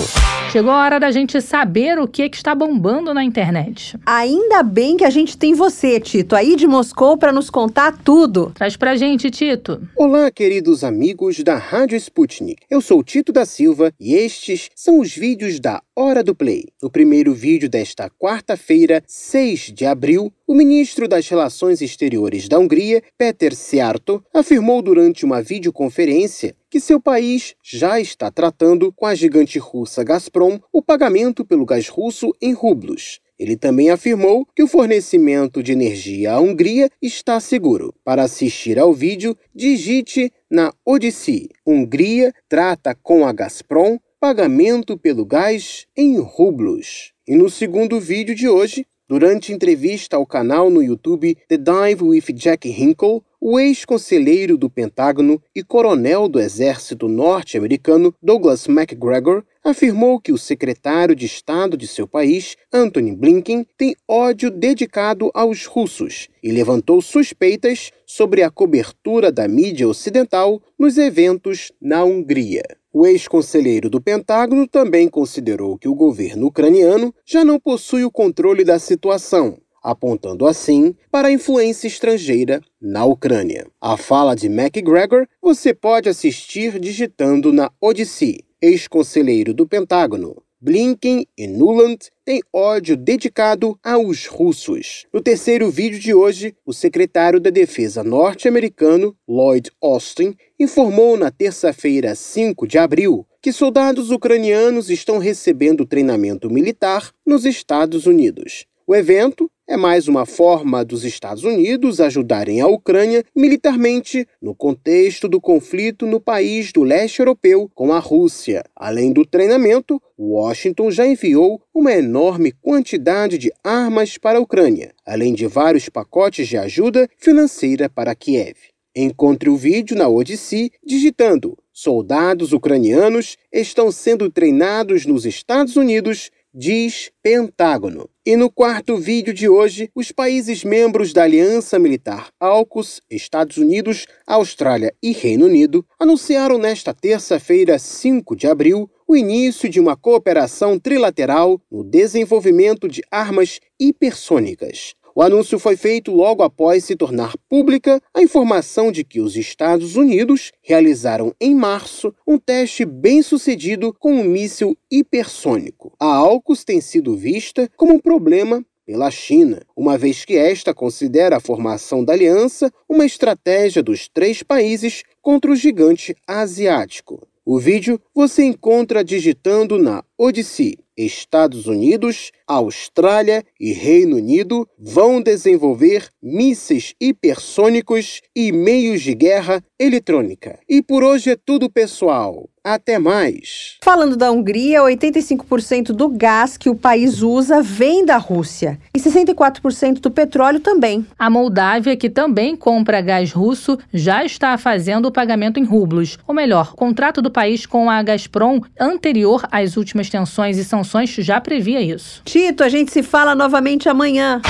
Chegou 0.51 0.71
a 0.71 0.83
hora 0.83 0.99
da 0.99 1.11
gente 1.11 1.41
saber 1.41 1.97
o 1.97 2.07
que, 2.07 2.29
que 2.29 2.35
está 2.38 2.53
bombando 2.53 3.13
na 3.13 3.23
internet. 3.23 3.97
Ainda 4.05 4.63
bem 4.63 4.97
que 4.97 5.03
a 5.03 5.09
gente 5.09 5.38
tem 5.38 5.53
você, 5.53 5.99
Tito, 5.99 6.35
aí 6.35 6.55
de 6.55 6.67
Moscou 6.67 7.17
para 7.17 7.31
nos 7.31 7.49
contar 7.49 7.97
tudo. 8.03 8.51
Traz 8.53 8.77
pra 8.77 8.95
gente, 8.95 9.29
Tito. 9.31 9.81
Olá, 9.95 10.29
queridos 10.31 10.83
amigos 10.83 11.43
da 11.43 11.55
Rádio 11.55 11.97
Sputnik. 11.97 12.63
Eu 12.69 12.81
sou 12.81 13.03
Tito 13.03 13.33
da 13.33 13.45
Silva 13.45 13.91
e 13.99 14.13
estes 14.13 14.69
são 14.75 14.99
os 14.99 15.13
vídeos 15.13 15.59
da 15.59 15.81
Hora 15.97 16.21
do 16.21 16.36
Play. 16.36 16.65
No 16.84 16.89
primeiro 16.89 17.34
vídeo 17.34 17.69
desta 17.69 18.10
quarta-feira, 18.10 19.01
6 19.08 19.71
de 19.71 19.86
abril, 19.86 20.29
o 20.45 20.53
ministro 20.53 21.08
das 21.08 21.29
Relações 21.29 21.81
Exteriores 21.81 22.49
da 22.49 22.60
Hungria, 22.60 23.01
Peter 23.17 23.55
Szijjártó, 23.55 24.21
afirmou 24.34 24.81
durante 24.81 25.23
uma 25.23 25.41
videoconferência 25.41 26.53
que 26.69 26.81
seu 26.81 26.99
país 26.99 27.55
já 27.63 27.97
está 27.97 28.29
tratando 28.29 28.91
com 28.91 29.05
a 29.05 29.15
gigante 29.15 29.58
russa 29.58 30.03
Gazprom 30.03 30.60
o 30.69 30.81
pagamento 30.81 31.45
pelo 31.45 31.65
gás 31.65 31.88
russo 31.88 32.34
em 32.41 32.51
rublos. 32.51 33.21
Ele 33.39 33.55
também 33.55 33.89
afirmou 33.89 34.45
que 34.53 34.63
o 34.63 34.67
fornecimento 34.67 35.63
de 35.63 35.71
energia 35.71 36.34
à 36.34 36.39
Hungria 36.41 36.89
está 37.01 37.39
seguro. 37.39 37.93
Para 38.03 38.23
assistir 38.23 38.77
ao 38.77 38.93
vídeo, 38.93 39.36
digite 39.53 40.31
na 40.49 40.73
Odyssey: 40.86 41.49
Hungria 41.65 42.34
trata 42.49 42.95
com 42.95 43.25
a 43.25 43.34
Gazprom 43.34 43.97
pagamento 44.25 44.97
pelo 44.97 45.23
gás 45.23 45.85
em 45.95 46.17
rublos. 46.17 47.13
E 47.27 47.35
no 47.35 47.47
segundo 47.47 47.99
vídeo 47.99 48.33
de 48.33 48.49
hoje, 48.49 48.83
durante 49.07 49.53
entrevista 49.53 50.17
ao 50.17 50.25
canal 50.25 50.71
no 50.71 50.81
YouTube 50.81 51.38
The 51.47 51.59
Dive 51.59 52.03
with 52.03 52.33
Jack 52.33 52.67
Hinkle, 52.67 53.21
o 53.47 53.60
ex-conselheiro 53.60 54.58
do 54.58 54.71
Pentágono 54.71 55.39
e 55.55 55.62
coronel 55.62 56.27
do 56.27 56.39
Exército 56.39 57.08
norte-americano 57.08 58.12
Douglas 58.19 58.67
MacGregor 58.67 59.43
afirmou 59.63 60.19
que 60.19 60.31
o 60.31 60.38
secretário 60.38 61.15
de 61.15 61.27
Estado 61.27 61.77
de 61.77 61.88
seu 61.88 62.08
país, 62.08 62.55
Antony 62.73 63.15
Blinken, 63.15 63.63
tem 63.77 63.95
ódio 64.08 64.49
dedicado 64.49 65.29
aos 65.31 65.67
russos 65.67 66.27
e 66.41 66.51
levantou 66.51 67.03
suspeitas 67.03 67.91
sobre 68.03 68.41
a 68.41 68.49
cobertura 68.49 69.31
da 69.31 69.47
mídia 69.47 69.88
ocidental 69.88 70.60
nos 70.79 70.97
eventos 70.97 71.71
na 71.79 72.03
Hungria. 72.03 72.63
O 72.91 73.05
ex-conselheiro 73.05 73.91
do 73.91 74.01
Pentágono 74.01 74.67
também 74.67 75.08
considerou 75.08 75.77
que 75.77 75.88
o 75.88 75.93
governo 75.93 76.47
ucraniano 76.47 77.13
já 77.23 77.45
não 77.45 77.60
possui 77.60 78.03
o 78.03 78.10
controle 78.10 78.63
da 78.63 78.79
situação, 78.79 79.60
apontando 79.85 80.47
assim 80.47 80.95
para 81.11 81.27
a 81.27 81.31
influência 81.31 81.87
estrangeira 81.87 82.59
na 82.81 83.05
Ucrânia. 83.05 83.67
A 83.79 83.95
fala 83.95 84.35
de 84.35 84.49
MacGregor 84.49 85.27
você 85.39 85.73
pode 85.73 86.09
assistir 86.09 86.79
digitando 86.79 87.53
na 87.53 87.71
Odyssey, 87.79 88.39
ex-conselheiro 88.59 89.53
do 89.53 89.67
Pentágono. 89.67 90.41
Blinken 90.59 91.27
e 91.37 91.45
Nuland 91.45 92.09
têm 92.25 92.41
ódio 92.51 92.97
dedicado 92.97 93.77
aos 93.83 94.25
russos. 94.25 95.05
No 95.13 95.21
terceiro 95.21 95.69
vídeo 95.69 95.99
de 95.99 96.11
hoje, 96.11 96.55
o 96.65 96.73
secretário 96.73 97.39
da 97.39 97.51
Defesa 97.51 98.03
norte-americano, 98.03 99.15
Lloyd 99.27 99.69
Austin, 99.79 100.33
informou 100.59 101.17
na 101.17 101.29
terça-feira, 101.29 102.15
5 102.15 102.65
de 102.65 102.79
abril, 102.79 103.27
que 103.39 103.51
soldados 103.51 104.09
ucranianos 104.09 104.89
estão 104.89 105.19
recebendo 105.19 105.85
treinamento 105.85 106.49
militar 106.49 107.11
nos 107.23 107.45
Estados 107.45 108.07
Unidos. 108.07 108.65
O 108.87 108.95
evento 108.95 109.51
é 109.67 109.75
mais 109.75 110.08
uma 110.08 110.25
forma 110.25 110.86
dos 110.86 111.04
Estados 111.04 111.43
Unidos 111.43 111.99
ajudarem 111.99 112.62
a 112.62 112.67
Ucrânia 112.67 113.23
militarmente 113.36 114.28
no 114.39 114.54
contexto 114.54 115.28
do 115.28 115.41
conflito 115.41 116.06
no 116.06 116.19
país 116.19 116.71
do 116.71 116.84
leste 116.84 117.19
europeu 117.19 117.69
com 117.73 117.91
a 117.91 117.99
Rússia. 117.99 118.63
Além 118.75 119.12
do 119.12 119.25
treinamento, 119.25 120.01
Washington 120.17 120.91
já 120.91 121.08
enviou 121.08 121.62
uma 121.73 121.91
enorme 121.91 122.51
quantidade 122.51 123.38
de 123.38 123.51
armas 123.63 124.17
para 124.17 124.38
a 124.38 124.41
Ucrânia, 124.41 124.93
além 125.06 125.34
de 125.34 125.47
vários 125.47 125.89
pacotes 125.89 126.47
de 126.47 126.58
ajuda 126.58 127.10
financeira 127.17 127.89
para 127.89 128.15
Kiev. 128.15 128.56
Encontre 128.95 129.49
o 129.49 129.58
vídeo 129.58 129.97
na 129.97 130.08
Odyssey 130.08 130.71
digitando 130.86 131.58
Soldados 131.78 132.54
ucranianos 132.54 133.36
estão 133.51 133.91
sendo 133.91 134.32
treinados 134.32 135.06
nos 135.06 135.25
Estados 135.25 135.75
Unidos 135.75 136.32
diz 136.57 137.11
Pentágono. 137.21 138.09
E 138.25 138.37
no 138.37 138.49
quarto 138.49 138.95
vídeo 138.95 139.33
de 139.33 139.49
hoje, 139.49 139.91
os 139.93 140.13
países 140.13 140.63
membros 140.63 141.11
da 141.11 141.23
Aliança 141.23 141.77
Militar 141.77 142.29
AUKUS, 142.39 143.01
Estados 143.11 143.57
Unidos, 143.57 144.07
Austrália 144.25 144.95
e 145.03 145.11
Reino 145.11 145.47
Unido, 145.47 145.85
anunciaram 145.99 146.57
nesta 146.57 146.93
terça-feira, 146.93 147.77
5 147.77 148.35
de 148.37 148.47
abril, 148.47 148.89
o 149.05 149.17
início 149.17 149.67
de 149.67 149.81
uma 149.81 149.97
cooperação 149.97 150.79
trilateral 150.79 151.61
no 151.69 151.83
desenvolvimento 151.83 152.87
de 152.87 153.03
armas 153.11 153.59
hipersônicas. 153.77 154.95
O 155.17 155.21
anúncio 155.21 155.58
foi 155.58 155.78
feito 155.78 156.12
logo 156.12 156.43
após 156.43 156.84
se 156.84 156.93
tornar 156.93 157.38
pública 157.47 158.01
a 158.13 158.21
informação 158.21 158.91
de 158.91 159.01
que 159.06 159.21
os 159.21 159.38
Estados 159.38 159.95
Unidos 159.95 160.51
realizaram 160.62 161.34
em 161.39 161.56
março 161.56 162.13
um 162.28 162.38
teste 162.38 162.84
bem 162.84 163.21
sucedido 163.21 163.95
com 163.97 164.12
um 164.12 164.25
míssil 164.25 164.78
hipersônico. 164.91 165.93
A 165.97 166.17
AUKUS 166.17 166.65
tem 166.65 166.82
sido 166.82 167.15
vista 167.15 167.71
como 167.78 167.93
um 167.93 167.99
problema 167.99 168.62
pela 168.86 169.10
China, 169.10 169.62
uma 169.73 169.97
vez 169.97 170.25
que 170.25 170.36
esta 170.36 170.73
considera 170.73 171.38
a 171.38 171.41
formação 171.41 172.04
da 172.04 172.12
aliança 172.12 172.69
uma 172.89 173.06
estratégia 173.06 173.82
dos 173.82 174.10
três 174.10 174.43
países 174.43 175.01
contra 175.21 175.49
o 175.49 175.56
gigante 175.56 176.13
asiático. 176.28 177.25
O 177.47 177.60
vídeo 177.60 178.01
você 178.13 178.43
encontra 178.43 179.04
digitando 179.04 179.78
na 179.78 180.04
Odyssey. 180.17 180.86
Estados 180.97 181.67
Unidos, 181.67 182.32
Austrália 182.47 183.43
e 183.60 183.73
Reino 183.73 184.15
Unido 184.15 184.67
vão 184.80 185.21
desenvolver 185.21 186.08
mísseis 186.21 186.93
hipersônicos 187.01 188.21
e 188.36 188.51
meios 188.51 189.01
de 189.01 189.13
guerra 189.13 189.62
eletrônica. 189.80 190.58
E 190.69 190.82
por 190.82 191.04
hoje 191.04 191.32
é 191.32 191.36
tudo, 191.36 191.69
pessoal. 191.69 192.49
Até 192.63 192.97
mais. 192.97 193.78
Falando 193.84 194.17
da 194.17 194.32
Hungria, 194.32 194.82
85% 194.82 195.88
do 195.88 196.10
gás 196.10 196.58
que 196.58 196.67
o 196.67 196.73
país 196.73 197.21
usa 197.21 197.62
vem 197.62 198.04
da 198.04 198.17
Rússia 198.17 198.80
e 198.95 198.99
64% 198.99 199.99
do 199.99 200.10
petróleo 200.10 200.60
também. 200.60 201.06
A 201.19 201.30
Moldávia, 201.30 201.95
que 201.95 202.10
também 202.10 202.56
compra 202.56 203.01
gás 203.01 203.32
russo, 203.32 203.78
já 203.93 204.25
está 204.25 204.58
fazendo 204.58 205.06
o 205.06 205.12
pagamento 205.12 205.60
em 205.60 205.63
rublos. 205.63 206.17
Ou 206.28 206.34
melhor, 206.34 206.71
o 206.73 206.75
contrato 206.75 207.21
do 207.21 207.30
país 207.30 207.67
com 207.67 207.88
a 207.88 208.01
Gazprom 208.01 208.60
anterior 208.80 209.47
às 209.51 209.78
últimas 209.78 210.04
extensões 210.05 210.57
e 210.57 210.63
sanções 210.63 211.09
já 211.09 211.41
previa 211.41 211.81
isso. 211.81 212.21
Tito, 212.23 212.63
a 212.63 212.69
gente 212.69 212.91
se 212.91 213.03
fala 213.03 213.35
novamente 213.35 213.89
amanhã. 213.89 214.41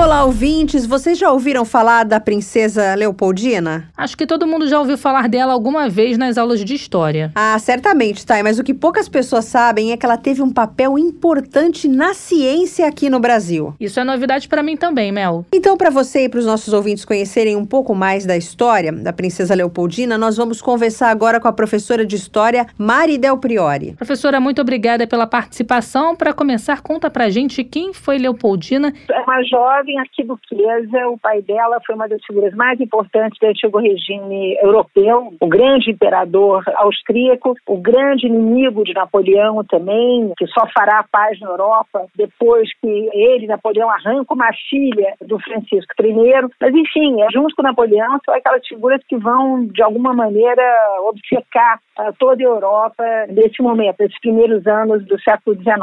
Olá, 0.00 0.24
ouvintes. 0.24 0.86
Vocês 0.86 1.18
já 1.18 1.30
ouviram 1.30 1.62
falar 1.62 2.04
da 2.04 2.18
princesa 2.18 2.94
Leopoldina? 2.94 3.90
Acho 3.94 4.16
que 4.16 4.26
todo 4.26 4.46
mundo 4.46 4.66
já 4.66 4.78
ouviu 4.78 4.96
falar 4.96 5.28
dela 5.28 5.52
alguma 5.52 5.90
vez 5.90 6.16
nas 6.16 6.38
aulas 6.38 6.64
de 6.64 6.74
história. 6.74 7.30
Ah, 7.34 7.58
certamente, 7.58 8.24
Thay, 8.24 8.42
mas 8.42 8.58
o 8.58 8.64
que 8.64 8.72
poucas 8.72 9.10
pessoas 9.10 9.44
sabem 9.44 9.92
é 9.92 9.98
que 9.98 10.06
ela 10.06 10.16
teve 10.16 10.40
um 10.40 10.50
papel 10.50 10.98
importante 10.98 11.86
na 11.86 12.14
ciência 12.14 12.86
aqui 12.86 13.10
no 13.10 13.20
Brasil. 13.20 13.74
Isso 13.78 14.00
é 14.00 14.04
novidade 14.04 14.48
para 14.48 14.62
mim 14.62 14.74
também, 14.74 15.12
Mel. 15.12 15.44
Então, 15.52 15.76
para 15.76 15.90
você 15.90 16.24
e 16.24 16.28
para 16.30 16.40
os 16.40 16.46
nossos 16.46 16.72
ouvintes 16.72 17.04
conhecerem 17.04 17.54
um 17.54 17.66
pouco 17.66 17.94
mais 17.94 18.24
da 18.24 18.38
história 18.38 18.90
da 18.90 19.12
princesa 19.12 19.54
Leopoldina, 19.54 20.16
nós 20.16 20.38
vamos 20.38 20.62
conversar 20.62 21.10
agora 21.10 21.38
com 21.38 21.46
a 21.46 21.52
professora 21.52 22.06
de 22.06 22.16
história 22.16 22.66
Mari 22.78 23.18
Del 23.18 23.36
Priori. 23.36 23.92
Professora, 23.96 24.40
muito 24.40 24.62
obrigada 24.62 25.06
pela 25.06 25.26
participação. 25.26 26.16
Para 26.16 26.32
começar, 26.32 26.80
conta 26.80 27.10
pra 27.10 27.28
gente 27.28 27.62
quem 27.62 27.92
foi 27.92 28.16
Leopoldina. 28.16 28.94
É 29.10 29.20
uma 29.20 29.44
jovem 29.44 29.89
jovem 29.90 29.98
arquiduquesa, 29.98 31.08
o 31.08 31.18
pai 31.18 31.42
dela 31.42 31.78
foi 31.84 31.94
uma 31.94 32.08
das 32.08 32.24
figuras 32.24 32.54
mais 32.54 32.80
importantes 32.80 33.38
do 33.38 33.46
antigo 33.46 33.78
regime 33.78 34.56
europeu, 34.62 35.32
o 35.40 35.48
grande 35.48 35.90
imperador 35.90 36.62
austríaco, 36.76 37.54
o 37.66 37.76
grande 37.78 38.26
inimigo 38.26 38.84
de 38.84 38.94
Napoleão 38.94 39.64
também, 39.64 40.32
que 40.38 40.46
só 40.48 40.66
fará 40.72 41.04
paz 41.10 41.38
na 41.40 41.48
Europa 41.48 42.06
depois 42.16 42.68
que 42.80 43.10
ele, 43.12 43.46
Napoleão, 43.46 43.90
arranca 43.90 44.34
uma 44.34 44.50
filha 44.68 45.14
do 45.20 45.38
Francisco 45.40 45.92
I. 46.00 46.48
Mas, 46.60 46.74
enfim, 46.74 47.22
é 47.22 47.30
junto 47.32 47.54
com 47.56 47.62
Napoleão, 47.62 48.18
são 48.24 48.34
aquelas 48.34 48.66
figuras 48.66 49.00
que 49.08 49.16
vão, 49.16 49.66
de 49.66 49.82
alguma 49.82 50.12
maneira, 50.12 50.62
obcecar 51.08 51.80
uh, 51.98 52.12
toda 52.18 52.42
a 52.42 52.46
Europa 52.46 53.04
nesse 53.28 53.62
momento, 53.62 53.96
nesses 54.00 54.18
primeiros 54.20 54.66
anos 54.66 55.04
do 55.06 55.20
século 55.20 55.56
XIX. 55.56 55.76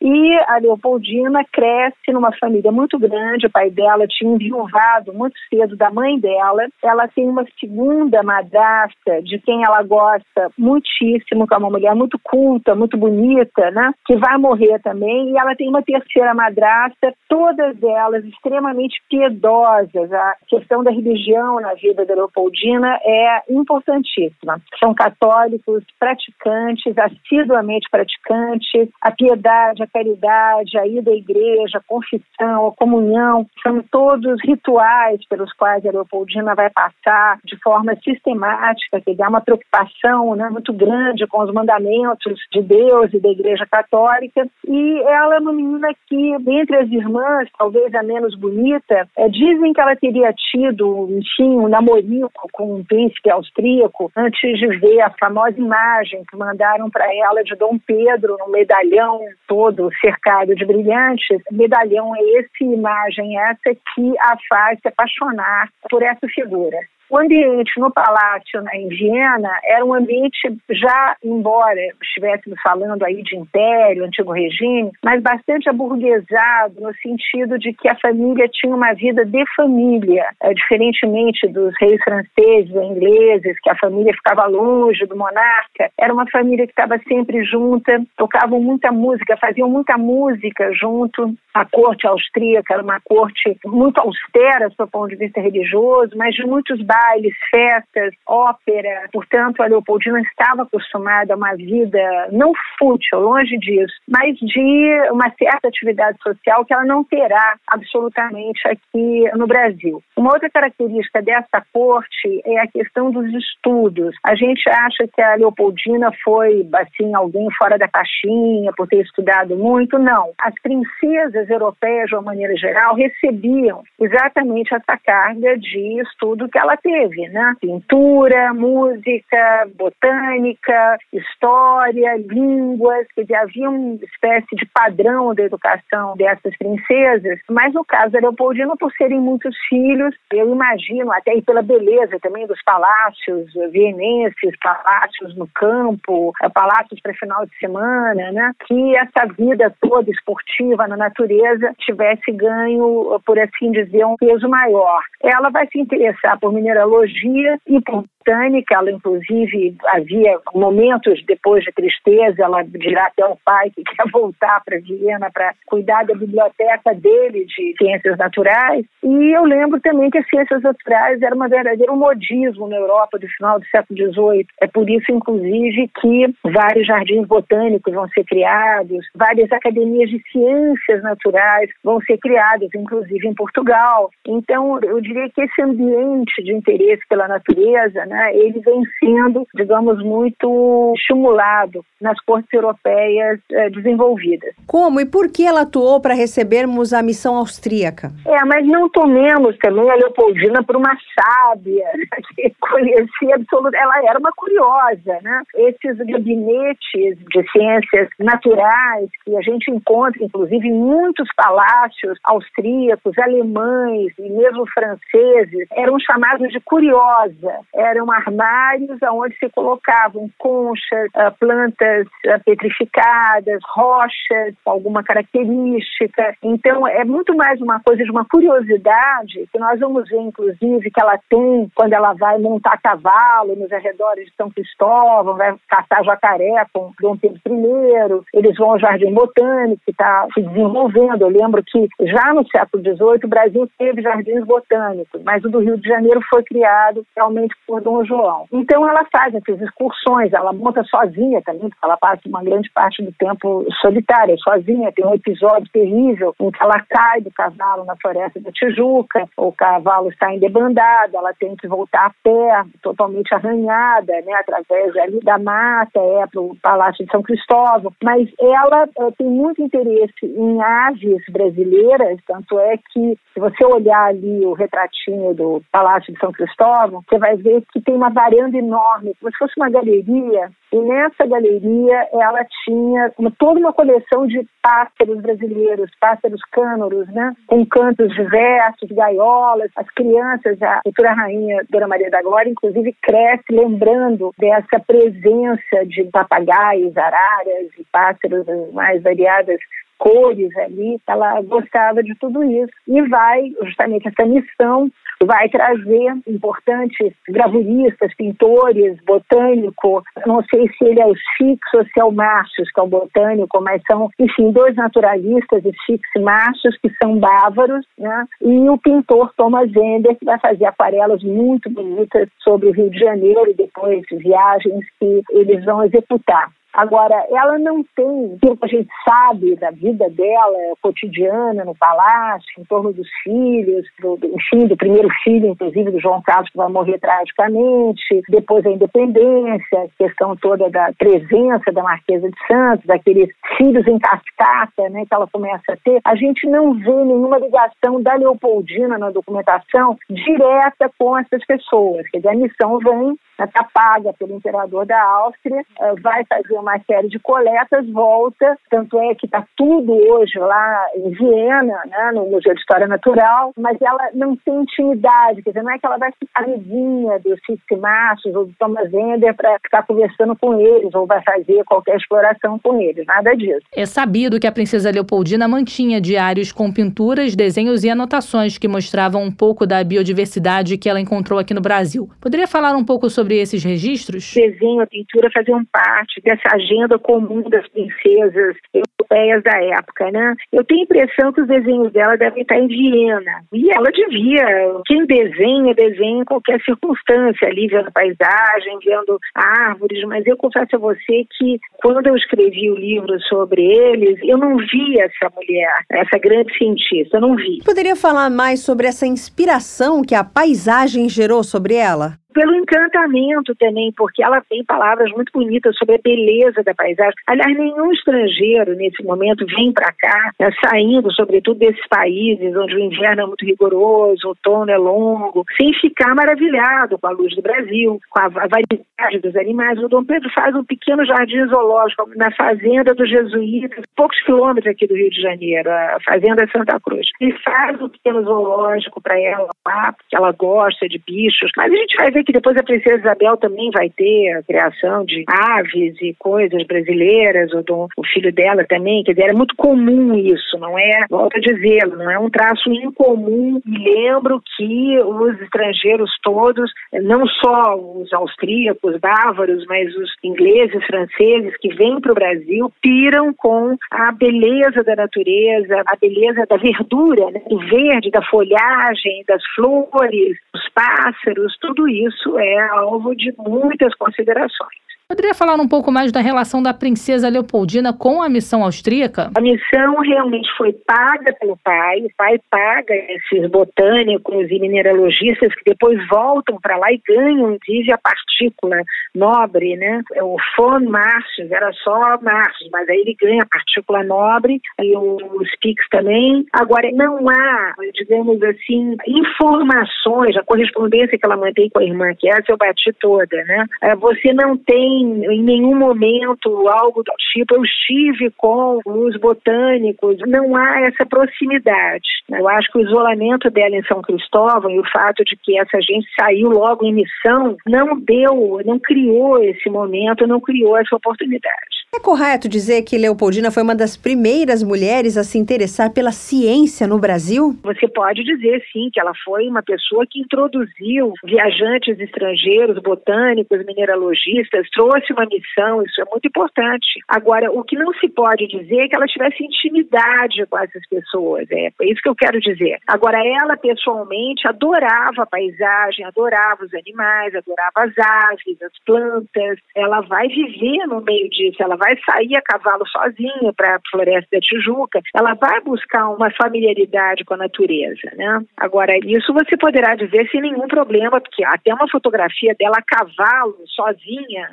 E 0.00 0.36
a 0.46 0.58
Leopoldina 0.58 1.44
cresce 1.52 2.12
numa 2.12 2.32
família 2.38 2.70
muito 2.70 2.98
grande, 2.98 3.47
o 3.48 3.52
pai 3.52 3.70
dela 3.70 4.06
tinha 4.06 4.32
enviuvado 4.32 5.12
muito 5.12 5.34
cedo 5.48 5.76
da 5.76 5.90
mãe 5.90 6.18
dela. 6.18 6.66
Ela 6.82 7.08
tem 7.08 7.28
uma 7.28 7.44
segunda 7.58 8.22
madrasta 8.22 9.22
de 9.22 9.38
quem 9.40 9.64
ela 9.64 9.82
gosta 9.82 10.50
muitíssimo, 10.56 11.46
que 11.46 11.54
é 11.54 11.56
uma 11.56 11.70
mulher 11.70 11.94
muito 11.94 12.18
culta, 12.22 12.74
muito 12.74 12.96
bonita, 12.96 13.70
né? 13.70 13.90
Que 14.06 14.16
vai 14.16 14.36
morrer 14.38 14.78
também. 14.80 15.30
E 15.30 15.38
ela 15.38 15.54
tem 15.54 15.68
uma 15.68 15.82
terceira 15.82 16.34
madrasta, 16.34 17.12
todas 17.28 17.82
elas 17.82 18.24
extremamente 18.24 19.00
piedosas. 19.08 20.12
A 20.12 20.34
questão 20.46 20.84
da 20.84 20.90
religião 20.90 21.60
na 21.60 21.74
vida 21.74 22.04
da 22.04 22.14
Leopoldina 22.14 22.98
é 23.04 23.42
importantíssima. 23.50 24.60
São 24.78 24.94
católicos 24.94 25.84
praticantes, 25.98 26.94
assiduamente 26.96 27.88
praticantes. 27.90 28.88
A 29.00 29.10
piedade, 29.10 29.82
a 29.82 29.86
caridade, 29.86 30.78
a 30.78 30.86
ida 30.86 31.10
à 31.10 31.14
igreja, 31.14 31.78
a 31.78 31.82
confissão, 31.86 32.68
a 32.68 32.72
comunhão 32.72 33.27
são 33.62 33.82
todos 33.90 34.40
rituais 34.42 35.20
pelos 35.28 35.52
quais 35.52 35.84
a 35.84 35.90
Leopoldina 35.90 36.54
vai 36.54 36.70
passar 36.70 37.38
de 37.44 37.56
forma 37.62 37.94
sistemática, 38.02 39.00
que 39.00 39.14
dá 39.14 39.28
uma 39.28 39.40
preocupação 39.40 40.34
né, 40.36 40.48
muito 40.50 40.72
grande 40.72 41.26
com 41.26 41.42
os 41.42 41.52
mandamentos 41.52 42.38
de 42.52 42.62
Deus 42.62 43.12
e 43.12 43.20
da 43.20 43.28
Igreja 43.28 43.66
Católica. 43.70 44.46
E 44.66 45.00
ela 45.02 45.36
é 45.36 45.38
uma 45.38 45.52
menina 45.52 45.88
que, 46.08 46.36
dentre 46.40 46.76
as 46.76 46.90
irmãs, 46.90 47.48
talvez 47.58 47.94
a 47.94 48.02
menos 48.02 48.34
bonita, 48.34 49.08
é, 49.16 49.28
dizem 49.28 49.72
que 49.72 49.80
ela 49.80 49.96
teria 49.96 50.32
tido, 50.50 51.08
enfim, 51.10 51.58
um 51.58 51.68
namorico 51.68 52.48
com 52.52 52.76
um 52.76 52.84
príncipe 52.84 53.30
austríaco 53.30 54.10
antes 54.16 54.58
de 54.58 54.66
ver 54.78 55.00
a 55.00 55.10
famosa 55.10 55.58
imagem 55.58 56.22
que 56.28 56.36
mandaram 56.36 56.90
para 56.90 57.06
ela 57.14 57.42
de 57.42 57.54
Dom 57.56 57.78
Pedro, 57.78 58.36
um 58.46 58.50
medalhão 58.50 59.20
todo 59.46 59.90
cercado 60.00 60.54
de 60.54 60.64
brilhantes. 60.64 61.42
Medalhão 61.50 62.14
é 62.14 62.20
esse 62.38 62.64
imagem 62.64 63.17
essa 63.22 63.74
que 63.94 64.18
a 64.20 64.36
faz 64.48 64.78
se 64.80 64.88
apaixonar 64.88 65.68
por 65.90 66.02
essa 66.02 66.26
figura. 66.28 66.78
O 67.10 67.16
ambiente 67.16 67.72
no 67.78 67.90
palácio 67.90 68.62
em 68.74 68.88
Viena 68.88 69.50
era 69.64 69.82
um 69.82 69.94
ambiente 69.94 70.38
já, 70.70 71.16
embora 71.24 71.80
estivéssemos 72.02 72.60
falando 72.62 73.02
aí 73.02 73.22
de 73.22 73.34
império, 73.34 74.04
antigo 74.04 74.30
regime, 74.32 74.90
mas 75.02 75.22
bastante 75.22 75.70
aburguesado 75.70 76.74
no 76.80 76.92
sentido 76.96 77.58
de 77.58 77.72
que 77.72 77.88
a 77.88 77.96
família 77.96 78.46
tinha 78.52 78.74
uma 78.74 78.92
vida 78.92 79.24
de 79.24 79.42
família, 79.56 80.26
é, 80.42 80.52
diferentemente 80.52 81.48
dos 81.48 81.74
reis 81.80 81.98
franceses 82.04 82.74
ou 82.74 82.82
ingleses, 82.82 83.58
que 83.62 83.70
a 83.70 83.76
família 83.76 84.12
ficava 84.12 84.46
longe 84.46 85.06
do 85.06 85.16
monarca. 85.16 85.90
Era 85.98 86.12
uma 86.12 86.28
família 86.30 86.66
que 86.66 86.72
estava 86.72 86.98
sempre 87.08 87.42
junta, 87.42 88.02
tocavam 88.18 88.60
muita 88.60 88.92
música, 88.92 89.36
faziam 89.38 89.70
muita 89.70 89.96
música 89.96 90.70
junto. 90.74 91.34
A 91.54 91.64
corte 91.64 92.06
austríaca 92.06 92.74
era 92.74 92.82
uma 92.82 93.00
corte 93.00 93.56
muito 93.64 93.98
austera, 93.98 94.68
do 94.68 94.86
ponto 94.86 95.08
de 95.08 95.16
vista 95.16 95.40
religioso, 95.40 96.12
mas 96.16 96.34
de 96.34 96.46
muitos 96.46 96.80
bailes, 96.98 97.34
festas, 97.50 98.12
ópera. 98.26 99.08
Portanto, 99.12 99.62
a 99.62 99.66
Leopoldina 99.66 100.20
estava 100.20 100.62
acostumada 100.62 101.34
a 101.34 101.36
uma 101.36 101.54
vida 101.54 102.28
não 102.32 102.52
fútil, 102.78 103.20
longe 103.20 103.56
disso, 103.58 103.94
mas 104.08 104.36
de 104.36 105.10
uma 105.12 105.30
certa 105.38 105.68
atividade 105.68 106.18
social 106.22 106.64
que 106.64 106.74
ela 106.74 106.84
não 106.84 107.04
terá 107.04 107.56
absolutamente 107.68 108.60
aqui 108.66 109.30
no 109.34 109.46
Brasil. 109.46 110.02
Uma 110.16 110.32
outra 110.32 110.50
característica 110.50 111.22
dessa 111.22 111.64
corte 111.72 112.42
é 112.44 112.58
a 112.58 112.66
questão 112.66 113.10
dos 113.10 113.26
estudos. 113.32 114.14
A 114.24 114.34
gente 114.34 114.68
acha 114.68 115.06
que 115.12 115.22
a 115.22 115.36
Leopoldina 115.36 116.10
foi, 116.24 116.66
assim, 116.74 117.14
alguém 117.14 117.48
fora 117.56 117.78
da 117.78 117.88
caixinha 117.88 118.72
por 118.76 118.88
ter 118.88 119.02
estudado 119.02 119.56
muito. 119.56 119.98
Não. 119.98 120.32
As 120.40 120.54
princesas 120.62 121.48
europeias, 121.48 122.08
de 122.08 122.14
uma 122.14 122.22
maneira 122.22 122.56
geral, 122.56 122.94
recebiam 122.94 123.82
exatamente 124.00 124.74
essa 124.74 124.98
carga 125.04 125.56
de 125.58 126.00
estudo 126.00 126.48
que 126.48 126.58
ela 126.58 126.76
teve 126.76 126.87
teve, 126.88 127.28
né? 127.28 127.54
Pintura, 127.60 128.54
música, 128.54 129.68
botânica, 129.76 130.96
história, 131.12 132.16
línguas, 132.16 133.06
quer 133.14 133.22
dizer, 133.22 133.34
havia 133.34 133.68
uma 133.68 133.96
espécie 133.96 134.56
de 134.56 134.64
padrão 134.66 135.34
da 135.34 135.42
educação 135.42 136.16
dessas 136.16 136.56
princesas, 136.56 137.38
mas 137.50 137.74
no 137.74 137.84
caso 137.84 138.12
da 138.12 138.20
Leopoldina, 138.20 138.74
por 138.78 138.90
serem 138.92 139.20
muitos 139.20 139.54
filhos, 139.68 140.14
eu 140.32 140.50
imagino, 140.50 141.12
até 141.12 141.38
pela 141.42 141.60
beleza 141.60 142.18
também 142.22 142.46
dos 142.46 142.62
palácios 142.62 143.52
vienenses, 143.70 144.58
palácios 144.62 145.36
no 145.36 145.46
campo, 145.54 146.32
eh, 146.42 146.48
palácios 146.48 147.00
para 147.02 147.12
final 147.14 147.44
de 147.44 147.54
semana, 147.58 148.32
né? 148.32 148.52
Que 148.66 148.96
essa 148.96 149.26
vida 149.36 149.74
toda 149.80 150.10
esportiva 150.10 150.88
na 150.88 150.96
natureza 150.96 151.74
tivesse 151.78 152.32
ganho, 152.32 153.20
por 153.26 153.38
assim 153.38 153.72
dizer, 153.72 154.06
um 154.06 154.16
peso 154.16 154.48
maior. 154.48 155.02
Ela 155.22 155.50
vai 155.50 155.66
se 155.66 155.78
interessar 155.78 156.38
por 156.40 156.52
mineralogia 156.52 156.77
psicologia 156.78 157.58
e 157.66 157.80
britânica, 158.28 158.74
ela 158.74 158.90
inclusive 158.90 159.76
havia 159.86 160.38
momentos 160.54 161.24
depois 161.24 161.64
de 161.64 161.72
tristeza, 161.72 162.44
ela 162.44 162.62
dirá 162.62 163.06
até 163.06 163.22
ao 163.22 163.38
pai 163.44 163.70
que 163.70 163.82
quer 163.96 164.10
voltar 164.12 164.62
para 164.64 164.78
Viena 164.78 165.30
para 165.32 165.54
cuidar 165.66 166.04
da 166.04 166.14
biblioteca 166.14 166.94
dele 166.94 167.46
de 167.46 167.74
ciências 167.78 168.18
naturais. 168.18 168.84
E 169.02 169.36
eu 169.36 169.44
lembro 169.44 169.80
também 169.80 170.10
que 170.10 170.18
as 170.18 170.28
ciências 170.28 170.62
naturais 170.62 171.20
era 171.22 171.34
uma 171.34 171.48
verdadeiro 171.48 171.96
modismo 171.96 172.68
na 172.68 172.76
Europa 172.76 173.18
do 173.18 173.28
final 173.28 173.58
do 173.58 173.66
século 173.66 173.98
XVIII. 173.98 174.46
É 174.60 174.66
por 174.66 174.88
isso, 174.88 175.10
inclusive, 175.10 175.90
que 176.00 176.34
vários 176.44 176.86
jardins 176.86 177.26
botânicos 177.26 177.92
vão 177.92 178.08
ser 178.08 178.24
criados, 178.24 179.06
várias 179.14 179.50
academias 179.52 180.10
de 180.10 180.22
ciências 180.30 181.02
naturais 181.02 181.70
vão 181.82 182.00
ser 182.02 182.18
criadas, 182.18 182.68
inclusive 182.74 183.26
em 183.26 183.34
Portugal. 183.34 184.10
Então, 184.26 184.78
eu 184.82 185.00
diria 185.00 185.28
que 185.30 185.42
esse 185.42 185.62
ambiente 185.62 186.42
de 186.42 186.52
interesse 186.52 187.02
pela 187.08 187.28
natureza, 187.28 188.04
né, 188.06 188.17
né, 188.18 188.34
ele 188.34 188.60
vem 188.60 188.82
sendo, 189.00 189.46
digamos, 189.54 190.02
muito 190.02 190.92
estimulado 190.96 191.84
nas 192.00 192.18
cortes 192.20 192.52
europeias 192.52 193.40
eh, 193.50 193.70
desenvolvidas. 193.70 194.54
Como 194.66 195.00
e 195.00 195.06
por 195.06 195.30
que 195.30 195.44
ela 195.44 195.62
atuou 195.62 196.00
para 196.00 196.14
recebermos 196.14 196.92
a 196.92 197.02
missão 197.02 197.36
austríaca? 197.36 198.12
É, 198.26 198.44
mas 198.44 198.66
não 198.66 198.88
tomemos 198.88 199.56
também 199.58 199.90
a 199.90 199.94
Leopoldina 199.94 200.62
por 200.62 200.76
uma 200.76 200.96
sábia 201.14 201.86
que 202.34 202.52
conhecia 202.60 202.98
conhecia 202.98 203.34
absoluta, 203.34 203.76
ela 203.76 204.04
era 204.04 204.18
uma 204.18 204.32
curiosa, 204.32 205.18
né? 205.22 205.42
Esses 205.54 205.98
gabinetes 205.98 207.18
de 207.18 207.50
ciências 207.50 208.08
naturais 208.18 209.08
que 209.24 209.36
a 209.36 209.42
gente 209.42 209.70
encontra, 209.70 210.24
inclusive, 210.24 210.66
em 210.66 210.72
muitos 210.72 211.28
palácios 211.36 212.18
austríacos, 212.24 213.18
alemães 213.18 214.12
e 214.18 214.30
mesmo 214.30 214.64
franceses, 214.72 215.68
eram 215.72 215.98
chamados 216.00 216.48
de 216.48 216.60
curiosa. 216.60 217.60
Eram 217.74 218.07
armários 218.10 218.98
onde 219.02 219.36
se 219.38 219.48
colocavam 219.50 220.30
conchas, 220.38 221.10
ah, 221.14 221.30
plantas 221.30 222.06
ah, 222.26 222.38
petrificadas, 222.44 223.60
rochas 223.68 224.54
alguma 224.64 225.02
característica. 225.02 226.34
Então, 226.42 226.86
é 226.86 227.04
muito 227.04 227.34
mais 227.36 227.60
uma 227.60 227.80
coisa 227.80 228.04
de 228.04 228.10
uma 228.10 228.24
curiosidade 228.24 229.48
que 229.52 229.58
nós 229.58 229.78
vamos 229.80 230.08
ver, 230.08 230.20
inclusive, 230.20 230.90
que 230.90 231.00
ela 231.00 231.18
tem 231.28 231.70
quando 231.74 231.92
ela 231.92 232.12
vai 232.14 232.38
montar 232.38 232.78
cavalo 232.80 233.56
nos 233.56 233.72
arredores 233.72 234.26
de 234.26 234.32
São 234.36 234.50
Cristóvão, 234.50 235.36
vai 235.36 235.54
caçar 235.68 236.04
jacaré 236.04 236.64
com 236.72 236.92
Dom 237.00 237.16
Pedro 237.16 237.40
I, 237.46 238.38
eles 238.38 238.56
vão 238.56 238.72
ao 238.72 238.78
Jardim 238.78 239.12
Botânico, 239.12 239.82
que 239.84 239.90
está 239.90 240.26
se 240.34 240.42
desenvolvendo. 240.42 241.22
Eu 241.22 241.28
lembro 241.28 241.62
que 241.64 241.88
já 242.00 242.32
no 242.32 242.46
século 242.48 242.82
XVIII 242.82 243.20
o 243.24 243.28
Brasil 243.28 243.70
teve 243.78 244.02
jardins 244.02 244.44
botânicos, 244.44 245.22
mas 245.24 245.44
o 245.44 245.48
do 245.48 245.60
Rio 245.60 245.78
de 245.78 245.88
Janeiro 245.88 246.20
foi 246.28 246.42
criado 246.42 247.04
realmente 247.16 247.54
por 247.66 247.80
Dom 247.88 248.04
João. 248.04 248.46
Então 248.52 248.86
ela 248.86 249.04
faz 249.10 249.34
essas 249.34 249.60
excursões, 249.62 250.32
ela 250.34 250.52
monta 250.52 250.84
sozinha 250.84 251.40
também, 251.42 251.70
porque 251.70 251.84
ela 251.84 251.96
passa 251.96 252.20
uma 252.26 252.42
grande 252.42 252.70
parte 252.70 253.02
do 253.02 253.12
tempo 253.12 253.64
solitária, 253.80 254.36
sozinha. 254.38 254.92
Tem 254.92 255.06
um 255.06 255.14
episódio 255.14 255.66
terrível 255.72 256.34
em 256.38 256.50
que 256.50 256.62
ela 256.62 256.84
cai 256.88 257.22
do 257.22 257.30
cavalo 257.30 257.84
na 257.86 257.96
floresta 257.96 258.40
da 258.40 258.52
Tijuca, 258.52 259.26
o 259.36 259.52
cavalo 259.52 260.10
está 260.10 260.34
endebandado, 260.34 261.16
ela 261.16 261.32
tem 261.32 261.56
que 261.56 261.66
voltar 261.66 262.06
a 262.06 262.12
pé, 262.22 262.62
totalmente 262.82 263.34
arranhada, 263.34 264.12
né, 264.20 264.34
através 264.34 264.94
ali 264.96 265.20
da 265.20 265.38
mata, 265.38 265.98
é 265.98 266.26
para 266.26 266.40
o 266.40 266.56
Palácio 266.62 267.04
de 267.04 267.10
São 267.10 267.22
Cristóvão. 267.22 267.92
Mas 268.02 268.28
ela 268.38 268.86
é, 268.98 269.10
tem 269.16 269.26
muito 269.26 269.62
interesse 269.62 270.26
em 270.26 270.62
aves 270.62 271.22
brasileiras, 271.30 272.18
tanto 272.26 272.58
é 272.58 272.76
que, 272.92 273.18
se 273.32 273.40
você 273.40 273.64
olhar 273.64 274.04
ali 274.04 274.44
o 274.44 274.52
retratinho 274.52 275.34
do 275.34 275.62
Palácio 275.72 276.12
de 276.12 276.20
São 276.20 276.32
Cristóvão, 276.32 277.02
você 277.08 277.18
vai 277.18 277.36
ver 277.36 277.62
que 277.72 277.77
tem 277.80 277.94
uma 277.94 278.10
varanda 278.10 278.56
enorme, 278.56 279.12
como 279.20 279.32
se 279.32 279.38
fosse 279.38 279.54
uma 279.56 279.70
galeria, 279.70 280.50
e 280.72 280.78
nessa 280.78 281.26
galeria 281.26 282.08
ela 282.12 282.44
tinha 282.64 283.12
uma, 283.18 283.30
toda 283.38 283.58
uma 283.58 283.72
coleção 283.72 284.26
de 284.26 284.46
pássaros 284.62 285.20
brasileiros, 285.22 285.90
pássaros 285.98 286.40
cânoros, 286.52 287.08
né? 287.08 287.34
com 287.46 287.64
cantos 287.64 288.14
diversos, 288.14 288.90
gaiolas. 288.90 289.70
As 289.76 289.88
crianças, 289.90 290.60
a 290.62 290.80
futura 290.84 291.12
rainha 291.12 291.64
Dona 291.70 291.88
Maria 291.88 292.10
da 292.10 292.22
Glória, 292.22 292.50
inclusive, 292.50 292.94
cresce 293.02 293.44
lembrando 293.50 294.32
dessa 294.38 294.78
presença 294.86 295.86
de 295.86 296.04
papagaios, 296.04 296.96
araras 296.96 297.70
e 297.78 297.84
pássaros 297.90 298.46
mais 298.72 299.02
variadas 299.02 299.58
cores 299.98 300.56
ali, 300.56 301.00
ela 301.06 301.42
gostava 301.42 302.02
de 302.02 302.14
tudo 302.14 302.42
isso. 302.44 302.72
E 302.86 303.02
vai, 303.02 303.52
justamente 303.64 304.08
essa 304.08 304.24
missão, 304.26 304.88
vai 305.24 305.48
trazer 305.48 306.14
importantes 306.26 307.14
gravuristas, 307.28 308.14
pintores, 308.14 308.96
botânico, 309.04 310.02
não 310.26 310.42
sei 310.44 310.68
se 310.68 310.84
ele 310.84 311.00
é 311.00 311.06
o 311.06 311.14
Fix 311.36 311.60
ou 311.74 311.84
se 311.84 312.00
é 312.00 312.04
o 312.04 312.12
Márcios, 312.12 312.70
que 312.70 312.80
é 312.80 312.82
o 312.82 312.86
botânico, 312.86 313.60
mas 313.60 313.82
são, 313.90 314.10
enfim, 314.18 314.50
dois 314.52 314.74
naturalistas, 314.76 315.64
o 315.64 315.72
Fix 315.86 316.08
e 316.16 316.20
Márcios, 316.20 316.76
que 316.78 316.90
são 317.02 317.18
bávaros, 317.18 317.84
né? 317.98 318.26
e 318.42 318.68
o 318.68 318.78
pintor 318.78 319.32
Thomas 319.36 319.70
Ender, 319.74 320.16
que 320.16 320.24
vai 320.24 320.38
fazer 320.38 320.66
aquarelas 320.66 321.22
muito 321.22 321.70
bonitas 321.70 322.28
sobre 322.38 322.68
o 322.68 322.72
Rio 322.72 322.90
de 322.90 322.98
Janeiro 322.98 323.50
e 323.50 323.54
depois 323.54 324.02
viagens 324.10 324.84
que 324.98 325.22
eles 325.30 325.64
vão 325.64 325.84
executar. 325.84 326.50
Agora, 326.72 327.26
ela 327.30 327.58
não 327.58 327.82
tem 327.96 328.34
aquilo 328.36 328.56
que 328.56 328.64
a 328.64 328.68
gente 328.68 328.88
sabe 329.08 329.56
da 329.56 329.70
vida 329.70 330.08
dela 330.10 330.58
cotidiana 330.80 331.64
no 331.64 331.74
palácio, 331.74 332.46
em 332.58 332.64
torno 332.64 332.92
dos 332.92 333.08
filhos, 333.22 333.86
do, 334.00 334.18
enfim, 334.22 334.66
do 334.66 334.76
primeiro 334.76 335.08
filho, 335.24 335.48
inclusive, 335.48 335.90
do 335.90 336.00
João 336.00 336.22
Carlos, 336.22 336.50
que 336.50 336.56
vai 336.56 336.68
morrer 336.68 336.98
tragicamente, 336.98 338.22
depois 338.28 338.64
a 338.66 338.70
independência, 338.70 339.82
a 339.82 339.88
questão 340.04 340.36
toda 340.36 340.70
da 340.70 340.92
presença 340.96 341.72
da 341.72 341.82
Marquesa 341.82 342.30
de 342.30 342.46
Santos, 342.46 342.86
daqueles 342.86 343.28
filhos 343.56 343.86
em 343.86 343.98
cascata 343.98 344.88
né, 344.90 345.04
que 345.06 345.14
ela 345.14 345.26
começa 345.26 345.72
a 345.72 345.76
ter. 345.76 346.00
A 346.04 346.14
gente 346.14 346.46
não 346.48 346.74
vê 346.74 347.04
nenhuma 347.04 347.38
ligação 347.38 348.00
da 348.02 348.14
Leopoldina 348.14 348.98
na 348.98 349.10
documentação 349.10 349.96
direta 350.08 350.90
com 350.98 351.18
essas 351.18 351.44
pessoas. 351.46 352.08
Quer 352.10 352.18
dizer, 352.18 352.30
a 352.30 352.34
missão 352.34 352.78
vem, 352.78 353.16
está 353.44 353.64
paga 353.64 354.12
pelo 354.12 354.34
imperador 354.34 354.86
da 354.86 355.00
Áustria, 355.00 355.62
eh, 355.80 355.94
vai 356.00 356.24
fazer 356.24 356.54
uma 356.54 356.78
série 356.80 357.08
de 357.08 357.18
coletas, 357.18 357.88
volta, 357.90 358.56
tanto 358.70 358.98
é 358.98 359.14
que 359.14 359.26
está 359.26 359.44
tudo 359.56 359.92
hoje 359.92 360.38
lá 360.38 360.86
em 360.96 361.10
Viena, 361.10 361.82
né, 361.86 362.10
no 362.14 362.26
Museu 362.26 362.54
de 362.54 362.60
História 362.60 362.86
Natural, 362.86 363.52
mas 363.56 363.76
ela 363.80 364.10
não 364.14 364.36
tem 364.36 364.62
intimidade, 364.62 365.42
quer 365.42 365.50
dizer, 365.50 365.62
não 365.62 365.72
é 365.72 365.78
que 365.78 365.86
ela 365.86 365.98
vai 365.98 366.12
ficar 366.12 366.44
amiguinha 366.44 367.18
do 367.20 367.36
Cisco 367.44 367.76
Machos 367.76 368.34
ou 368.34 368.46
do 368.46 368.54
Thomas 368.58 368.92
Ender 368.92 369.34
para 369.34 369.58
ficar 369.62 369.86
conversando 369.86 370.36
com 370.36 370.58
eles 370.60 370.94
ou 370.94 371.06
vai 371.06 371.22
fazer 371.22 371.64
qualquer 371.64 371.96
exploração 371.96 372.58
com 372.58 372.80
eles, 372.80 373.06
nada 373.06 373.34
disso. 373.34 373.66
É 373.74 373.86
sabido 373.86 374.40
que 374.40 374.46
a 374.46 374.52
princesa 374.52 374.90
Leopoldina 374.90 375.46
mantinha 375.48 376.00
diários 376.00 376.52
com 376.52 376.72
pinturas, 376.72 377.34
desenhos 377.36 377.84
e 377.84 377.90
anotações 377.90 378.58
que 378.58 378.68
mostravam 378.68 379.22
um 379.22 379.30
pouco 379.30 379.66
da 379.66 379.82
biodiversidade 379.82 380.76
que 380.78 380.88
ela 380.88 381.00
encontrou 381.00 381.38
aqui 381.38 381.54
no 381.54 381.60
Brasil. 381.60 382.08
Poderia 382.20 382.46
falar 382.46 382.74
um 382.74 382.84
pouco 382.84 383.08
sobre 383.10 383.27
esses 383.36 383.62
registros? 383.62 384.32
Desenho, 384.34 384.80
a 384.80 384.86
pintura 384.86 385.30
faziam 385.32 385.64
parte 385.72 386.20
dessa 386.22 386.54
agenda 386.54 386.98
comum 386.98 387.42
das 387.48 387.66
princesas 387.68 388.56
europeias 388.72 389.42
da 389.42 389.62
época, 389.78 390.10
né? 390.10 390.34
Eu 390.52 390.64
tenho 390.64 390.80
a 390.80 390.84
impressão 390.84 391.32
que 391.32 391.40
os 391.40 391.48
desenhos 391.48 391.92
dela 391.92 392.16
devem 392.16 392.42
estar 392.42 392.58
em 392.58 392.66
Viena. 392.66 393.42
E 393.52 393.70
ela 393.70 393.90
devia, 393.90 394.44
quem 394.86 395.06
desenha, 395.06 395.74
desenha 395.74 396.22
em 396.22 396.24
qualquer 396.24 396.60
circunstância, 396.62 397.48
ali 397.48 397.68
vendo 397.68 397.92
paisagem, 397.92 398.78
vendo 398.84 399.18
árvores, 399.34 400.04
mas 400.04 400.26
eu 400.26 400.36
confesso 400.36 400.76
a 400.76 400.78
você 400.78 401.26
que 401.38 401.58
quando 401.82 402.06
eu 402.06 402.16
escrevi 402.16 402.70
o 402.70 402.76
livro 402.76 403.18
sobre 403.28 403.62
eles, 403.62 404.18
eu 404.22 404.36
não 404.36 404.56
vi 404.56 405.00
essa 405.00 405.32
mulher, 405.34 405.74
essa 405.90 406.18
grande 406.18 406.56
cientista, 406.56 407.16
eu 407.16 407.20
não 407.20 407.36
vi. 407.36 407.58
Poderia 407.64 407.96
falar 407.96 408.30
mais 408.30 408.60
sobre 408.60 408.86
essa 408.86 409.06
inspiração 409.06 410.02
que 410.02 410.14
a 410.14 410.24
paisagem 410.24 411.08
gerou 411.08 411.42
sobre 411.42 411.74
ela? 411.74 412.18
Pelo 412.32 412.54
encantamento 412.54 413.54
também, 413.56 413.92
porque 413.96 414.22
ela 414.22 414.40
tem 414.48 414.64
palavras 414.64 415.10
muito 415.12 415.32
bonitas 415.32 415.76
sobre 415.76 415.96
a 415.96 416.00
beleza 416.02 416.62
da 416.62 416.74
paisagem. 416.74 417.14
Aliás, 417.26 417.56
nenhum 417.56 417.92
estrangeiro 417.92 418.74
nesse 418.74 419.02
momento 419.02 419.46
vem 419.46 419.72
para 419.72 419.92
cá, 419.98 420.30
né, 420.38 420.50
saindo 420.64 421.12
sobretudo 421.12 421.58
desses 421.58 421.86
países 421.88 422.54
onde 422.56 422.76
o 422.76 422.78
inverno 422.78 423.22
é 423.22 423.26
muito 423.26 423.44
rigoroso, 423.44 424.26
o 424.26 424.28
outono 424.28 424.70
é 424.70 424.76
longo, 424.76 425.44
sem 425.60 425.72
ficar 425.74 426.14
maravilhado 426.14 426.98
com 426.98 427.06
a 427.06 427.10
luz 427.10 427.34
do 427.34 427.42
Brasil, 427.42 427.98
com 428.10 428.20
a 428.20 428.28
variedade 428.28 429.18
dos 429.22 429.36
animais. 429.36 429.78
O 429.78 429.88
Dom 429.88 430.04
Pedro 430.04 430.30
faz 430.34 430.54
um 430.54 430.64
pequeno 430.64 431.04
jardim 431.04 431.46
zoológico 431.46 432.08
na 432.16 432.30
fazenda 432.32 432.94
dos 432.94 433.08
jesuítas, 433.08 433.84
poucos 433.96 434.20
quilômetros 434.22 434.72
aqui 434.72 434.86
do 434.86 434.94
Rio 434.94 435.10
de 435.10 435.20
Janeiro, 435.20 435.70
a 435.70 435.98
fazenda 436.04 436.48
Santa 436.52 436.78
Cruz. 436.80 437.06
Ele 437.20 437.36
faz 437.44 437.80
um 437.80 437.88
pequeno 437.88 438.22
zoológico 438.22 439.00
para 439.00 439.18
ela 439.20 439.48
lá, 439.66 439.92
porque 439.92 440.16
ela 440.16 440.32
gosta 440.32 440.88
de 440.88 440.98
bichos, 440.98 441.50
mas 441.56 441.72
a 441.72 441.76
gente 441.76 441.96
vai 441.96 442.10
ver 442.10 442.17
que 442.24 442.32
depois 442.32 442.56
a 442.56 442.62
princesa 442.62 442.98
Isabel 442.98 443.36
também 443.36 443.70
vai 443.70 443.90
ter 443.90 444.32
a 444.32 444.42
criação 444.42 445.04
de 445.04 445.24
aves 445.26 445.96
e 446.00 446.14
coisas 446.18 446.62
brasileiras, 446.66 447.52
ou 447.52 447.62
do, 447.62 447.88
o 447.96 448.06
filho 448.06 448.32
dela 448.32 448.64
também, 448.64 449.02
quer 449.04 449.12
dizer, 449.12 449.24
era 449.24 449.34
muito 449.34 449.54
comum 449.56 450.14
isso, 450.14 450.58
não 450.58 450.78
é, 450.78 451.06
volto 451.08 451.36
a 451.36 451.40
dizer, 451.40 451.86
não 451.86 452.10
é 452.10 452.18
um 452.18 452.30
traço 452.30 452.70
incomum. 452.70 453.60
E 453.66 453.78
lembro 453.78 454.42
que 454.56 454.98
os 454.98 455.40
estrangeiros 455.40 456.10
todos, 456.22 456.70
não 456.92 457.26
só 457.26 457.76
os 457.76 458.12
austríacos, 458.12 458.98
bávaros, 459.00 459.64
mas 459.66 459.94
os 459.96 460.10
ingleses, 460.22 460.84
franceses 460.86 461.56
que 461.58 461.74
vêm 461.74 462.00
para 462.00 462.12
o 462.12 462.14
Brasil, 462.14 462.72
piram 462.82 463.32
com 463.34 463.76
a 463.90 464.12
beleza 464.12 464.82
da 464.82 464.96
natureza, 464.96 465.82
a 465.86 465.96
beleza 465.96 466.44
da 466.48 466.56
verdura, 466.56 467.30
né? 467.30 467.40
do 467.48 467.58
verde, 467.58 468.10
da 468.10 468.22
folhagem, 468.22 469.24
das 469.26 469.42
flores, 469.54 470.36
dos 470.52 470.68
pássaros, 470.74 471.56
tudo 471.60 471.88
isso 471.88 472.07
isso 472.08 472.38
é 472.38 472.58
alvo 472.70 473.14
de 473.14 473.32
muitas 473.38 473.94
considerações. 473.94 474.87
Poderia 475.10 475.32
falar 475.32 475.54
um 475.54 475.66
pouco 475.66 475.90
mais 475.90 476.12
da 476.12 476.20
relação 476.20 476.62
da 476.62 476.74
princesa 476.74 477.30
Leopoldina 477.30 477.94
com 477.94 478.20
a 478.20 478.28
missão 478.28 478.62
austríaca? 478.62 479.30
A 479.34 479.40
missão 479.40 480.00
realmente 480.02 480.46
foi 480.54 480.70
paga 480.86 481.32
pelo 481.40 481.56
pai, 481.64 482.00
o 482.00 482.10
pai 482.14 482.38
paga 482.50 482.94
esses 482.94 483.50
botânicos 483.50 484.50
e 484.50 484.60
mineralogistas 484.60 485.54
que 485.54 485.64
depois 485.64 485.98
voltam 486.08 486.58
para 486.60 486.76
lá 486.76 486.92
e 486.92 487.00
ganham, 487.08 487.54
inclusive, 487.54 487.90
a 487.90 487.96
partícula 487.96 488.82
nobre, 489.14 489.76
né? 489.76 490.02
O 490.20 490.36
von 490.54 490.80
Martius 490.80 491.50
era 491.50 491.72
só 491.72 492.20
Martius, 492.20 492.68
mas 492.70 492.86
aí 492.90 493.00
ele 493.00 493.16
ganha 493.18 493.44
a 493.44 493.46
partícula 493.46 494.04
nobre, 494.04 494.60
e 494.78 494.94
os 494.94 495.56
PIX 495.62 495.88
também. 495.90 496.44
Agora, 496.52 496.86
não 496.92 497.26
há, 497.30 497.74
digamos 497.94 498.42
assim, 498.42 498.94
informações, 499.06 500.36
a 500.36 500.44
correspondência 500.44 501.16
que 501.16 501.24
ela 501.24 501.38
mantém 501.38 501.70
com 501.70 501.78
a 501.80 501.84
irmã, 501.84 502.14
que 502.14 502.28
essa 502.28 502.52
eu 502.52 502.58
bati 502.58 502.92
toda, 503.00 503.42
né? 503.44 503.64
É, 503.80 503.96
você 503.96 504.34
não 504.34 504.54
tem 504.58 504.97
em 505.00 505.42
nenhum 505.42 505.76
momento 505.76 506.68
algo 506.68 507.02
do 507.02 507.12
tipo, 507.32 507.54
eu 507.54 507.64
estive 507.64 508.30
com 508.36 508.80
os 508.84 509.16
botânicos, 509.18 510.16
não 510.26 510.56
há 510.56 510.80
essa 510.80 511.06
proximidade. 511.06 512.08
Eu 512.28 512.48
acho 512.48 512.70
que 512.70 512.78
o 512.78 512.82
isolamento 512.82 513.50
dela 513.50 513.76
em 513.76 513.84
São 513.84 514.02
Cristóvão 514.02 514.70
e 514.70 514.78
o 514.78 514.90
fato 514.90 515.24
de 515.24 515.36
que 515.36 515.58
essa 515.58 515.80
gente 515.80 516.06
saiu 516.18 516.50
logo 516.50 516.84
em 516.84 516.92
missão 516.92 517.56
não 517.66 517.98
deu, 518.00 518.60
não 518.64 518.78
criou 518.78 519.42
esse 519.42 519.68
momento, 519.70 520.26
não 520.26 520.40
criou 520.40 520.76
essa 520.76 520.96
oportunidade. 520.96 521.77
É 521.94 522.00
correto 522.00 522.50
dizer 522.50 522.82
que 522.82 522.98
Leopoldina 522.98 523.50
foi 523.50 523.62
uma 523.62 523.74
das 523.74 523.96
primeiras 523.96 524.62
mulheres 524.62 525.16
a 525.16 525.24
se 525.24 525.38
interessar 525.38 525.90
pela 525.90 526.12
ciência 526.12 526.86
no 526.86 526.98
Brasil? 526.98 527.56
Você 527.62 527.88
pode 527.88 528.22
dizer 528.24 528.62
sim 528.70 528.90
que 528.92 529.00
ela 529.00 529.12
foi 529.24 529.48
uma 529.48 529.62
pessoa 529.62 530.04
que 530.08 530.20
introduziu 530.20 531.14
viajantes 531.24 531.98
estrangeiros, 531.98 532.80
botânicos, 532.82 533.64
mineralogistas, 533.64 534.68
trouxe 534.70 535.14
uma 535.14 535.24
missão, 535.24 535.82
isso 535.82 536.02
é 536.02 536.04
muito 536.10 536.28
importante. 536.28 537.00
Agora, 537.08 537.50
o 537.50 537.64
que 537.64 537.74
não 537.74 537.90
se 537.94 538.08
pode 538.10 538.46
dizer 538.46 538.80
é 538.80 538.88
que 538.88 538.94
ela 538.94 539.06
tivesse 539.06 539.42
intimidade 539.42 540.44
com 540.46 540.58
essas 540.58 540.86
pessoas, 540.88 541.50
é, 541.50 541.68
é 541.68 541.90
isso 541.90 542.02
que 542.02 542.08
eu 542.08 542.14
quero 542.14 542.38
dizer. 542.38 542.78
Agora, 542.86 543.18
ela 543.26 543.56
pessoalmente 543.56 544.46
adorava 544.46 545.22
a 545.22 545.26
paisagem, 545.26 546.04
adorava 546.04 546.64
os 546.64 546.74
animais, 546.74 547.34
adorava 547.34 547.72
as 547.76 547.92
aves, 547.98 548.60
as 548.62 548.72
plantas, 548.84 549.58
ela 549.74 550.02
vai 550.02 550.28
viver 550.28 550.86
no 550.86 551.00
meio 551.00 551.30
disso, 551.30 551.62
ela 551.62 551.77
vai 551.78 551.96
sair 552.04 552.36
a 552.36 552.42
cavalo 552.42 552.86
sozinha 552.88 553.52
para 553.56 553.76
a 553.76 553.80
Floresta 553.90 554.28
da 554.32 554.40
Tijuca, 554.40 555.00
ela 555.14 555.34
vai 555.34 555.60
buscar 555.60 556.08
uma 556.10 556.30
familiaridade 556.32 557.24
com 557.24 557.34
a 557.34 557.38
natureza, 557.38 558.10
né? 558.16 558.40
Agora, 558.56 558.96
isso 559.04 559.32
você 559.32 559.56
poderá 559.56 559.94
dizer 559.94 560.28
sem 560.30 560.40
nenhum 560.40 560.66
problema, 560.68 561.20
porque 561.20 561.44
até 561.44 561.72
uma 561.72 561.88
fotografia 561.88 562.54
dela 562.58 562.76
a 562.78 562.82
cavalo, 562.82 563.56
sozinha, 563.66 564.48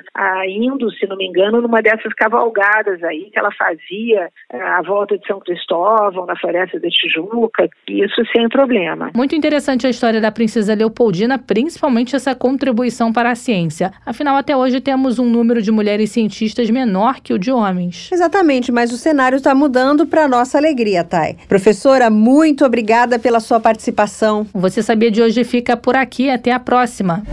indo, 0.48 0.90
se 0.92 1.06
não 1.06 1.16
me 1.16 1.26
engano, 1.26 1.60
numa 1.60 1.82
dessas 1.82 2.12
cavalgadas 2.14 3.02
aí 3.04 3.30
que 3.30 3.38
ela 3.38 3.50
fazia 3.52 4.30
ah, 4.52 4.78
à 4.78 4.82
volta 4.82 5.18
de 5.18 5.26
São 5.26 5.40
Cristóvão, 5.40 6.26
na 6.26 6.36
Floresta 6.36 6.78
da 6.78 6.88
Tijuca, 6.88 7.68
isso 7.88 8.22
sem 8.34 8.48
problema. 8.48 9.10
Muito 9.14 9.34
interessante 9.34 9.86
a 9.86 9.90
história 9.90 10.20
da 10.20 10.30
princesa 10.30 10.74
Leopoldina, 10.74 11.38
principalmente 11.38 12.14
essa 12.14 12.34
contribuição 12.34 13.12
para 13.12 13.30
a 13.30 13.34
ciência. 13.34 13.92
Afinal, 14.04 14.36
até 14.36 14.56
hoje 14.56 14.80
temos 14.80 15.18
um 15.18 15.28
número 15.28 15.60
de 15.60 15.70
mulheres 15.70 16.10
cientistas 16.10 16.70
menor 16.70 17.15
que 17.20 17.34
o 17.34 17.38
de 17.38 17.52
homens. 17.52 18.08
Exatamente, 18.10 18.72
mas 18.72 18.92
o 18.92 18.96
cenário 18.96 19.36
está 19.36 19.54
mudando 19.54 20.06
para 20.06 20.26
nossa 20.26 20.58
alegria, 20.58 21.04
Thay. 21.04 21.36
Professora, 21.48 22.08
muito 22.08 22.64
obrigada 22.64 23.18
pela 23.18 23.40
sua 23.40 23.60
participação. 23.60 24.46
Você 24.54 24.82
Sabia 24.82 25.10
de 25.10 25.20
hoje 25.20 25.42
fica 25.42 25.76
por 25.76 25.96
aqui. 25.96 26.30
Até 26.30 26.52
a 26.52 26.60
próxima. 26.60 27.24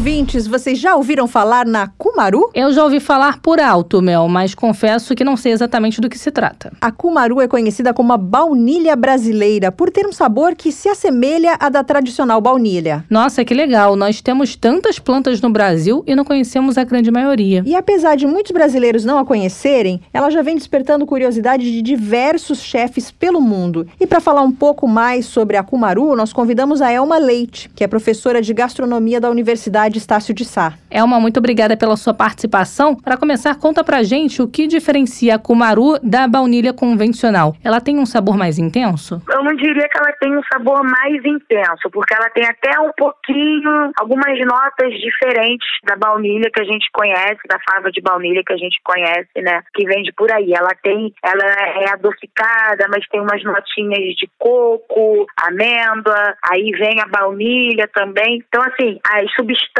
Ouvintes. 0.00 0.46
Vocês 0.46 0.78
já 0.78 0.96
ouviram 0.96 1.28
falar 1.28 1.66
na 1.66 1.86
Kumaru? 1.86 2.48
Eu 2.54 2.72
já 2.72 2.82
ouvi 2.82 2.98
falar 2.98 3.38
por 3.38 3.60
alto, 3.60 4.00
Mel, 4.00 4.26
mas 4.28 4.54
confesso 4.54 5.14
que 5.14 5.22
não 5.22 5.36
sei 5.36 5.52
exatamente 5.52 6.00
do 6.00 6.08
que 6.08 6.16
se 6.16 6.30
trata. 6.30 6.72
A 6.80 6.90
Kumaru 6.90 7.38
é 7.38 7.46
conhecida 7.46 7.92
como 7.92 8.10
a 8.14 8.16
baunilha 8.16 8.96
brasileira, 8.96 9.70
por 9.70 9.90
ter 9.90 10.06
um 10.06 10.12
sabor 10.12 10.54
que 10.54 10.72
se 10.72 10.88
assemelha 10.88 11.54
à 11.60 11.68
da 11.68 11.84
tradicional 11.84 12.40
baunilha. 12.40 13.04
Nossa, 13.10 13.44
que 13.44 13.52
legal. 13.52 13.94
Nós 13.94 14.22
temos 14.22 14.56
tantas 14.56 14.98
plantas 14.98 15.38
no 15.42 15.50
Brasil 15.50 16.02
e 16.06 16.14
não 16.14 16.24
conhecemos 16.24 16.78
a 16.78 16.84
grande 16.84 17.10
maioria. 17.10 17.62
E 17.66 17.76
apesar 17.76 18.16
de 18.16 18.26
muitos 18.26 18.52
brasileiros 18.52 19.04
não 19.04 19.18
a 19.18 19.24
conhecerem, 19.26 20.00
ela 20.14 20.30
já 20.30 20.40
vem 20.40 20.56
despertando 20.56 21.04
curiosidade 21.04 21.70
de 21.70 21.82
diversos 21.82 22.62
chefes 22.62 23.10
pelo 23.10 23.38
mundo. 23.38 23.86
E 24.00 24.06
para 24.06 24.18
falar 24.18 24.40
um 24.40 24.52
pouco 24.52 24.88
mais 24.88 25.26
sobre 25.26 25.58
a 25.58 25.62
Kumaru, 25.62 26.16
nós 26.16 26.32
convidamos 26.32 26.80
a 26.80 26.90
Elma 26.90 27.18
Leite, 27.18 27.68
que 27.76 27.84
é 27.84 27.86
professora 27.86 28.40
de 28.40 28.54
gastronomia 28.54 29.20
da 29.20 29.28
Universidade 29.28 29.89
Universidade 29.90 29.98
Estácio 29.98 30.34
de 30.34 30.44
Sá. 30.44 30.74
Elma, 30.90 31.20
muito 31.20 31.38
obrigada 31.38 31.76
pela 31.76 31.96
sua 31.96 32.14
participação. 32.14 32.96
Para 32.96 33.16
começar, 33.16 33.56
conta 33.58 33.84
pra 33.84 34.02
gente 34.02 34.42
o 34.42 34.48
que 34.48 34.66
diferencia 34.66 35.34
a 35.34 35.38
cumaru 35.38 35.98
da 36.02 36.26
baunilha 36.26 36.72
convencional. 36.72 37.54
Ela 37.62 37.80
tem 37.80 37.98
um 37.98 38.06
sabor 38.06 38.36
mais 38.36 38.58
intenso? 38.58 39.22
Eu 39.28 39.44
não 39.44 39.54
diria 39.54 39.88
que 39.88 39.98
ela 39.98 40.12
tem 40.20 40.36
um 40.36 40.42
sabor 40.52 40.82
mais 40.82 41.24
intenso, 41.24 41.90
porque 41.92 42.14
ela 42.14 42.30
tem 42.30 42.44
até 42.44 42.78
um 42.80 42.90
pouquinho, 42.96 43.92
algumas 43.98 44.38
notas 44.40 44.92
diferentes 45.00 45.68
da 45.84 45.96
baunilha 45.96 46.50
que 46.52 46.60
a 46.60 46.64
gente 46.64 46.88
conhece, 46.92 47.40
da 47.48 47.58
fava 47.68 47.90
de 47.90 48.00
baunilha 48.00 48.42
que 48.44 48.52
a 48.52 48.56
gente 48.56 48.80
conhece, 48.82 49.30
né? 49.36 49.62
Que 49.74 49.84
vende 49.86 50.12
por 50.16 50.30
aí. 50.32 50.52
Ela 50.52 50.70
tem, 50.82 51.12
ela 51.22 51.44
é 51.82 51.92
adocicada, 51.92 52.86
mas 52.88 53.06
tem 53.08 53.20
umas 53.20 53.42
notinhas 53.44 54.16
de 54.16 54.28
coco, 54.38 55.26
amêndoa, 55.36 56.34
aí 56.50 56.70
vem 56.72 57.00
a 57.00 57.06
baunilha 57.06 57.88
também. 57.94 58.42
Então, 58.48 58.62
assim, 58.62 58.98
as 59.06 59.30
substâncias 59.34 59.79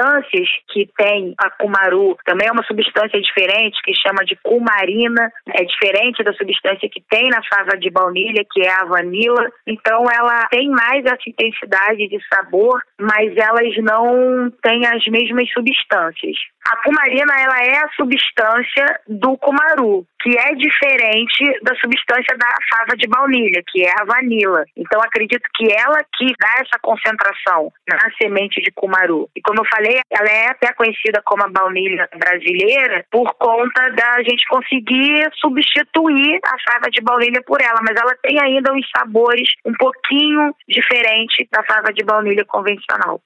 que 0.68 0.88
tem 0.96 1.34
a 1.38 1.50
cumaru 1.50 2.16
também 2.24 2.48
é 2.48 2.52
uma 2.52 2.64
substância 2.64 3.20
diferente 3.20 3.80
que 3.82 3.92
chama 3.94 4.24
de 4.24 4.36
cumarina, 4.42 5.30
é 5.48 5.64
diferente 5.64 6.22
da 6.22 6.32
substância 6.34 6.88
que 6.88 7.02
tem 7.10 7.28
na 7.28 7.42
fava 7.48 7.76
de 7.78 7.90
baunilha, 7.90 8.44
que 8.50 8.62
é 8.62 8.70
a 8.70 8.84
vanila. 8.84 9.50
Então 9.66 10.06
ela 10.10 10.46
tem 10.48 10.68
mais 10.68 11.04
essa 11.04 11.22
intensidade 11.26 12.08
de 12.08 12.18
sabor, 12.32 12.80
mas 12.98 13.36
elas 13.36 13.76
não 13.78 14.50
têm 14.62 14.86
as 14.86 15.06
mesmas 15.06 15.50
substâncias. 15.52 16.36
A 16.66 16.76
cumarina 16.82 17.34
ela 17.40 17.58
é 17.64 17.78
a 17.78 17.88
substância 17.96 19.00
do 19.08 19.36
cumaru, 19.38 20.06
que 20.22 20.36
é 20.38 20.54
diferente 20.54 21.44
da 21.62 21.74
substância 21.76 22.36
da 22.36 22.54
fava 22.70 22.96
de 22.96 23.08
baunilha, 23.08 23.62
que 23.66 23.84
é 23.84 23.90
a 23.90 24.04
vanila. 24.04 24.64
Então 24.76 25.00
acredito 25.00 25.48
que 25.54 25.72
ela 25.72 25.98
que 26.14 26.32
dá 26.38 26.52
essa 26.58 26.78
concentração 26.82 27.72
na 27.88 27.98
semente 28.20 28.60
de 28.60 28.70
cumaru. 28.72 29.28
E 29.34 29.40
como 29.40 29.60
eu 29.60 29.64
falei, 29.64 30.00
ela 30.10 30.28
é 30.28 30.50
até 30.50 30.72
conhecida 30.74 31.22
como 31.24 31.44
a 31.44 31.48
baunilha 31.48 32.08
brasileira 32.14 33.04
por 33.10 33.34
conta 33.34 33.90
da 33.92 34.22
gente 34.22 34.46
conseguir 34.48 35.28
substituir 35.36 36.40
a 36.44 36.70
fava 36.70 36.90
de 36.90 37.00
baunilha 37.00 37.42
por 37.42 37.60
ela, 37.60 37.80
mas 37.82 37.96
ela 37.98 38.14
tem 38.22 38.38
ainda 38.40 38.72
uns 38.72 38.88
sabores 38.94 39.48
um 39.64 39.72
pouquinho 39.72 40.54
diferentes 40.68 41.46
da 41.50 41.64
fava 41.64 41.92
de 41.92 42.04
baunilha 42.04 42.44
convencional. 42.44 43.20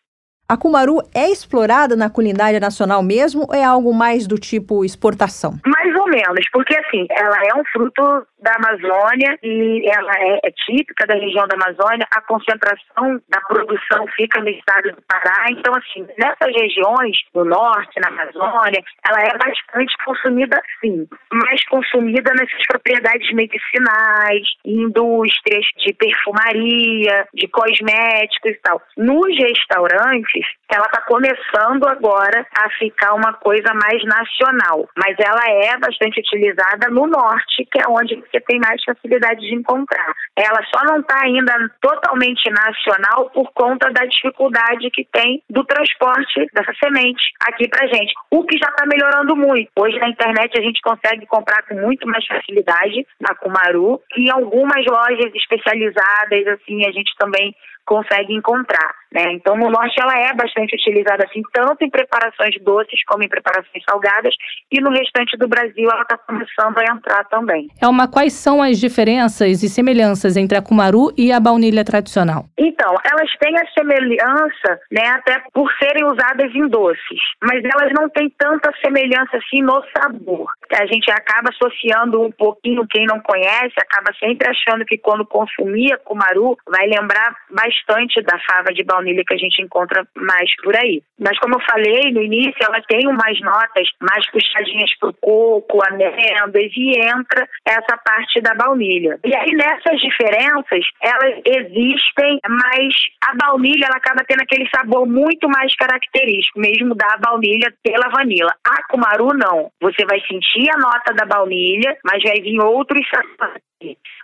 A 0.46 0.58
cumaru 0.58 0.98
é 1.14 1.30
explorada 1.30 1.96
na 1.96 2.10
culinária 2.10 2.60
nacional 2.60 3.02
mesmo 3.02 3.46
ou 3.48 3.54
é 3.54 3.64
algo 3.64 3.94
mais 3.94 4.26
do 4.26 4.38
tipo 4.38 4.84
exportação? 4.84 5.54
Mais 5.64 5.96
ou 5.96 6.06
menos, 6.06 6.44
porque 6.52 6.76
assim, 6.76 7.06
ela 7.10 7.38
é 7.46 7.58
um 7.58 7.64
fruto 7.72 8.26
da 8.44 8.52
Amazônia 8.56 9.38
e 9.42 9.88
ela 9.88 10.12
é, 10.18 10.40
é, 10.44 10.50
típica 10.66 11.06
da 11.06 11.14
região 11.14 11.48
da 11.48 11.56
Amazônia. 11.56 12.06
A 12.14 12.20
concentração 12.20 13.18
da 13.30 13.40
produção 13.48 14.06
fica 14.14 14.38
no 14.40 14.50
estado 14.50 14.92
do 14.92 15.02
Pará. 15.08 15.46
Então, 15.48 15.72
assim, 15.74 16.06
nessas 16.18 16.54
regiões 16.54 17.16
do 17.32 17.44
norte, 17.44 17.98
na 18.00 18.08
Amazônia, 18.08 18.84
ela 19.08 19.20
é 19.22 19.38
bastante 19.38 19.96
consumida, 20.04 20.60
sim, 20.80 21.08
mais 21.32 21.64
consumida 21.68 22.30
nessas 22.34 22.66
propriedades 22.68 23.32
medicinais, 23.32 24.44
indústrias 24.62 25.64
de 25.78 25.94
perfumaria, 25.94 27.26
de 27.32 27.48
cosméticos 27.48 28.50
e 28.50 28.60
tal. 28.62 28.82
Nos 28.98 29.38
restaurantes, 29.38 30.33
ela 30.70 30.86
está 30.86 31.00
começando 31.02 31.86
agora 31.86 32.46
a 32.56 32.70
ficar 32.70 33.14
uma 33.14 33.32
coisa 33.34 33.72
mais 33.74 34.02
nacional, 34.04 34.88
mas 34.96 35.16
ela 35.18 35.42
é 35.48 35.76
bastante 35.78 36.20
utilizada 36.20 36.88
no 36.90 37.06
norte, 37.06 37.66
que 37.70 37.80
é 37.80 37.88
onde 37.88 38.16
você 38.16 38.40
tem 38.40 38.58
mais 38.58 38.82
facilidade 38.84 39.40
de 39.40 39.54
encontrar. 39.54 40.12
Ela 40.36 40.60
só 40.74 40.84
não 40.84 41.00
está 41.00 41.20
ainda 41.22 41.54
totalmente 41.80 42.50
nacional 42.50 43.30
por 43.30 43.52
conta 43.52 43.90
da 43.92 44.04
dificuldade 44.04 44.90
que 44.90 45.06
tem 45.12 45.42
do 45.48 45.64
transporte 45.64 46.46
dessa 46.52 46.72
semente 46.82 47.22
aqui 47.46 47.68
para 47.68 47.86
gente, 47.86 48.12
o 48.30 48.44
que 48.44 48.58
já 48.58 48.68
está 48.68 48.84
melhorando 48.86 49.36
muito. 49.36 49.70
Hoje 49.78 49.98
na 49.98 50.08
internet 50.08 50.58
a 50.58 50.62
gente 50.62 50.80
consegue 50.80 51.26
comprar 51.26 51.62
com 51.62 51.74
muito 51.74 52.06
mais 52.06 52.26
facilidade 52.26 53.06
na 53.20 53.34
Kumaru 53.34 54.00
e 54.16 54.30
algumas 54.30 54.84
lojas 54.86 55.32
especializadas 55.34 56.46
assim 56.48 56.86
a 56.86 56.92
gente 56.92 57.12
também 57.18 57.54
consegue 57.84 58.34
encontrar. 58.34 58.94
Né? 59.12 59.32
Então, 59.32 59.56
no 59.56 59.70
norte 59.70 59.94
ela 60.00 60.18
é 60.18 60.32
bastante 60.34 60.74
utilizada 60.74 61.24
assim, 61.24 61.40
tanto 61.52 61.84
em 61.84 61.90
preparações 61.90 62.60
doces 62.62 63.04
como 63.06 63.22
em 63.22 63.28
preparações 63.28 63.84
salgadas, 63.88 64.34
e 64.72 64.80
no 64.80 64.90
restante 64.90 65.36
do 65.36 65.46
Brasil 65.46 65.88
ela 65.88 66.02
está 66.02 66.18
começando 66.18 66.76
a 66.78 66.92
entrar 66.92 67.24
também. 67.26 67.68
Elma, 67.80 68.08
quais 68.08 68.32
são 68.32 68.60
as 68.60 68.80
diferenças 68.80 69.62
e 69.62 69.68
semelhanças 69.68 70.36
entre 70.36 70.58
a 70.58 70.62
cumaru 70.62 71.12
e 71.16 71.30
a 71.30 71.38
baunilha 71.38 71.84
tradicional? 71.84 72.46
Então, 72.58 72.92
elas 73.04 73.30
têm 73.38 73.56
a 73.56 73.66
semelhança, 73.78 74.80
né, 74.90 75.06
até 75.10 75.40
por 75.52 75.70
serem 75.78 76.04
usadas 76.04 76.52
em 76.54 76.66
doces, 76.66 77.20
mas 77.40 77.62
elas 77.64 77.92
não 77.92 78.08
têm 78.08 78.28
tanta 78.36 78.72
semelhança 78.84 79.36
assim 79.36 79.62
no 79.62 79.80
sabor. 79.96 80.50
A 80.72 80.86
gente 80.86 81.08
acaba 81.12 81.50
associando 81.50 82.20
um 82.20 82.32
pouquinho, 82.32 82.86
quem 82.88 83.06
não 83.06 83.20
conhece, 83.20 83.74
acaba 83.78 84.12
sempre 84.18 84.48
achando 84.48 84.84
que 84.84 84.98
quando 84.98 85.24
consumia 85.24 85.98
cumaru, 85.98 86.56
vai 86.66 86.86
lembrar 86.86 87.36
bastante 87.50 87.73
da 88.22 88.38
fava 88.40 88.72
de 88.72 88.84
baunilha 88.84 89.22
que 89.26 89.34
a 89.34 89.38
gente 89.38 89.62
encontra 89.62 90.06
mais 90.16 90.54
por 90.62 90.74
aí. 90.76 91.02
Mas 91.18 91.38
como 91.38 91.54
eu 91.54 91.60
falei 91.60 92.12
no 92.12 92.22
início, 92.22 92.56
ela 92.60 92.80
tem 92.88 93.06
umas 93.06 93.38
notas 93.40 93.88
mais 94.00 94.28
puxadinhas 94.30 94.96
pro 94.98 95.14
coco, 95.14 95.80
amêndoas 95.86 96.72
e 96.76 96.98
entra 96.98 97.48
essa 97.66 97.96
parte 97.98 98.40
da 98.40 98.54
baunilha. 98.54 99.18
E 99.24 99.34
aí 99.34 99.52
nessas 99.52 100.00
diferenças, 100.00 100.84
elas 101.00 101.40
existem, 101.44 102.38
mas 102.48 102.94
a 103.28 103.34
baunilha 103.36 103.86
ela 103.86 103.96
acaba 103.96 104.24
tendo 104.26 104.42
aquele 104.42 104.68
sabor 104.74 105.06
muito 105.06 105.48
mais 105.48 105.74
característico, 105.76 106.60
mesmo 106.60 106.94
da 106.94 107.16
baunilha 107.18 107.72
pela 107.82 108.08
vanila. 108.08 108.54
A 108.64 108.82
cumaru 108.88 109.28
não. 109.34 109.70
Você 109.80 110.04
vai 110.06 110.20
sentir 110.20 110.68
a 110.70 110.78
nota 110.78 111.12
da 111.14 111.24
baunilha, 111.24 111.96
mas 112.04 112.22
vai 112.22 112.40
vir 112.40 112.60
outros 112.60 113.06
sabores. 113.08 113.62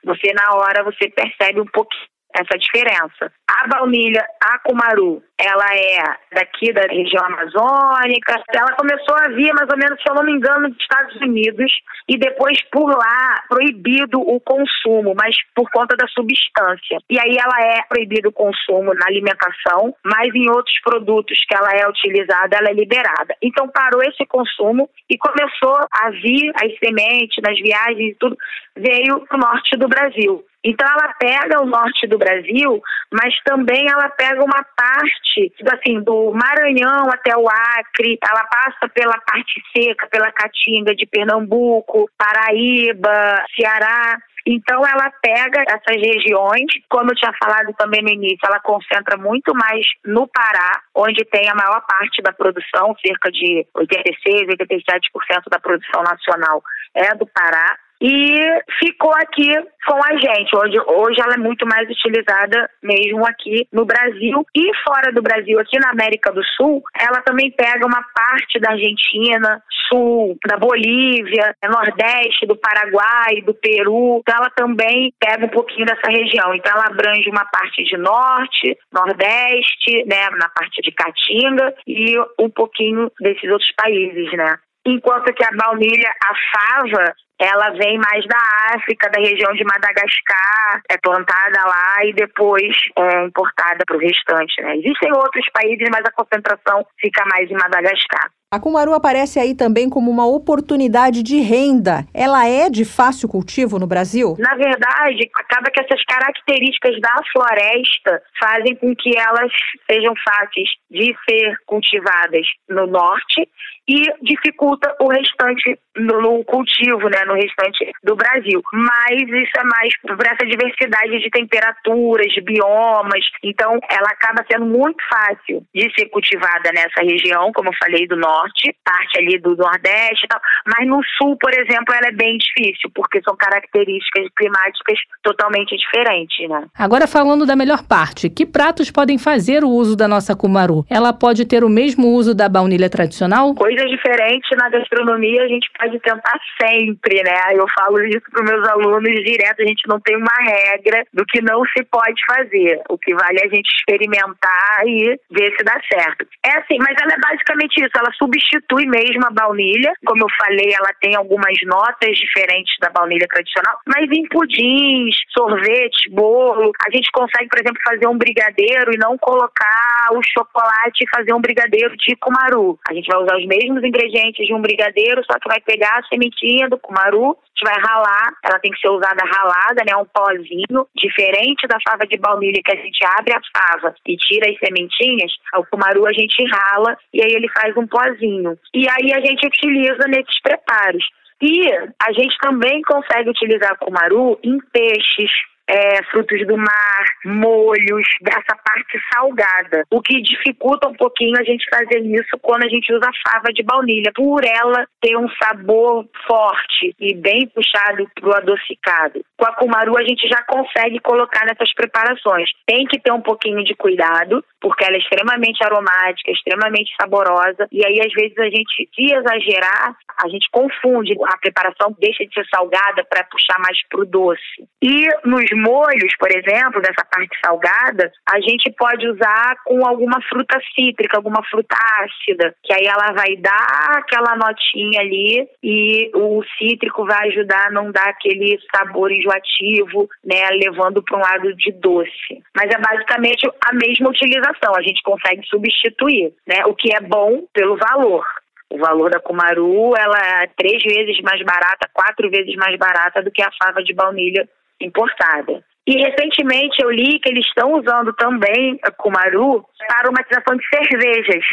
Você 0.05 0.33
na 0.33 0.57
hora 0.57 0.83
você 0.83 1.09
percebe 1.11 1.61
um 1.61 1.67
pouquinho 1.67 2.10
essa 2.35 2.59
diferença. 2.59 3.33
A 3.49 3.68
baunilha, 3.68 4.24
a 4.43 4.59
cumaru, 4.61 5.22
ela 5.39 5.66
é 5.74 6.05
daqui 6.33 6.72
da 6.72 6.83
região 6.83 7.24
amazônica. 7.24 8.43
Ela 8.55 8.76
começou 8.76 9.16
a 9.16 9.28
vir 9.28 9.53
mais 9.55 9.68
ou 9.70 9.78
menos, 9.78 10.01
se 10.01 10.09
eu 10.09 10.14
não 10.14 10.22
me 10.22 10.33
engano, 10.33 10.68
dos 10.68 10.81
Estados 10.81 11.16
Unidos 11.16 11.72
e 12.09 12.18
depois 12.18 12.61
por 12.70 12.91
lá 12.91 13.43
proibido 13.49 14.20
o 14.20 14.39
consumo, 14.41 15.14
mas 15.16 15.35
por 15.55 15.70
conta 15.70 15.97
da 15.97 16.07
substância. 16.09 16.99
E 17.09 17.18
aí 17.18 17.37
ela 17.37 17.74
é 17.74 17.83
proibido 17.89 18.28
o 18.28 18.33
consumo 18.33 18.95
na 18.95 19.07
alimentação, 19.07 19.95
mas 20.05 20.35
em 20.35 20.49
outros 20.51 20.78
produtos 20.83 21.39
que 21.49 21.57
ela 21.57 21.70
é 21.72 21.89
utilizada, 21.89 22.57
ela 22.57 22.70
é 22.70 22.74
liberada. 22.74 23.35
Então 23.43 23.68
parou 23.68 24.03
esse 24.03 24.26
consumo 24.26 24.89
e 25.09 25.16
começou 25.18 25.76
a 25.91 26.11
vir 26.11 26.53
as 26.57 26.78
sementes 26.78 27.43
nas 27.43 27.59
viagens 27.59 28.12
e 28.12 28.16
tudo, 28.18 28.37
veio 28.76 29.20
para 29.26 29.37
o 29.37 29.41
norte 29.41 29.76
do 29.76 29.89
Brasil. 29.89 30.45
Então 30.65 30.87
ela 30.87 31.15
pega 31.19 31.63
o 31.63 31.67
norte 31.67 32.07
do 32.07 32.19
Brasil, 32.19 32.83
mas 33.11 33.35
também 33.45 33.89
ela 33.89 34.11
pega 34.11 34.45
uma 34.45 34.65
parte, 34.77 35.53
assim, 35.73 36.03
do 36.03 36.33
Maranhão 36.33 37.09
até 37.11 37.35
o 37.37 37.49
Acre, 37.49 38.19
ela 38.23 38.45
passa 38.45 38.89
pela 38.93 39.19
parte 39.21 39.63
seca, 39.75 40.07
pela 40.09 40.31
Caatinga 40.31 40.95
de 40.95 41.07
Pernambuco, 41.07 42.11
Paraíba, 42.19 43.43
Ceará. 43.59 44.19
Então 44.47 44.83
ela 44.87 45.11
pega 45.23 45.63
essas 45.69 45.97
regiões, 45.97 46.67
como 46.89 47.11
eu 47.11 47.15
tinha 47.15 47.33
falado 47.43 47.75
também 47.79 48.03
no 48.03 48.09
início, 48.09 48.41
ela 48.45 48.61
concentra 48.61 49.17
muito 49.17 49.55
mais 49.55 49.85
no 50.05 50.27
Pará, 50.29 50.81
onde 50.95 51.25
tem 51.27 51.49
a 51.49 51.55
maior 51.55 51.83
parte 51.87 52.23
da 52.23 52.33
produção, 52.33 52.95
cerca 53.05 53.31
de 53.31 53.67
86, 53.75 54.49
87% 54.49 55.43
da 55.51 55.59
produção 55.59 56.03
nacional 56.03 56.63
é 56.95 57.15
do 57.15 57.27
Pará 57.27 57.77
e 58.01 58.63
ficou 58.79 59.13
aqui 59.15 59.55
com 59.87 59.97
a 60.03 60.17
gente. 60.17 60.57
Hoje, 60.57 60.79
hoje 60.87 61.21
ela 61.21 61.35
é 61.35 61.39
muito 61.39 61.67
mais 61.67 61.89
utilizada 61.89 62.71
mesmo 62.83 63.27
aqui 63.27 63.67
no 63.73 63.85
Brasil 63.85 64.45
e 64.55 64.71
fora 64.85 65.13
do 65.13 65.23
Brasil, 65.23 65.59
aqui 65.59 65.79
na 65.79 65.91
América 65.91 66.33
do 66.33 66.43
Sul, 66.57 66.83
ela 66.99 67.21
também 67.23 67.51
pega 67.51 67.87
uma 67.87 68.03
parte 68.15 68.59
da 68.59 68.71
Argentina, 68.71 69.63
sul, 69.91 70.39
da 70.47 70.57
Bolívia, 70.57 71.55
nordeste, 71.69 72.47
do 72.47 72.57
Paraguai, 72.57 73.43
do 73.45 73.55
Peru. 73.55 74.19
Então 74.21 74.37
ela 74.37 74.51
também 74.51 75.13
pega 75.19 75.45
um 75.45 75.49
pouquinho 75.51 75.87
dessa 75.87 76.11
região. 76.11 76.55
Então 76.55 76.73
ela 76.73 76.87
abrange 76.87 77.29
uma 77.29 77.45
parte 77.47 77.85
de 77.85 77.97
norte, 77.97 78.79
nordeste, 78.93 80.05
né, 80.07 80.31
na 80.39 80.49
parte 80.49 80.81
de 80.81 80.93
Caatinga 80.93 81.75
e 81.87 82.19
um 82.39 82.49
pouquinho 82.49 83.11
desses 83.21 83.51
outros 83.51 83.71
países, 83.77 84.33
né? 84.33 84.57
Enquanto 84.87 85.35
que 85.35 85.45
a 85.45 85.51
baunilha, 85.53 86.11
a 86.25 86.35
fava, 86.53 87.15
ela 87.41 87.70
vem 87.70 87.99
mais 87.99 88.24
da 88.26 88.76
África, 88.76 89.09
da 89.09 89.18
região 89.18 89.53
de 89.55 89.64
Madagascar, 89.64 90.82
é 90.91 90.99
plantada 90.99 91.66
lá 91.66 92.05
e 92.05 92.12
depois 92.12 92.76
é 92.97 93.24
importada 93.24 93.82
para 93.86 93.97
o 93.97 94.01
restante. 94.01 94.61
Né? 94.61 94.76
Existem 94.76 95.11
outros 95.12 95.49
países, 95.51 95.88
mas 95.91 96.05
a 96.05 96.12
concentração 96.12 96.84
fica 97.01 97.24
mais 97.32 97.51
em 97.51 97.55
Madagascar. 97.55 98.30
A 98.53 98.59
cumaru 98.59 98.93
aparece 98.93 99.38
aí 99.38 99.55
também 99.55 99.88
como 99.88 100.11
uma 100.11 100.26
oportunidade 100.26 101.22
de 101.22 101.38
renda. 101.38 102.05
Ela 102.12 102.49
é 102.49 102.68
de 102.68 102.84
fácil 102.84 103.28
cultivo 103.28 103.78
no 103.78 103.86
Brasil? 103.86 104.34
Na 104.41 104.57
verdade, 104.57 105.30
acaba 105.36 105.70
que 105.70 105.80
essas 105.80 106.03
características 106.05 107.01
da 107.01 107.14
floresta 107.32 108.20
fazem 108.41 108.74
com 108.74 108.93
que 108.97 109.16
elas 109.16 109.53
sejam 109.88 110.12
fáceis 110.24 110.68
de 110.91 111.14
ser 111.28 111.57
cultivadas 111.64 112.45
no 112.68 112.88
norte 112.88 113.49
e 113.88 114.03
dificulta 114.22 114.97
o 115.01 115.09
restante 115.09 115.78
no, 115.97 116.45
cultivo, 116.45 117.09
né, 117.09 117.24
no 117.26 117.34
restante 117.34 117.91
do 118.03 118.14
Brasil. 118.14 118.62
Mas 118.72 119.22
isso 119.22 119.59
é 119.59 119.64
mais 119.64 120.01
por 120.03 120.26
essa 120.26 120.47
diversidade 120.47 121.18
de 121.18 121.30
temperaturas, 121.30 122.32
de 122.32 122.41
biomas. 122.41 123.24
Então, 123.43 123.78
ela 123.91 124.11
acaba 124.11 124.45
sendo 124.51 124.66
muito 124.66 125.03
fácil 125.09 125.62
de 125.74 125.93
ser 125.97 126.07
cultivada 126.07 126.70
nessa 126.72 127.03
região, 127.03 127.53
como 127.53 127.70
eu 127.70 127.74
falei, 127.82 128.07
do 128.07 128.16
norte, 128.16 128.74
parte 128.84 129.18
ali 129.18 129.38
do 129.38 129.57
nordeste 129.57 130.24
e 130.24 130.28
tal. 130.28 130.41
Mas 130.66 130.86
no 130.86 131.01
sul, 131.18 131.36
por 131.41 131.53
exemplo, 131.53 131.95
ela 131.95 132.09
é 132.09 132.12
bem 132.12 132.36
difícil, 132.38 132.91
porque 132.95 133.20
são 133.22 133.36
características 133.36 134.26
climáticas 134.36 134.99
totalmente 135.22 135.76
diferentes, 135.76 136.49
né? 136.49 136.66
Agora, 136.78 137.07
falando 137.07 137.47
da 137.47 137.57
melhor 137.57 137.86
parte, 137.86 138.30
que 138.30 138.47
pratos 138.47 138.91
podem 138.91 139.18
fazer 139.18 139.64
o 139.64 139.68
uso 139.68 139.97
da 139.97 140.07
nossa 140.07 140.36
cumaru? 140.36 140.84
Ela 140.88 141.12
pode 141.12 141.45
ter 141.47 141.64
o 141.64 141.68
mesmo 141.68 142.09
uso 142.09 142.34
da 142.34 142.49
baunilha 142.49 142.88
tradicional? 142.88 143.55
Coisas 143.55 143.88
diferentes 143.91 144.49
na 144.57 144.68
gastronomia 144.68 145.43
a 145.43 145.49
gente 145.49 145.68
pode 145.81 145.99
tentar 146.01 146.39
sempre, 146.61 147.22
né? 147.22 147.55
Eu 147.55 147.66
falo 147.78 148.05
isso 148.05 148.22
para 148.31 148.45
meus 148.45 148.68
alunos 148.68 149.24
direto, 149.24 149.62
a 149.62 149.66
gente 149.66 149.89
não 149.89 149.99
tem 150.01 150.16
uma 150.16 150.37
regra 150.43 151.05
do 151.12 151.24
que 151.24 151.41
não 151.41 151.64
se 151.64 151.83
pode 151.85 152.20
fazer. 152.26 152.81
O 152.89 152.99
que 152.99 153.14
vale 153.14 153.39
é 153.41 153.47
a 153.47 153.49
gente 153.49 153.68
experimentar 153.78 154.87
e 154.87 155.18
ver 155.31 155.55
se 155.57 155.64
dá 155.64 155.81
certo. 155.91 156.26
É 156.45 156.59
assim, 156.59 156.76
mas 156.78 156.95
ela 157.01 157.14
é 157.14 157.20
basicamente 157.20 157.81
isso, 157.81 157.97
ela 157.97 158.12
substitui 158.12 158.87
mesmo 158.87 159.24
a 159.26 159.31
baunilha. 159.31 159.93
Como 160.05 160.24
eu 160.24 160.28
falei, 160.39 160.72
ela 160.74 160.93
tem 161.01 161.16
algumas 161.16 161.57
notas 161.64 162.16
diferentes 162.18 162.76
da 162.81 162.91
baunilha 162.91 163.26
tradicional, 163.28 163.78
mas 163.87 164.11
em 164.11 164.26
pudins, 164.28 165.16
sorvete, 165.31 166.11
bolo, 166.11 166.72
a 166.87 166.91
gente 166.95 167.11
consegue, 167.12 167.49
por 167.49 167.61
exemplo, 167.61 167.81
fazer 167.85 168.07
um 168.07 168.18
brigadeiro 168.18 168.93
e 168.93 168.99
não 168.99 169.16
colocar 169.16 170.09
o 170.12 170.20
chocolate 170.22 171.05
e 171.05 171.16
fazer 171.16 171.33
um 171.33 171.41
brigadeiro 171.41 171.97
de 171.97 172.16
cumaru. 172.16 172.78
A 172.89 172.95
gente 172.95 173.07
vai 173.07 173.22
usar 173.22 173.37
os 173.37 173.47
mesmos 173.47 173.83
ingredientes 173.83 174.47
de 174.47 174.55
um 174.55 174.61
brigadeiro, 174.61 175.22
só 175.24 175.39
que 175.39 175.49
vai 175.49 175.61
pegar 175.71 176.01
a 176.01 176.09
sementinha 176.09 176.68
do 176.68 176.79
cumaru, 176.79 177.31
a 177.31 177.47
gente 177.47 177.62
vai 177.62 177.79
ralar, 177.79 178.35
ela 178.45 178.59
tem 178.59 178.73
que 178.73 178.81
ser 178.81 178.89
usada 178.89 179.23
ralada, 179.25 179.85
né, 179.87 179.95
um 179.97 180.05
pozinho, 180.05 180.87
diferente 180.97 181.68
da 181.68 181.79
fava 181.87 182.05
de 182.07 182.18
baunilha 182.18 182.61
que 182.64 182.73
a 182.73 182.81
gente 182.81 182.99
abre 183.18 183.33
a 183.33 183.41
fava 183.55 183.95
e 184.05 184.16
tira 184.16 184.51
as 184.51 184.59
sementinhas, 184.59 185.31
o 185.55 185.64
cumaru 185.66 186.07
a 186.07 186.12
gente 186.12 186.43
rala 186.51 186.97
e 187.14 187.23
aí 187.23 187.31
ele 187.33 187.49
faz 187.49 187.77
um 187.77 187.87
pozinho. 187.87 188.59
E 188.75 188.89
aí 188.89 189.12
a 189.14 189.21
gente 189.21 189.47
utiliza 189.47 190.09
nesses 190.09 190.41
preparos. 190.43 191.05
E 191.41 191.71
a 191.71 192.12
gente 192.12 192.37
também 192.41 192.83
consegue 192.83 193.31
utilizar 193.31 193.79
cumaru 193.79 194.39
em 194.43 194.59
peixes, 194.73 195.31
é, 195.71 196.03
frutos 196.11 196.45
do 196.49 196.57
mar, 196.57 197.05
molhos, 197.25 198.07
dessa 198.21 198.57
parte 198.64 198.99
salgada. 199.12 199.85
O 199.89 200.03
que 200.03 200.21
dificulta 200.21 200.89
um 200.89 200.95
pouquinho 200.95 201.39
a 201.39 201.45
gente 201.45 201.64
fazer 201.71 202.01
isso 202.01 202.37
quando 202.43 202.64
a 202.64 202.68
gente 202.68 202.93
usa 202.93 203.09
fava 203.25 203.53
de 203.53 203.62
baunilha, 203.62 204.11
por 204.14 204.45
ela 204.45 204.85
ter 205.01 205.16
um 205.16 205.29
sabor 205.43 206.07
forte 206.27 206.95
e 206.99 207.14
bem 207.14 207.47
puxado 207.49 208.11
pro 208.16 208.35
adocicado. 208.35 209.25
Com 209.37 209.47
a 209.47 209.53
cumaru 209.55 209.97
a 209.97 210.03
gente 210.03 210.27
já 210.27 210.43
consegue 210.43 210.99
colocar 210.99 211.47
nessas 211.47 211.73
preparações. 211.75 212.51
Tem 212.66 212.85
que 212.87 212.99
ter 212.99 213.12
um 213.12 213.21
pouquinho 213.21 213.62
de 213.62 213.75
cuidado, 213.75 214.45
porque 214.61 214.85
ela 214.85 214.97
é 214.97 214.99
extremamente 214.99 215.62
aromática, 215.64 216.33
extremamente 216.33 216.91
saborosa, 217.01 217.68
e 217.71 217.87
aí 217.87 218.01
às 218.01 218.12
vezes 218.12 218.37
a 218.39 218.51
gente, 218.51 218.89
se 218.95 219.14
exagerar, 219.14 219.97
a 220.23 220.29
gente 220.29 220.49
confunde. 220.51 221.14
A 221.27 221.39
preparação 221.39 221.95
deixa 221.99 222.25
de 222.27 222.35
ser 222.35 222.47
salgada 222.53 223.05
para 223.05 223.25
puxar 223.25 223.59
mais 223.61 223.79
pro 223.89 224.05
doce. 224.05 224.41
E 224.83 225.07
nos 225.25 225.51
molhos, 225.61 226.13
por 226.19 226.31
exemplo, 226.31 226.81
dessa 226.81 227.05
parte 227.05 227.37
salgada, 227.45 228.11
a 228.29 228.41
gente 228.41 228.73
pode 228.73 229.07
usar 229.09 229.57
com 229.65 229.87
alguma 229.87 230.21
fruta 230.23 230.59
cítrica, 230.75 231.17
alguma 231.17 231.43
fruta 231.51 231.77
ácida, 232.01 232.55
que 232.63 232.73
aí 232.73 232.87
ela 232.87 233.13
vai 233.13 233.37
dar 233.37 233.99
aquela 233.99 234.37
notinha 234.37 235.01
ali 235.01 235.49
e 235.63 236.11
o 236.15 236.43
cítrico 236.59 237.05
vai 237.05 237.29
ajudar 237.29 237.67
a 237.67 237.71
não 237.71 237.91
dar 237.91 238.09
aquele 238.09 238.59
sabor 238.75 239.13
enjoativo, 239.13 240.09
né, 240.25 240.49
levando 240.51 241.03
para 241.03 241.19
um 241.19 241.21
lado 241.21 241.55
de 241.55 241.73
doce. 241.73 242.43
Mas 242.57 242.71
é 242.71 242.79
basicamente 242.79 243.47
a 243.47 243.75
mesma 243.75 244.09
utilização, 244.09 244.75
a 244.77 244.83
gente 244.83 245.03
consegue 245.03 245.47
substituir, 245.47 246.33
né, 246.47 246.65
o 246.67 246.75
que 246.75 246.95
é 246.95 247.01
bom 247.01 247.45
pelo 247.53 247.77
valor. 247.77 248.25
O 248.73 248.79
valor 248.79 249.11
da 249.11 249.19
cumaru 249.19 249.97
ela 249.99 250.17
é 250.17 250.47
três 250.57 250.81
vezes 250.85 251.21
mais 251.23 251.43
barata, 251.43 251.91
quatro 251.93 252.31
vezes 252.31 252.55
mais 252.55 252.79
barata 252.79 253.21
do 253.21 253.31
que 253.31 253.43
a 253.43 253.51
fava 253.61 253.83
de 253.83 253.93
baunilha 253.93 254.49
importada. 254.81 255.62
E 255.87 255.97
recentemente 255.97 256.83
eu 256.83 256.91
li 256.91 257.18
que 257.18 257.28
eles 257.28 257.47
estão 257.47 257.72
usando 257.72 258.12
também 258.14 258.78
a 258.83 258.91
cumaru 258.91 259.64
para 259.78 259.99
aromatização 259.99 260.57
de 260.57 260.64
cervejas. 260.68 261.45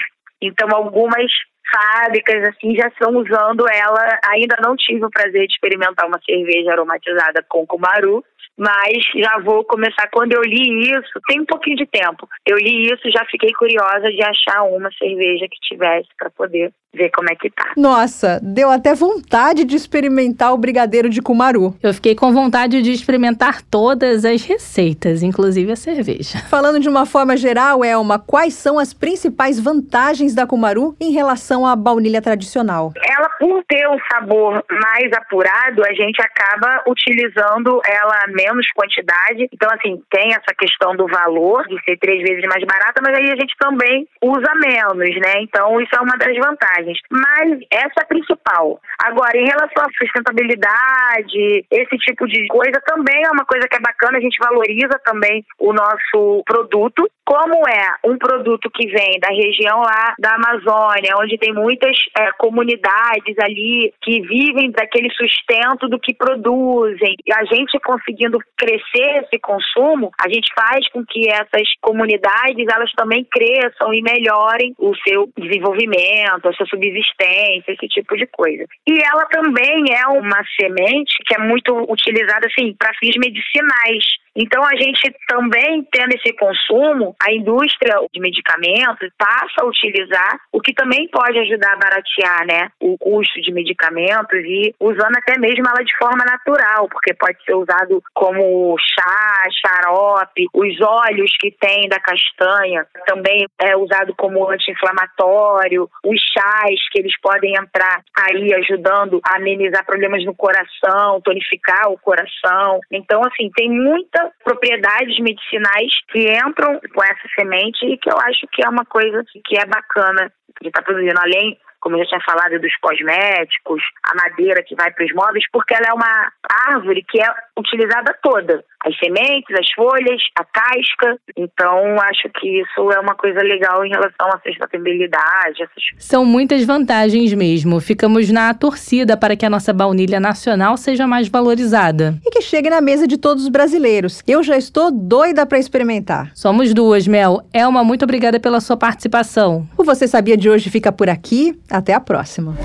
Então 0.42 0.68
algumas 0.72 1.32
fábricas 1.72 2.48
assim 2.50 2.76
já 2.76 2.88
estão 2.88 3.16
usando 3.16 3.66
ela. 3.70 4.20
Ainda 4.32 4.58
não 4.62 4.76
tive 4.76 5.06
o 5.06 5.10
prazer 5.10 5.48
de 5.48 5.54
experimentar 5.54 6.08
uma 6.08 6.20
cerveja 6.24 6.72
aromatizada 6.72 7.44
com 7.48 7.66
cumaru, 7.66 8.24
mas 8.58 8.98
já 9.16 9.40
vou 9.40 9.64
começar. 9.64 10.10
Quando 10.12 10.34
eu 10.34 10.42
li 10.42 10.92
isso, 10.92 11.20
tem 11.28 11.42
um 11.42 11.46
pouquinho 11.46 11.78
de 11.78 11.86
tempo. 11.86 12.28
Eu 12.46 12.58
li 12.58 12.92
isso, 12.92 13.10
já 13.12 13.26
fiquei 13.26 13.52
curiosa 13.54 14.10
de 14.10 14.24
achar 14.24 14.64
uma 14.64 14.92
cerveja 14.94 15.48
que 15.50 15.60
tivesse 15.62 16.10
para 16.18 16.30
poder 16.30 16.72
ver 16.94 17.12
como 17.12 17.30
é 17.30 17.36
que 17.36 17.50
tá. 17.50 17.74
Nossa, 17.78 18.40
deu 18.42 18.70
até 18.70 18.94
vontade 18.94 19.64
de 19.64 19.76
experimentar 19.76 20.54
o 20.54 20.58
brigadeiro 20.58 21.10
de 21.10 21.22
cumaru. 21.22 21.76
Eu 21.82 21.94
fiquei 21.94 22.16
com 22.16 22.34
vontade 22.34 22.82
de 22.82 22.92
experimentar 22.92 23.62
todas 23.62 24.26
as 24.26 24.44
receitas, 24.46 25.22
inclusive 25.22 25.72
a 25.72 25.76
cerveja. 25.76 26.40
Falando 26.50 26.80
de 26.80 26.90
uma 26.90 27.06
forma 27.06 27.38
geral, 27.38 27.84
Elma, 27.84 28.20
quais 28.20 28.54
são 28.54 28.80
as 28.80 28.94
principais 28.94 29.60
vantagens 29.60 30.34
da 30.34 30.48
cumaru 30.48 30.96
em 31.00 31.12
relação 31.12 31.66
à 31.66 31.76
baunilha 31.76 32.22
tradicional? 32.22 32.94
Ela, 32.98 33.30
por 33.40 33.64
ter 33.66 33.88
um 33.88 33.98
sabor 34.12 34.64
mais 34.70 35.12
apurado, 35.14 35.84
a 35.84 35.94
gente 35.94 36.22
acaba 36.22 36.84
utilizando 36.88 37.82
ela 37.86 38.26
menos 38.30 38.68
quantidade. 38.72 39.48
Então, 39.54 39.70
assim, 39.74 40.02
tem 40.10 40.30
essa 40.30 40.56
questão 40.58 40.96
do 40.96 41.08
valor 41.08 41.68
de 41.68 41.82
ser 41.84 41.98
três 41.98 42.22
vezes 42.22 42.44
mais 42.48 42.64
barata, 42.66 43.02
mas 43.04 43.16
aí 43.16 43.32
a 43.32 43.36
gente 43.36 43.56
também 43.60 44.08
usa 44.22 44.52
menos, 44.56 45.16
né? 45.22 45.42
Então, 45.42 45.80
isso 45.82 45.96
é 45.96 46.02
uma 46.02 46.18
das 46.18 46.36
vantagens 46.38 46.77
mas 47.12 47.60
essa 47.72 48.00
é 48.00 48.04
a 48.04 48.06
principal. 48.06 48.80
Agora, 49.00 49.38
em 49.38 49.46
relação 49.46 49.84
à 49.84 49.90
sustentabilidade, 49.98 51.66
esse 51.72 51.98
tipo 51.98 52.28
de 52.28 52.48
coisa 52.48 52.82
também 52.86 53.24
é 53.26 53.32
uma 53.32 53.46
coisa 53.46 53.68
que 53.68 53.78
é 53.78 53.80
bacana, 53.80 54.18
a 54.18 54.22
gente 54.22 54.38
valoriza 54.40 55.00
também 55.06 55.44
o 55.60 55.74
nosso 55.74 56.44
produto. 56.46 57.10
Como 57.26 57.68
é 57.68 58.10
um 58.10 58.18
produto 58.18 58.70
que 58.74 58.88
vem 58.88 59.20
da 59.20 59.30
região 59.30 59.82
lá 59.82 60.16
da 60.18 60.36
Amazônia, 60.36 61.18
onde 61.20 61.38
tem 61.38 61.54
muitas 61.54 61.96
é, 62.18 62.32
comunidades 62.38 63.38
ali 63.40 63.94
que 64.02 64.22
vivem 64.22 64.72
daquele 64.72 65.10
sustento 65.12 65.90
do 65.90 66.00
que 66.00 66.14
produzem, 66.14 67.16
e 67.26 67.34
a 67.34 67.44
gente 67.44 67.78
conseguindo 67.80 68.40
crescer 68.58 69.24
esse 69.24 69.40
consumo, 69.40 70.12
a 70.20 70.30
gente 70.30 70.52
faz 70.56 70.88
com 70.90 71.04
que 71.06 71.30
essas 71.30 71.68
comunidades 71.82 72.66
elas 72.74 72.92
também 72.94 73.26
cresçam 73.30 73.94
e 73.94 74.02
melhorem 74.02 74.74
o 74.80 74.96
seu 75.08 75.30
desenvolvimento, 75.38 76.48
a 76.48 76.54
sua 76.54 76.67
subsistência, 76.68 77.72
esse 77.72 77.88
tipo 77.88 78.16
de 78.16 78.28
coisa. 78.28 78.66
E 78.88 79.00
ela 79.02 79.26
também 79.26 79.86
é 79.94 80.08
uma 80.08 80.44
semente 80.60 81.18
que 81.26 81.36
é 81.36 81.40
muito 81.40 81.74
utilizada 81.92 82.48
assim 82.48 82.74
para 82.78 82.94
fins 83.00 83.16
medicinais. 83.18 84.06
Então, 84.38 84.64
a 84.64 84.76
gente 84.76 85.02
também 85.28 85.84
tendo 85.92 86.14
esse 86.14 86.32
consumo, 86.34 87.16
a 87.20 87.34
indústria 87.34 87.96
de 88.14 88.20
medicamentos 88.20 89.10
passa 89.18 89.62
a 89.62 89.66
utilizar, 89.66 90.40
o 90.54 90.62
que 90.62 90.76
também 90.76 91.08
pode 91.10 91.40
ajudar 91.40 91.74
a 91.74 91.78
baratear 91.78 92.46
né, 92.46 92.70
o 92.80 92.96
custo 93.00 93.42
de 93.42 93.52
medicamentos 93.52 94.38
e 94.46 94.76
usando 94.80 95.18
até 95.18 95.40
mesmo 95.40 95.66
ela 95.68 95.84
de 95.84 95.98
forma 95.98 96.24
natural, 96.24 96.88
porque 96.88 97.16
pode 97.16 97.44
ser 97.44 97.56
usado 97.56 98.00
como 98.14 98.76
chá, 98.78 99.44
xarope, 99.66 100.46
os 100.54 100.82
óleos 100.82 101.36
que 101.40 101.50
tem 101.60 101.90
da 101.90 102.00
castanha 102.00 102.86
também 103.08 103.48
é 103.60 103.76
usado 103.76 104.14
como 104.16 104.50
anti-inflamatório, 104.52 105.90
os 106.06 106.20
chás 106.34 106.76
que 106.92 107.00
eles 107.00 107.20
podem 107.22 107.54
entrar 107.56 108.04
aí 108.16 108.54
ajudando 108.54 109.20
a 109.26 109.38
amenizar 109.38 109.84
problemas 109.86 110.24
no 110.26 110.36
coração, 110.36 111.22
tonificar 111.22 111.90
o 111.90 111.98
coração. 111.98 112.80
Então, 112.92 113.22
assim, 113.24 113.50
tem 113.56 113.70
muita 113.70 114.27
propriedades 114.44 115.20
medicinais 115.20 115.92
que 116.12 116.32
entram 116.32 116.80
com 116.94 117.04
essa 117.04 117.28
semente 117.36 117.86
e 117.86 117.98
que 117.98 118.10
eu 118.10 118.18
acho 118.20 118.48
que 118.52 118.64
é 118.64 118.70
uma 118.70 118.86
coisa 118.86 119.24
que 119.46 119.58
é 119.58 119.66
bacana 119.66 120.32
de 120.62 120.68
estar 120.68 120.82
tá 120.82 120.86
produzindo. 120.86 121.20
Além 121.20 121.58
como 121.80 121.96
eu 121.96 122.00
já 122.00 122.10
tinha 122.10 122.22
falado, 122.26 122.60
dos 122.60 122.76
cosméticos, 122.78 123.82
a 124.04 124.16
madeira 124.16 124.64
que 124.64 124.76
vai 124.76 124.92
para 124.92 125.06
os 125.06 125.14
móveis, 125.14 125.46
porque 125.52 125.74
ela 125.74 125.88
é 125.90 125.94
uma 125.94 126.32
árvore 126.68 127.06
que 127.08 127.22
é 127.22 127.28
utilizada 127.58 128.16
toda. 128.22 128.64
As 128.86 128.98
sementes, 129.00 129.56
as 129.60 129.72
folhas, 129.74 130.22
a 130.40 130.46
casca. 130.46 131.18
Então, 131.36 132.00
acho 132.02 132.30
que 132.40 132.62
isso 132.62 132.92
é 132.92 133.00
uma 133.00 133.16
coisa 133.16 133.42
legal 133.42 133.84
em 133.84 133.90
relação 133.90 134.28
à 134.28 134.40
sustentabilidade. 134.40 135.64
Essas... 135.64 135.84
São 135.98 136.24
muitas 136.24 136.64
vantagens 136.64 137.34
mesmo. 137.34 137.80
Ficamos 137.80 138.30
na 138.30 138.54
torcida 138.54 139.18
para 139.18 139.36
que 139.36 139.46
a 139.46 139.50
nossa 139.50 139.74
baunilha 139.74 140.20
nacional 140.20 140.78
seja 140.78 141.08
mais 141.08 141.28
valorizada. 141.28 142.16
E 142.26 142.30
que 142.30 142.42
chegue 142.42 142.70
na 142.70 142.82
mesa 142.82 143.08
de 143.08 143.18
todos 143.18 143.44
os 143.44 143.50
brasileiros. 143.50 144.22
Eu 144.28 144.44
já 144.44 144.58
estou 144.58 144.92
doida 144.92 145.46
para 145.46 145.58
experimentar. 145.58 146.32
Somos 146.36 146.74
duas, 146.74 147.08
Mel. 147.08 147.42
Elma, 147.54 147.84
muito 147.84 148.04
obrigada 148.04 148.40
pela 148.40 148.62
sua 148.62 148.78
participação. 148.78 149.68
O 149.78 149.84
Você 149.84 150.08
Sabia 150.08 150.38
de 150.38 150.50
hoje 150.50 150.70
fica 150.70 150.92
por 150.92 151.10
aqui. 151.10 151.60
Até 151.70 151.94
a 151.94 152.00
próxima. 152.00 152.56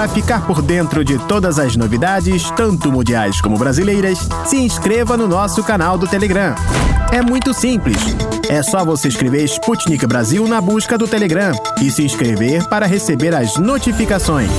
Para 0.00 0.08
ficar 0.08 0.46
por 0.46 0.62
dentro 0.62 1.04
de 1.04 1.18
todas 1.18 1.58
as 1.58 1.76
novidades, 1.76 2.50
tanto 2.52 2.90
mundiais 2.90 3.38
como 3.38 3.58
brasileiras, 3.58 4.26
se 4.46 4.56
inscreva 4.56 5.14
no 5.14 5.28
nosso 5.28 5.62
canal 5.62 5.98
do 5.98 6.08
Telegram. 6.08 6.54
É 7.12 7.20
muito 7.20 7.52
simples. 7.52 7.98
É 8.48 8.62
só 8.62 8.82
você 8.82 9.08
escrever 9.08 9.44
Sputnik 9.44 10.06
Brasil 10.06 10.48
na 10.48 10.58
busca 10.58 10.96
do 10.96 11.06
Telegram 11.06 11.52
e 11.82 11.90
se 11.90 12.02
inscrever 12.02 12.66
para 12.66 12.86
receber 12.86 13.34
as 13.34 13.58
notificações. 13.58 14.50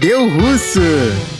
deu 0.00 0.28
russo! 0.28 0.80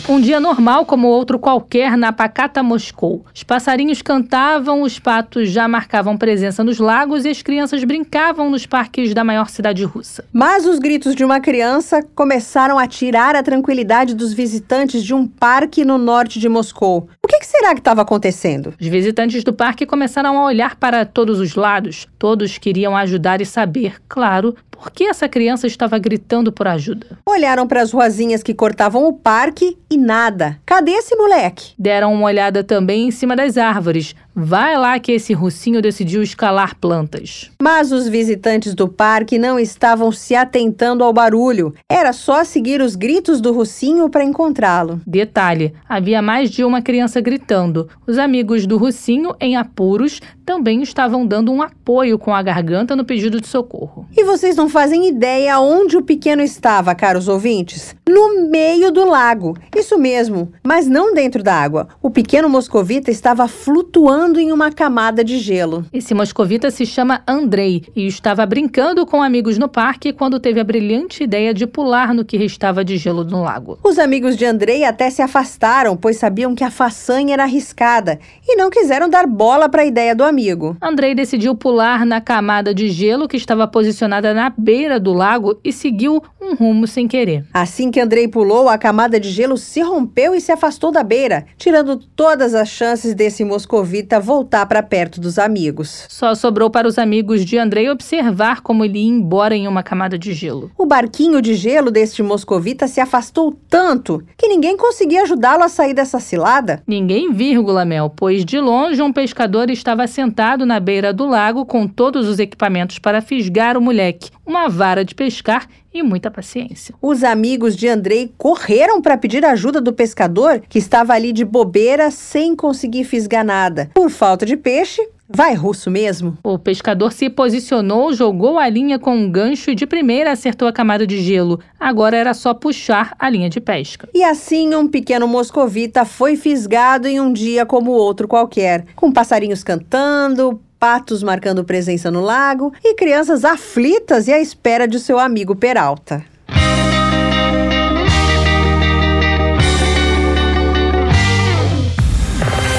Um 0.07 0.21
dia 0.21 0.39
normal 0.39 0.85
como 0.85 1.07
outro 1.07 1.39
qualquer 1.39 1.97
na 1.97 2.13
Pacata 2.13 2.61
Moscou. 2.61 3.25
Os 3.33 3.43
passarinhos 3.43 4.01
cantavam, 4.01 4.83
os 4.83 4.99
patos 4.99 5.49
já 5.49 5.67
marcavam 5.67 6.15
presença 6.15 6.63
nos 6.63 6.77
lagos 6.77 7.25
e 7.25 7.29
as 7.29 7.41
crianças 7.41 7.83
brincavam 7.83 8.49
nos 8.49 8.65
parques 8.65 9.13
da 9.13 9.23
maior 9.23 9.49
cidade 9.49 9.83
russa. 9.83 10.23
Mas 10.31 10.65
os 10.65 10.77
gritos 10.77 11.15
de 11.15 11.25
uma 11.25 11.39
criança 11.39 12.03
começaram 12.13 12.77
a 12.77 12.85
tirar 12.87 13.35
a 13.35 13.41
tranquilidade 13.41 14.13
dos 14.13 14.31
visitantes 14.31 15.03
de 15.03 15.13
um 15.13 15.27
parque 15.27 15.83
no 15.83 15.97
norte 15.97 16.39
de 16.39 16.47
Moscou. 16.47 17.09
O 17.23 17.27
que, 17.27 17.39
que 17.39 17.47
será 17.47 17.73
que 17.73 17.79
estava 17.79 18.03
acontecendo? 18.03 18.75
Os 18.79 18.87
visitantes 18.87 19.43
do 19.43 19.53
parque 19.53 19.87
começaram 19.87 20.37
a 20.37 20.45
olhar 20.45 20.75
para 20.75 21.03
todos 21.03 21.39
os 21.39 21.55
lados. 21.55 22.07
Todos 22.19 22.59
queriam 22.59 22.95
ajudar 22.95 23.41
e 23.41 23.45
saber, 23.45 23.95
claro, 24.07 24.55
por 24.75 24.91
que 24.91 25.05
essa 25.05 25.27
criança 25.27 25.65
estava 25.67 25.97
gritando 25.97 26.51
por 26.51 26.67
ajuda. 26.67 27.17
Olharam 27.25 27.67
para 27.67 27.81
as 27.81 27.91
ruazinhas 27.91 28.43
que 28.43 28.53
cortavam 28.53 29.05
o 29.05 29.13
parque 29.13 29.77
e 29.89 29.97
nada. 29.97 30.59
Cadê 30.65 30.91
esse 30.91 31.15
moleque? 31.15 31.73
Deram 31.79 32.13
uma 32.13 32.25
olhada 32.25 32.63
também 32.63 33.07
em 33.07 33.11
cima 33.11 33.35
das 33.35 33.57
árvores. 33.57 34.15
Vai 34.37 34.77
lá 34.77 34.99
que 34.99 35.13
esse 35.13 35.31
russinho 35.31 35.81
decidiu 35.81 36.21
escalar 36.21 36.75
plantas. 36.75 37.49
Mas 37.61 37.93
os 37.93 38.05
visitantes 38.05 38.75
do 38.75 38.85
parque 38.85 39.39
não 39.39 39.57
estavam 39.57 40.11
se 40.11 40.35
atentando 40.35 41.05
ao 41.05 41.13
barulho. 41.13 41.73
Era 41.89 42.11
só 42.11 42.43
seguir 42.43 42.81
os 42.81 42.97
gritos 42.97 43.39
do 43.39 43.53
russinho 43.53 44.09
para 44.09 44.25
encontrá-lo. 44.25 44.99
Detalhe: 45.07 45.73
havia 45.87 46.21
mais 46.21 46.51
de 46.51 46.65
uma 46.65 46.81
criança 46.81 47.21
gritando. 47.21 47.87
Os 48.05 48.17
amigos 48.17 48.67
do 48.67 48.77
russinho, 48.77 49.33
em 49.39 49.55
apuros, 49.55 50.19
também 50.45 50.81
estavam 50.81 51.25
dando 51.25 51.49
um 51.51 51.61
apoio 51.61 52.19
com 52.19 52.35
a 52.35 52.43
garganta 52.43 52.93
no 52.93 53.05
pedido 53.05 53.39
de 53.39 53.47
socorro. 53.47 54.05
E 54.15 54.25
vocês 54.25 54.57
não 54.57 54.67
fazem 54.67 55.07
ideia 55.07 55.59
onde 55.61 55.95
o 55.95 56.03
pequeno 56.03 56.41
estava, 56.41 56.93
caros 56.93 57.29
ouvintes? 57.29 57.95
No 58.07 58.49
meio 58.49 58.91
do 58.91 59.05
lago. 59.05 59.57
Isso 59.75 59.97
mesmo, 59.97 60.51
mas 60.61 60.87
não 60.87 61.13
dentro 61.13 61.41
da 61.41 61.55
água. 61.55 61.87
O 62.01 62.09
pequeno 62.09 62.49
moscovita 62.49 63.09
estava 63.09 63.47
flutuando 63.47 64.24
pulando 64.25 64.39
em 64.39 64.51
uma 64.51 64.71
camada 64.71 65.23
de 65.23 65.37
gelo. 65.37 65.85
Esse 65.93 66.15
moscovita 66.15 66.71
se 66.71 66.83
chama 66.83 67.21
Andrei 67.27 67.83
e 67.95 68.07
estava 68.07 68.43
brincando 68.43 69.05
com 69.05 69.21
amigos 69.21 69.59
no 69.59 69.69
parque 69.69 70.11
quando 70.11 70.39
teve 70.39 70.59
a 70.59 70.63
brilhante 70.63 71.23
ideia 71.23 71.53
de 71.53 71.67
pular 71.67 72.11
no 72.11 72.25
que 72.25 72.35
restava 72.35 72.83
de 72.83 72.97
gelo 72.97 73.23
no 73.23 73.43
lago. 73.43 73.77
Os 73.83 73.99
amigos 73.99 74.35
de 74.35 74.43
Andrei 74.43 74.83
até 74.83 75.11
se 75.11 75.21
afastaram, 75.21 75.95
pois 75.95 76.17
sabiam 76.17 76.55
que 76.55 76.63
a 76.63 76.71
façanha 76.71 77.33
era 77.33 77.43
arriscada 77.43 78.19
e 78.47 78.55
não 78.55 78.71
quiseram 78.71 79.07
dar 79.07 79.27
bola 79.27 79.69
para 79.69 79.83
a 79.83 79.85
ideia 79.85 80.15
do 80.15 80.23
amigo. 80.23 80.75
Andrei 80.81 81.13
decidiu 81.13 81.53
pular 81.53 82.03
na 82.03 82.19
camada 82.19 82.73
de 82.73 82.89
gelo 82.89 83.27
que 83.27 83.37
estava 83.37 83.67
posicionada 83.67 84.33
na 84.33 84.49
beira 84.49 84.99
do 84.99 85.13
lago 85.13 85.59
e 85.63 85.71
seguiu 85.71 86.23
um 86.45 86.55
rumo 86.55 86.85
sem 86.85 87.07
querer. 87.07 87.43
Assim 87.53 87.89
que 87.89 87.99
Andrei 87.99 88.27
pulou, 88.27 88.69
a 88.69 88.77
camada 88.77 89.19
de 89.19 89.31
gelo 89.31 89.57
se 89.57 89.81
rompeu 89.81 90.35
e 90.35 90.41
se 90.41 90.51
afastou 90.51 90.91
da 90.91 91.03
beira, 91.03 91.45
tirando 91.57 91.97
todas 91.97 92.53
as 92.53 92.69
chances 92.69 93.15
desse 93.15 93.43
moscovita 93.43 94.19
voltar 94.19 94.65
para 94.67 94.83
perto 94.83 95.19
dos 95.19 95.39
amigos. 95.39 96.05
Só 96.09 96.35
sobrou 96.35 96.69
para 96.69 96.87
os 96.87 96.99
amigos 96.99 97.43
de 97.43 97.57
Andrei 97.57 97.89
observar 97.89 98.61
como 98.61 98.85
ele 98.85 98.99
ia 98.99 99.09
embora 99.09 99.55
em 99.55 99.67
uma 99.67 99.81
camada 99.81 100.17
de 100.17 100.33
gelo. 100.33 100.71
O 100.77 100.85
barquinho 100.85 101.41
de 101.41 101.55
gelo 101.55 101.89
deste 101.89 102.21
moscovita 102.21 102.87
se 102.87 102.99
afastou 102.99 103.57
tanto 103.69 104.23
que 104.37 104.47
ninguém 104.47 104.77
conseguia 104.77 105.23
ajudá-lo 105.23 105.63
a 105.63 105.69
sair 105.69 105.93
dessa 105.93 106.19
cilada. 106.19 106.83
Ninguém, 106.85 107.33
vírgula, 107.33 107.85
Mel, 107.85 108.13
pois 108.15 108.45
de 108.45 108.59
longe 108.59 109.01
um 109.01 109.11
pescador 109.11 109.69
estava 109.69 110.05
sentado 110.07 110.65
na 110.65 110.79
beira 110.79 111.11
do 111.11 111.25
lago 111.25 111.65
com 111.65 111.87
todos 111.87 112.27
os 112.27 112.39
equipamentos 112.39 112.99
para 112.99 113.21
fisgar 113.21 113.77
o 113.77 113.81
moleque, 113.81 114.29
uma 114.45 114.69
vara 114.69 115.03
de 115.03 115.15
pescar 115.15 115.67
e 115.99 116.03
muita 116.03 116.29
paciência. 116.31 116.95
Os 117.01 117.23
amigos 117.23 117.75
de 117.75 117.87
Andrei 117.87 118.33
correram 118.37 119.01
para 119.01 119.17
pedir 119.17 119.45
ajuda 119.45 119.79
do 119.79 119.93
pescador, 119.93 120.61
que 120.67 120.79
estava 120.79 121.13
ali 121.13 121.31
de 121.31 121.45
bobeira 121.45 122.11
sem 122.11 122.55
conseguir 122.55 123.03
fisgar 123.03 123.45
nada. 123.45 123.89
Por 123.93 124.09
falta 124.09 124.45
de 124.45 124.57
peixe, 124.57 125.01
Vai 125.27 125.55
russo 125.55 125.89
mesmo? 125.89 126.37
O 126.43 126.59
pescador 126.59 127.11
se 127.11 127.31
posicionou, 127.31 128.13
jogou 128.13 128.59
a 128.59 128.69
linha 128.69 128.99
com 128.99 129.15
um 129.15 129.29
gancho 129.29 129.71
e 129.71 129.75
de 129.75 129.87
primeira 129.87 130.31
acertou 130.31 130.67
a 130.67 130.71
camada 130.71 131.07
de 131.07 131.19
gelo. 131.19 131.59
Agora 131.79 132.15
era 132.15 132.31
só 132.35 132.53
puxar 132.53 133.15
a 133.17 133.27
linha 133.27 133.49
de 133.49 133.59
pesca. 133.59 134.07
E 134.13 134.23
assim 134.23 134.75
um 134.75 134.87
pequeno 134.87 135.27
moscovita 135.27 136.05
foi 136.05 136.35
fisgado 136.35 137.07
em 137.07 137.19
um 137.19 137.33
dia 137.33 137.65
como 137.65 137.89
outro 137.89 138.27
qualquer, 138.27 138.85
com 138.95 139.11
passarinhos 139.11 139.63
cantando, 139.63 140.61
patos 140.85 141.23
marcando 141.23 141.63
presença 141.63 142.11
no 142.11 142.21
lago 142.21 142.71
e 142.83 142.93
crianças 142.93 143.43
aflitas 143.43 144.27
e 144.27 144.31
à 144.31 144.39
espera 144.39 144.87
de 144.87 144.99
seu 144.99 145.17
amigo 145.17 145.55
Peralta. 145.55 146.23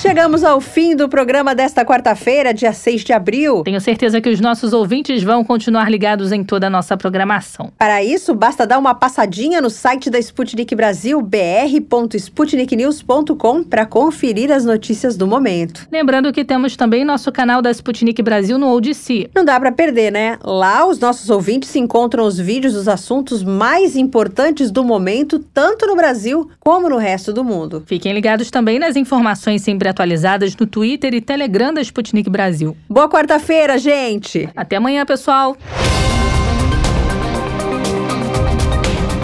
Chegamos 0.00 0.42
ao 0.42 0.60
fim 0.62 0.96
do 0.96 1.10
programa 1.10 1.54
desta 1.54 1.84
quarta-feira, 1.84 2.54
dia 2.54 2.72
6 2.72 3.04
de 3.04 3.12
abril. 3.12 3.62
Tenho 3.62 3.82
certeza 3.82 4.18
que 4.18 4.30
os 4.30 4.40
nossos 4.40 4.72
ouvintes 4.72 5.22
vão 5.22 5.44
continuar 5.44 5.90
ligados 5.90 6.32
em 6.32 6.42
toda 6.42 6.68
a 6.68 6.70
nossa 6.70 6.96
programação. 6.96 7.70
Para 7.76 8.02
isso, 8.02 8.34
basta 8.34 8.66
dar 8.66 8.78
uma 8.78 8.94
passadinha 8.94 9.60
no 9.60 9.68
site 9.68 10.08
da 10.08 10.18
Sputnik 10.18 10.74
Brasil, 10.74 11.20
br.sputniknews.com, 11.20 13.62
para 13.62 13.84
conferir 13.84 14.50
as 14.50 14.64
notícias 14.64 15.18
do 15.18 15.26
momento. 15.26 15.86
Lembrando 15.92 16.32
que 16.32 16.46
temos 16.46 16.78
também 16.78 17.04
nosso 17.04 17.30
canal 17.30 17.60
da 17.60 17.70
Sputnik 17.70 18.22
Brasil 18.22 18.58
no 18.58 18.74
Odyssey. 18.74 19.28
Não 19.34 19.44
dá 19.44 19.60
para 19.60 19.70
perder, 19.70 20.10
né? 20.10 20.38
Lá 20.42 20.86
os 20.86 20.98
nossos 20.98 21.28
ouvintes 21.28 21.76
encontram 21.76 22.24
os 22.24 22.38
vídeos 22.38 22.72
dos 22.72 22.88
assuntos 22.88 23.42
mais 23.42 23.96
importantes 23.96 24.70
do 24.70 24.82
momento, 24.82 25.38
tanto 25.38 25.86
no 25.86 25.94
Brasil 25.94 26.48
como 26.58 26.88
no 26.88 26.96
resto 26.96 27.34
do 27.34 27.44
mundo. 27.44 27.82
Fiquem 27.84 28.14
ligados 28.14 28.50
também 28.50 28.78
nas 28.78 28.96
informações 28.96 29.60
sempre 29.60 29.89
atualizadas 29.90 30.56
no 30.56 30.66
Twitter 30.66 31.14
e 31.14 31.20
Telegram 31.20 31.72
da 31.72 31.80
Sputnik 31.80 32.30
Brasil. 32.30 32.76
Boa 32.88 33.08
quarta-feira, 33.08 33.78
gente! 33.78 34.48
Até 34.56 34.76
amanhã, 34.76 35.04
pessoal! 35.04 35.56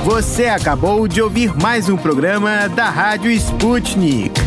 Você 0.04 0.46
acabou 0.46 1.08
de 1.08 1.20
ouvir 1.20 1.52
mais 1.60 1.88
um 1.88 1.96
programa 1.96 2.68
da 2.68 2.88
Rádio 2.88 3.30
Sputnik. 3.32 4.45